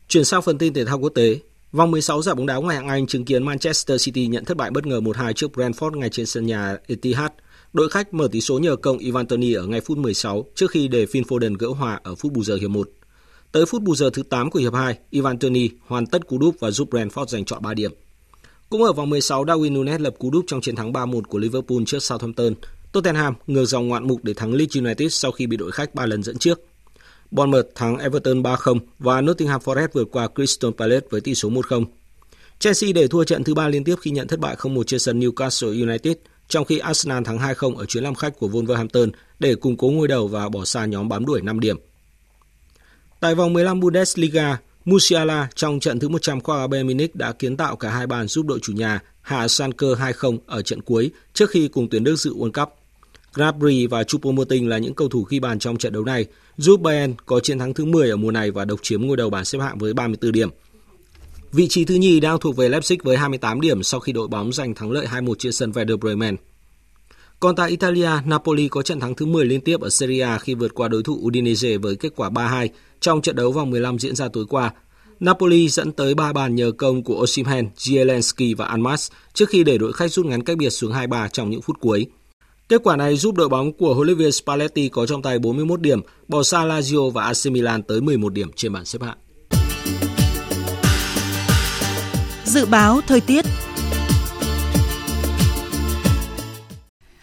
Chuyển 0.08 0.26
sang 0.26 0.42
phần 0.42 0.58
tin 0.58 0.74
thể 0.74 0.86
thao 0.86 1.00
quốc 1.00 1.12
tế, 1.16 1.36
Vòng 1.72 1.92
16 1.92 2.22
giải 2.22 2.36
bóng 2.36 2.46
đá 2.46 2.56
ngoại 2.56 2.76
hạng 2.76 2.88
Anh 2.88 3.08
chứng 3.08 3.26
kiến 3.26 3.44
Manchester 3.44 4.06
City 4.06 4.28
nhận 4.28 4.46
thất 4.46 4.58
bại 4.58 4.72
bất 4.72 4.86
ngờ 4.86 5.00
1-2 5.00 5.34
trước 5.34 5.52
Brentford 5.54 6.00
ngay 6.00 6.10
trên 6.10 6.26
sân 6.26 6.46
nhà 6.46 6.78
Etihad. 6.88 7.32
Đội 7.74 7.90
khách 7.90 8.14
mở 8.14 8.28
tỷ 8.32 8.42
số 8.42 8.60
nhờ 8.60 8.76
công 8.76 8.98
Ivan 8.98 9.26
Toni 9.26 9.54
ở 9.54 9.66
ngay 9.66 9.82
phút 9.82 9.98
16 9.98 10.46
trước 10.56 10.72
khi 10.72 10.88
để 10.88 11.06
Phil 11.06 11.24
Foden 11.24 11.56
gỡ 11.60 11.68
hòa 11.68 12.00
ở 12.04 12.16
phút 12.16 12.32
bù 12.32 12.44
giờ 12.44 12.56
hiệp 12.56 12.70
1. 12.70 12.90
Tới 13.52 13.66
phút 13.66 13.82
bù 13.82 13.96
giờ 13.96 14.10
thứ 14.14 14.24
8 14.24 14.52
của 14.52 14.60
hiệp 14.60 14.74
2, 14.74 14.98
Ivan 15.10 15.40
Toni 15.40 15.70
hoàn 15.88 16.06
tất 16.06 16.28
cú 16.28 16.38
đúp 16.38 16.56
và 16.60 16.72
giúp 16.72 16.94
Brentford 16.94 17.26
giành 17.28 17.46
trọn 17.46 17.62
3 17.62 17.74
điểm. 17.74 17.92
Cũng 18.70 18.84
ở 18.84 18.94
vòng 18.94 19.10
16, 19.10 19.46
Darwin 19.46 19.74
Nunes 19.74 20.02
lập 20.02 20.16
cú 20.20 20.32
đúp 20.32 20.46
trong 20.48 20.62
chiến 20.62 20.76
thắng 20.76 20.94
3-1 20.94 21.22
của 21.22 21.38
Liverpool 21.38 21.78
trước 21.86 22.04
Southampton. 22.04 22.54
Tottenham 22.92 23.34
ngược 23.48 23.66
dòng 23.66 23.88
ngoạn 23.88 24.08
mục 24.08 24.24
để 24.24 24.34
thắng 24.34 24.54
Leeds 24.54 24.78
United 24.78 25.14
sau 25.14 25.32
khi 25.32 25.48
bị 25.48 25.58
đội 25.58 25.72
khách 25.72 25.96
3 25.96 26.06
lần 26.06 26.24
dẫn 26.24 26.38
trước. 26.38 26.62
Bournemouth 27.32 27.66
thắng 27.76 27.98
Everton 27.98 28.42
3-0 28.42 28.80
và 29.00 29.22
Nottingham 29.22 29.62
Forest 29.62 29.88
vượt 29.94 30.08
qua 30.12 30.28
Crystal 30.36 30.72
Palace 30.78 31.08
với 31.10 31.22
tỷ 31.22 31.36
số 31.36 31.50
1-0. 31.50 31.86
Chelsea 32.60 32.92
để 32.92 33.08
thua 33.08 33.24
trận 33.24 33.44
thứ 33.44 33.54
ba 33.54 33.68
liên 33.68 33.84
tiếp 33.84 33.96
khi 34.02 34.12
nhận 34.12 34.28
thất 34.28 34.40
bại 34.40 34.56
0-1 34.56 34.84
trên 34.84 35.00
sân 35.00 35.20
Newcastle 35.20 35.82
United, 35.88 36.18
trong 36.48 36.66
khi 36.66 36.78
Arsenal 36.78 37.24
thắng 37.24 37.38
2-0 37.38 37.76
ở 37.76 37.86
chuyến 37.86 38.04
làm 38.04 38.16
khách 38.16 38.40
của 38.40 38.48
Wolverhampton 38.48 39.12
để 39.40 39.56
củng 39.56 39.78
cố 39.78 39.90
ngôi 39.90 40.08
đầu 40.08 40.28
và 40.28 40.50
bỏ 40.50 40.66
xa 40.66 40.86
nhóm 40.86 41.10
bám 41.10 41.26
đuổi 41.26 41.42
5 41.42 41.60
điểm. 41.60 41.78
Tại 43.20 43.36
vòng 43.36 43.54
15 43.54 43.80
Bundesliga, 43.80 44.58
Musiala 44.86 45.50
trong 45.56 45.80
trận 45.80 46.00
thứ 46.00 46.10
100 46.10 46.42
khoa 46.42 46.68
Bayern 46.68 46.88
Munich 46.88 47.16
đã 47.16 47.32
kiến 47.32 47.58
tạo 47.58 47.76
cả 47.76 47.90
hai 47.90 48.08
bàn 48.08 48.28
giúp 48.28 48.46
đội 48.46 48.60
chủ 48.62 48.74
nhà 48.74 49.00
hạ 49.22 49.48
Schalke 49.48 49.88
2-0 49.88 50.38
ở 50.46 50.62
trận 50.62 50.82
cuối 50.82 51.12
trước 51.34 51.50
khi 51.50 51.68
cùng 51.68 51.88
tuyển 51.90 52.04
Đức 52.04 52.16
dự 52.16 52.34
World 52.34 52.52
Cup. 52.52 52.70
Gnabry 53.34 53.88
và 53.88 54.04
Choupo-Moting 54.04 54.68
là 54.68 54.78
những 54.78 54.94
cầu 54.94 55.10
thủ 55.10 55.26
ghi 55.30 55.40
bàn 55.40 55.60
trong 55.60 55.78
trận 55.78 55.94
đấu 55.94 56.04
này, 56.04 56.26
giúp 56.58 56.82
Bayern 56.82 57.14
có 57.26 57.40
chiến 57.40 57.60
thắng 57.60 57.74
thứ 57.74 57.86
10 57.86 58.10
ở 58.10 58.16
mùa 58.16 58.32
này 58.32 58.52
và 58.52 58.66
độc 58.66 58.80
chiếm 58.84 59.02
ngôi 59.08 59.18
đầu 59.18 59.30
bảng 59.30 59.46
xếp 59.46 59.60
hạng 59.60 59.78
với 59.78 59.94
34 59.94 60.32
điểm. 60.32 60.50
Vị 61.54 61.68
trí 61.68 61.86
thứ 61.86 61.96
nhì 61.96 62.20
đang 62.20 62.40
thuộc 62.40 62.56
về 62.56 62.70
Leipzig 62.70 62.98
với 63.04 63.18
28 63.18 63.62
điểm 63.62 63.84
sau 63.84 64.00
khi 64.00 64.12
đội 64.12 64.28
bóng 64.28 64.54
giành 64.54 64.76
thắng 64.76 64.92
lợi 64.92 65.08
2-1 65.12 65.34
trên 65.40 65.52
sân 65.52 65.72
Werder 65.72 65.98
Bremen. 65.98 66.36
Còn 67.40 67.56
tại 67.56 67.70
Italia, 67.70 68.10
Napoli 68.26 68.68
có 68.68 68.82
trận 68.82 69.00
thắng 69.00 69.16
thứ 69.16 69.26
10 69.26 69.46
liên 69.46 69.62
tiếp 69.62 69.82
ở 69.82 69.90
Serie 69.90 70.22
A 70.22 70.38
khi 70.38 70.56
vượt 70.56 70.76
qua 70.76 70.88
đối 70.88 71.04
thủ 71.04 71.20
Udinese 71.22 71.78
với 71.78 71.96
kết 71.96 72.14
quả 72.16 72.30
3-2 72.30 72.68
trong 73.00 73.22
trận 73.22 73.36
đấu 73.36 73.52
vòng 73.52 73.70
15 73.70 74.00
diễn 74.00 74.16
ra 74.16 74.28
tối 74.28 74.46
qua. 74.50 74.74
Napoli 75.20 75.70
dẫn 75.70 75.92
tới 75.92 76.16
3 76.16 76.34
bàn 76.34 76.56
nhờ 76.56 76.72
công 76.72 77.04
của 77.04 77.22
Osimhen, 77.24 77.70
Zielinski 77.78 78.56
và 78.56 78.66
Almas 78.66 79.12
trước 79.34 79.50
khi 79.50 79.64
để 79.64 79.78
đội 79.78 79.94
khách 79.94 80.12
rút 80.12 80.26
ngắn 80.26 80.44
cách 80.44 80.58
biệt 80.58 80.70
xuống 80.70 80.92
2-3 80.92 81.28
trong 81.28 81.50
những 81.50 81.62
phút 81.62 81.80
cuối. 81.80 82.08
Kết 82.70 82.82
quả 82.84 82.96
này 82.96 83.16
giúp 83.16 83.36
đội 83.36 83.50
bóng 83.50 83.74
của 83.74 83.94
huấn 83.94 84.06
luyện 84.06 84.18
viên 84.18 84.32
Spalletti 84.32 84.90
có 84.90 85.06
trong 85.06 85.22
tay 85.22 85.40
41 85.40 85.82
điểm, 85.82 86.02
bỏ 86.28 86.44
xa 86.44 86.66
Lazio 86.66 87.10
và 87.10 87.24
AC 87.24 87.46
Milan 87.46 87.84
tới 87.84 88.02
11 88.02 88.34
điểm 88.34 88.52
trên 88.56 88.74
bảng 88.74 88.86
xếp 88.86 89.02
hạng. 89.02 89.18
Dự 92.52 92.66
báo 92.66 93.02
thời 93.08 93.22
tiết 93.22 93.46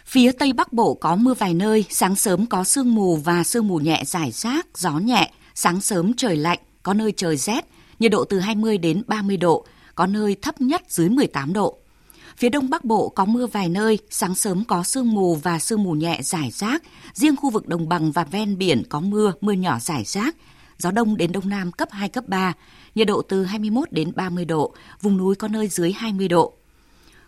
Phía 0.05 0.31
Tây 0.31 0.53
Bắc 0.53 0.73
Bộ 0.73 0.93
có 0.93 1.15
mưa 1.15 1.33
vài 1.33 1.53
nơi, 1.53 1.85
sáng 1.89 2.15
sớm 2.15 2.45
có 2.45 2.63
sương 2.63 2.95
mù 2.95 3.15
và 3.15 3.43
sương 3.43 3.67
mù 3.67 3.77
nhẹ 3.77 4.03
rải 4.05 4.31
rác, 4.31 4.67
gió 4.77 4.91
nhẹ, 4.91 5.31
sáng 5.55 5.81
sớm 5.81 6.13
trời 6.13 6.35
lạnh, 6.35 6.59
có 6.83 6.93
nơi 6.93 7.13
trời 7.17 7.37
rét, 7.37 7.65
nhiệt 7.99 8.11
độ 8.11 8.23
từ 8.23 8.39
20 8.39 8.77
đến 8.77 9.03
30 9.07 9.37
độ, 9.37 9.65
có 9.95 10.07
nơi 10.07 10.35
thấp 10.41 10.61
nhất 10.61 10.83
dưới 10.89 11.09
18 11.09 11.53
độ. 11.53 11.77
Phía 12.37 12.49
Đông 12.49 12.69
Bắc 12.69 12.83
Bộ 12.83 13.09
có 13.09 13.25
mưa 13.25 13.47
vài 13.47 13.69
nơi, 13.69 13.99
sáng 14.09 14.35
sớm 14.35 14.63
có 14.65 14.83
sương 14.83 15.11
mù 15.11 15.35
và 15.35 15.59
sương 15.59 15.83
mù 15.83 15.91
nhẹ 15.91 16.19
rải 16.21 16.51
rác, 16.51 16.83
riêng 17.13 17.35
khu 17.35 17.49
vực 17.49 17.67
đồng 17.67 17.89
bằng 17.89 18.11
và 18.11 18.23
ven 18.23 18.57
biển 18.57 18.83
có 18.89 18.99
mưa, 18.99 19.33
mưa 19.41 19.53
nhỏ 19.53 19.79
rải 19.79 20.03
rác, 20.03 20.35
gió 20.77 20.91
đông 20.91 21.17
đến 21.17 21.31
đông 21.31 21.49
nam 21.49 21.71
cấp 21.71 21.89
2, 21.91 22.09
cấp 22.09 22.23
3, 22.27 22.53
nhiệt 22.99 23.07
độ 23.07 23.21
từ 23.21 23.43
21 23.43 23.91
đến 23.91 24.11
30 24.15 24.45
độ, 24.45 24.73
vùng 25.01 25.17
núi 25.17 25.35
có 25.35 25.47
nơi 25.47 25.67
dưới 25.67 25.91
20 25.91 26.27
độ. 26.27 26.53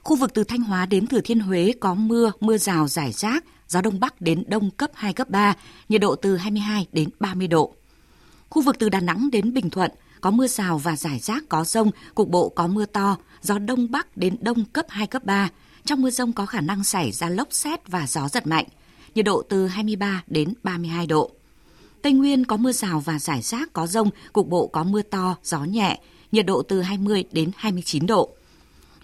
Khu 0.03 0.15
vực 0.15 0.33
từ 0.33 0.43
Thanh 0.43 0.61
Hóa 0.61 0.85
đến 0.85 1.07
Thừa 1.07 1.21
Thiên 1.21 1.39
Huế 1.39 1.73
có 1.79 1.93
mưa, 1.93 2.31
mưa 2.39 2.57
rào 2.57 2.87
rải 2.87 3.11
rác, 3.11 3.45
gió 3.67 3.81
đông 3.81 3.99
bắc 3.99 4.21
đến 4.21 4.43
đông 4.47 4.71
cấp 4.71 4.91
2, 4.93 5.13
cấp 5.13 5.29
3, 5.29 5.53
nhiệt 5.89 6.01
độ 6.01 6.15
từ 6.15 6.37
22 6.37 6.87
đến 6.91 7.09
30 7.19 7.47
độ. 7.47 7.73
Khu 8.49 8.61
vực 8.61 8.75
từ 8.79 8.89
Đà 8.89 8.99
Nẵng 8.99 9.29
đến 9.31 9.53
Bình 9.53 9.69
Thuận 9.69 9.91
có 10.21 10.31
mưa 10.31 10.47
rào 10.47 10.77
và 10.77 10.95
rải 10.95 11.19
rác 11.19 11.43
có 11.49 11.63
rông, 11.63 11.91
cục 12.15 12.29
bộ 12.29 12.49
có 12.49 12.67
mưa 12.67 12.85
to, 12.85 13.17
gió 13.41 13.59
đông 13.59 13.91
bắc 13.91 14.17
đến 14.17 14.37
đông 14.41 14.65
cấp 14.65 14.85
2, 14.89 15.07
cấp 15.07 15.23
3. 15.25 15.49
Trong 15.85 16.01
mưa 16.01 16.09
rông 16.09 16.33
có 16.33 16.45
khả 16.45 16.61
năng 16.61 16.83
xảy 16.83 17.11
ra 17.11 17.29
lốc 17.29 17.47
xét 17.51 17.87
và 17.87 18.07
gió 18.07 18.27
giật 18.27 18.47
mạnh, 18.47 18.65
nhiệt 19.15 19.25
độ 19.25 19.41
từ 19.49 19.67
23 19.67 20.23
đến 20.27 20.53
32 20.63 21.07
độ. 21.07 21.31
Tây 22.01 22.13
Nguyên 22.13 22.45
có 22.45 22.57
mưa 22.57 22.71
rào 22.71 22.99
và 22.99 23.19
rải 23.19 23.41
rác 23.41 23.73
có 23.73 23.87
rông, 23.87 24.09
cục 24.33 24.47
bộ 24.47 24.67
có 24.67 24.83
mưa 24.83 25.01
to, 25.01 25.37
gió 25.43 25.59
nhẹ, 25.59 25.99
nhiệt 26.31 26.45
độ 26.45 26.61
từ 26.61 26.81
20 26.81 27.23
đến 27.31 27.51
29 27.55 28.05
độ. 28.05 28.29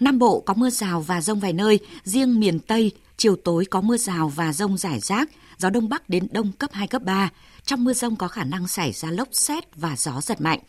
Nam 0.00 0.18
Bộ 0.18 0.40
có 0.40 0.54
mưa 0.54 0.70
rào 0.70 1.00
và 1.00 1.20
rông 1.20 1.40
vài 1.40 1.52
nơi, 1.52 1.78
riêng 2.04 2.40
miền 2.40 2.58
Tây 2.58 2.92
chiều 3.16 3.36
tối 3.36 3.64
có 3.64 3.80
mưa 3.80 3.96
rào 3.96 4.28
và 4.28 4.52
rông 4.52 4.78
rải 4.78 5.00
rác, 5.00 5.30
gió 5.58 5.70
đông 5.70 5.88
bắc 5.88 6.08
đến 6.08 6.26
đông 6.30 6.52
cấp 6.52 6.70
2, 6.72 6.86
cấp 6.86 7.02
3. 7.02 7.30
Trong 7.64 7.84
mưa 7.84 7.92
rông 7.92 8.16
có 8.16 8.28
khả 8.28 8.44
năng 8.44 8.68
xảy 8.68 8.92
ra 8.92 9.10
lốc 9.10 9.28
xét 9.32 9.76
và 9.76 9.96
gió 9.96 10.20
giật 10.20 10.40
mạnh. 10.40 10.60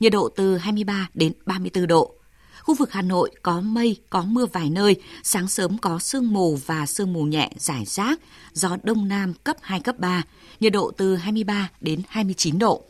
Nhiệt 0.00 0.12
độ 0.12 0.28
từ 0.28 0.56
23 0.56 1.08
đến 1.14 1.32
34 1.46 1.86
độ. 1.86 2.17
Khu 2.68 2.74
vực 2.74 2.92
Hà 2.92 3.02
Nội 3.02 3.30
có 3.42 3.60
mây, 3.60 3.96
có 4.10 4.22
mưa 4.22 4.46
vài 4.46 4.70
nơi, 4.70 4.96
sáng 5.22 5.48
sớm 5.48 5.78
có 5.78 5.98
sương 5.98 6.32
mù 6.32 6.56
và 6.66 6.86
sương 6.86 7.12
mù 7.12 7.22
nhẹ 7.22 7.50
rải 7.56 7.84
rác, 7.84 8.20
gió 8.52 8.76
đông 8.82 9.08
nam 9.08 9.34
cấp 9.44 9.56
2, 9.60 9.80
cấp 9.80 9.98
3, 9.98 10.22
nhiệt 10.60 10.72
độ 10.72 10.90
từ 10.96 11.16
23 11.16 11.70
đến 11.80 12.02
29 12.08 12.58
độ. 12.58 12.82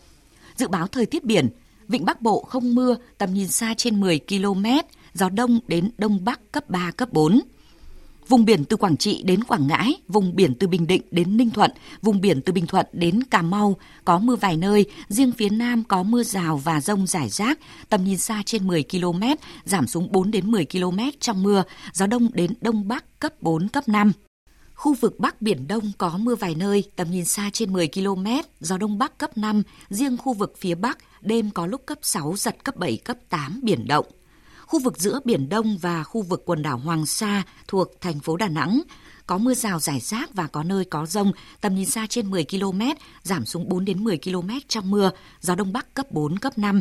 Dự 0.56 0.68
báo 0.68 0.86
thời 0.86 1.06
tiết 1.06 1.24
biển, 1.24 1.48
Vịnh 1.88 2.04
Bắc 2.04 2.22
Bộ 2.22 2.40
không 2.42 2.74
mưa, 2.74 2.96
tầm 3.18 3.34
nhìn 3.34 3.48
xa 3.48 3.74
trên 3.76 4.00
10 4.00 4.20
km, 4.28 4.64
gió 5.14 5.28
đông 5.28 5.60
đến 5.66 5.90
đông 5.98 6.24
bắc 6.24 6.52
cấp 6.52 6.70
3, 6.70 6.90
cấp 6.90 7.12
4. 7.12 7.40
Vùng 8.28 8.44
biển 8.44 8.64
từ 8.64 8.76
Quảng 8.76 8.96
Trị 8.96 9.22
đến 9.22 9.44
Quảng 9.44 9.66
Ngãi, 9.66 9.94
vùng 10.08 10.36
biển 10.36 10.54
từ 10.54 10.66
Bình 10.66 10.86
Định 10.86 11.02
đến 11.10 11.36
Ninh 11.36 11.50
Thuận, 11.50 11.70
vùng 12.02 12.20
biển 12.20 12.40
từ 12.42 12.52
Bình 12.52 12.66
Thuận 12.66 12.86
đến 12.92 13.22
Cà 13.30 13.42
Mau 13.42 13.76
có 14.04 14.18
mưa 14.18 14.36
vài 14.36 14.56
nơi, 14.56 14.86
riêng 15.08 15.32
phía 15.32 15.48
Nam 15.48 15.84
có 15.84 16.02
mưa 16.02 16.22
rào 16.22 16.56
và 16.56 16.80
rông 16.80 17.06
rải 17.06 17.28
rác, 17.28 17.58
tầm 17.88 18.04
nhìn 18.04 18.18
xa 18.18 18.42
trên 18.46 18.66
10 18.66 18.84
km, 18.90 19.22
giảm 19.64 19.86
xuống 19.86 20.12
4 20.12 20.30
đến 20.30 20.50
10 20.50 20.66
km 20.72 20.98
trong 21.20 21.42
mưa, 21.42 21.62
gió 21.92 22.06
đông 22.06 22.28
đến 22.32 22.54
đông 22.60 22.88
bắc 22.88 23.20
cấp 23.20 23.32
4, 23.42 23.68
cấp 23.68 23.88
5. 23.88 24.12
Khu 24.74 24.94
vực 24.94 25.18
Bắc 25.18 25.42
Biển 25.42 25.68
Đông 25.68 25.92
có 25.98 26.18
mưa 26.18 26.34
vài 26.34 26.54
nơi, 26.54 26.84
tầm 26.96 27.10
nhìn 27.10 27.24
xa 27.24 27.50
trên 27.52 27.72
10 27.72 27.88
km, 27.88 28.26
gió 28.60 28.76
Đông 28.76 28.98
Bắc 28.98 29.18
cấp 29.18 29.38
5, 29.38 29.62
riêng 29.90 30.16
khu 30.16 30.32
vực 30.32 30.54
phía 30.58 30.74
Bắc 30.74 30.98
đêm 31.20 31.50
có 31.50 31.66
lúc 31.66 31.86
cấp 31.86 31.98
6, 32.02 32.34
giật 32.36 32.64
cấp 32.64 32.76
7, 32.76 32.96
cấp 32.96 33.16
8, 33.28 33.60
biển 33.62 33.88
động. 33.88 34.06
Khu 34.68 34.78
vực 34.78 34.98
giữa 34.98 35.20
Biển 35.24 35.48
Đông 35.48 35.78
và 35.78 36.02
khu 36.02 36.22
vực 36.22 36.42
quần 36.46 36.62
đảo 36.62 36.78
Hoàng 36.78 37.06
Sa 37.06 37.42
thuộc 37.68 38.00
thành 38.00 38.20
phố 38.20 38.36
Đà 38.36 38.48
Nẵng 38.48 38.82
có 39.26 39.38
mưa 39.38 39.54
rào 39.54 39.80
rải 39.80 40.00
rác 40.00 40.34
và 40.34 40.46
có 40.46 40.62
nơi 40.62 40.84
có 40.84 41.06
rông, 41.06 41.32
tầm 41.60 41.74
nhìn 41.74 41.86
xa 41.86 42.06
trên 42.10 42.30
10 42.30 42.44
km, 42.44 42.80
giảm 43.22 43.44
xuống 43.44 43.68
4 43.68 43.84
đến 43.84 44.04
10 44.04 44.18
km 44.18 44.50
trong 44.68 44.90
mưa, 44.90 45.10
gió 45.40 45.54
Đông 45.54 45.72
Bắc 45.72 45.94
cấp 45.94 46.10
4, 46.10 46.38
cấp 46.38 46.58
5. 46.58 46.80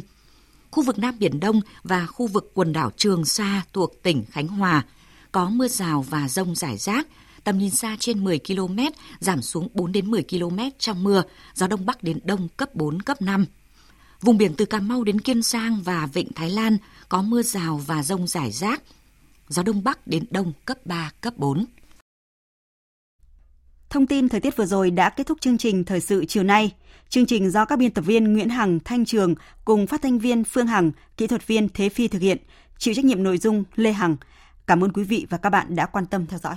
Khu 0.71 0.83
vực 0.83 0.99
Nam 0.99 1.19
Biển 1.19 1.39
Đông 1.39 1.61
và 1.83 2.05
khu 2.05 2.27
vực 2.27 2.51
quần 2.53 2.73
đảo 2.73 2.91
Trường 2.97 3.25
Sa 3.25 3.63
thuộc 3.73 4.03
tỉnh 4.03 4.25
Khánh 4.31 4.47
Hòa 4.47 4.83
có 5.31 5.49
mưa 5.49 5.67
rào 5.67 6.05
và 6.09 6.27
rông 6.27 6.55
rải 6.55 6.77
rác, 6.77 7.07
tầm 7.43 7.57
nhìn 7.57 7.71
xa 7.71 7.97
trên 7.99 8.23
10 8.23 8.39
km, 8.39 8.79
giảm 9.19 9.41
xuống 9.41 9.69
4 9.73 9.91
đến 9.91 10.11
10 10.11 10.23
km 10.23 10.59
trong 10.79 11.03
mưa, 11.03 11.23
gió 11.53 11.67
đông 11.67 11.85
bắc 11.85 12.03
đến 12.03 12.19
đông 12.23 12.47
cấp 12.57 12.75
4, 12.75 13.01
cấp 13.01 13.21
5. 13.21 13.45
Vùng 14.21 14.37
biển 14.37 14.53
từ 14.57 14.65
Cà 14.65 14.79
Mau 14.79 15.03
đến 15.03 15.21
Kiên 15.21 15.41
Giang 15.41 15.81
và 15.83 16.05
Vịnh 16.13 16.27
Thái 16.35 16.49
Lan 16.49 16.77
có 17.09 17.21
mưa 17.21 17.41
rào 17.41 17.77
và 17.77 18.03
rông 18.03 18.27
rải 18.27 18.51
rác, 18.51 18.81
gió 19.47 19.63
đông 19.63 19.83
bắc 19.83 20.07
đến 20.07 20.25
đông 20.29 20.53
cấp 20.65 20.77
3, 20.85 21.11
cấp 21.21 21.33
4. 21.37 21.65
Thông 23.89 24.07
tin 24.07 24.29
thời 24.29 24.39
tiết 24.39 24.57
vừa 24.57 24.65
rồi 24.65 24.91
đã 24.91 25.09
kết 25.09 25.27
thúc 25.27 25.41
chương 25.41 25.57
trình 25.57 25.83
thời 25.83 25.99
sự 25.99 26.25
chiều 26.25 26.43
nay. 26.43 26.71
Chương 27.09 27.25
trình 27.25 27.51
do 27.51 27.65
các 27.65 27.79
biên 27.79 27.91
tập 27.91 28.01
viên 28.01 28.33
Nguyễn 28.33 28.49
Hằng, 28.49 28.79
Thanh 28.79 29.05
Trường 29.05 29.35
cùng 29.65 29.87
phát 29.87 30.01
thanh 30.01 30.19
viên 30.19 30.43
Phương 30.43 30.67
Hằng, 30.67 30.91
kỹ 31.17 31.27
thuật 31.27 31.47
viên 31.47 31.69
Thế 31.69 31.89
Phi 31.89 32.07
thực 32.07 32.21
hiện, 32.21 32.37
chịu 32.77 32.93
trách 32.93 33.05
nhiệm 33.05 33.23
nội 33.23 33.37
dung 33.37 33.63
Lê 33.75 33.91
Hằng. 33.91 34.17
Cảm 34.67 34.83
ơn 34.83 34.93
quý 34.93 35.03
vị 35.03 35.27
và 35.29 35.37
các 35.37 35.49
bạn 35.49 35.75
đã 35.75 35.85
quan 35.85 36.05
tâm 36.05 36.25
theo 36.27 36.39
dõi. 36.39 36.55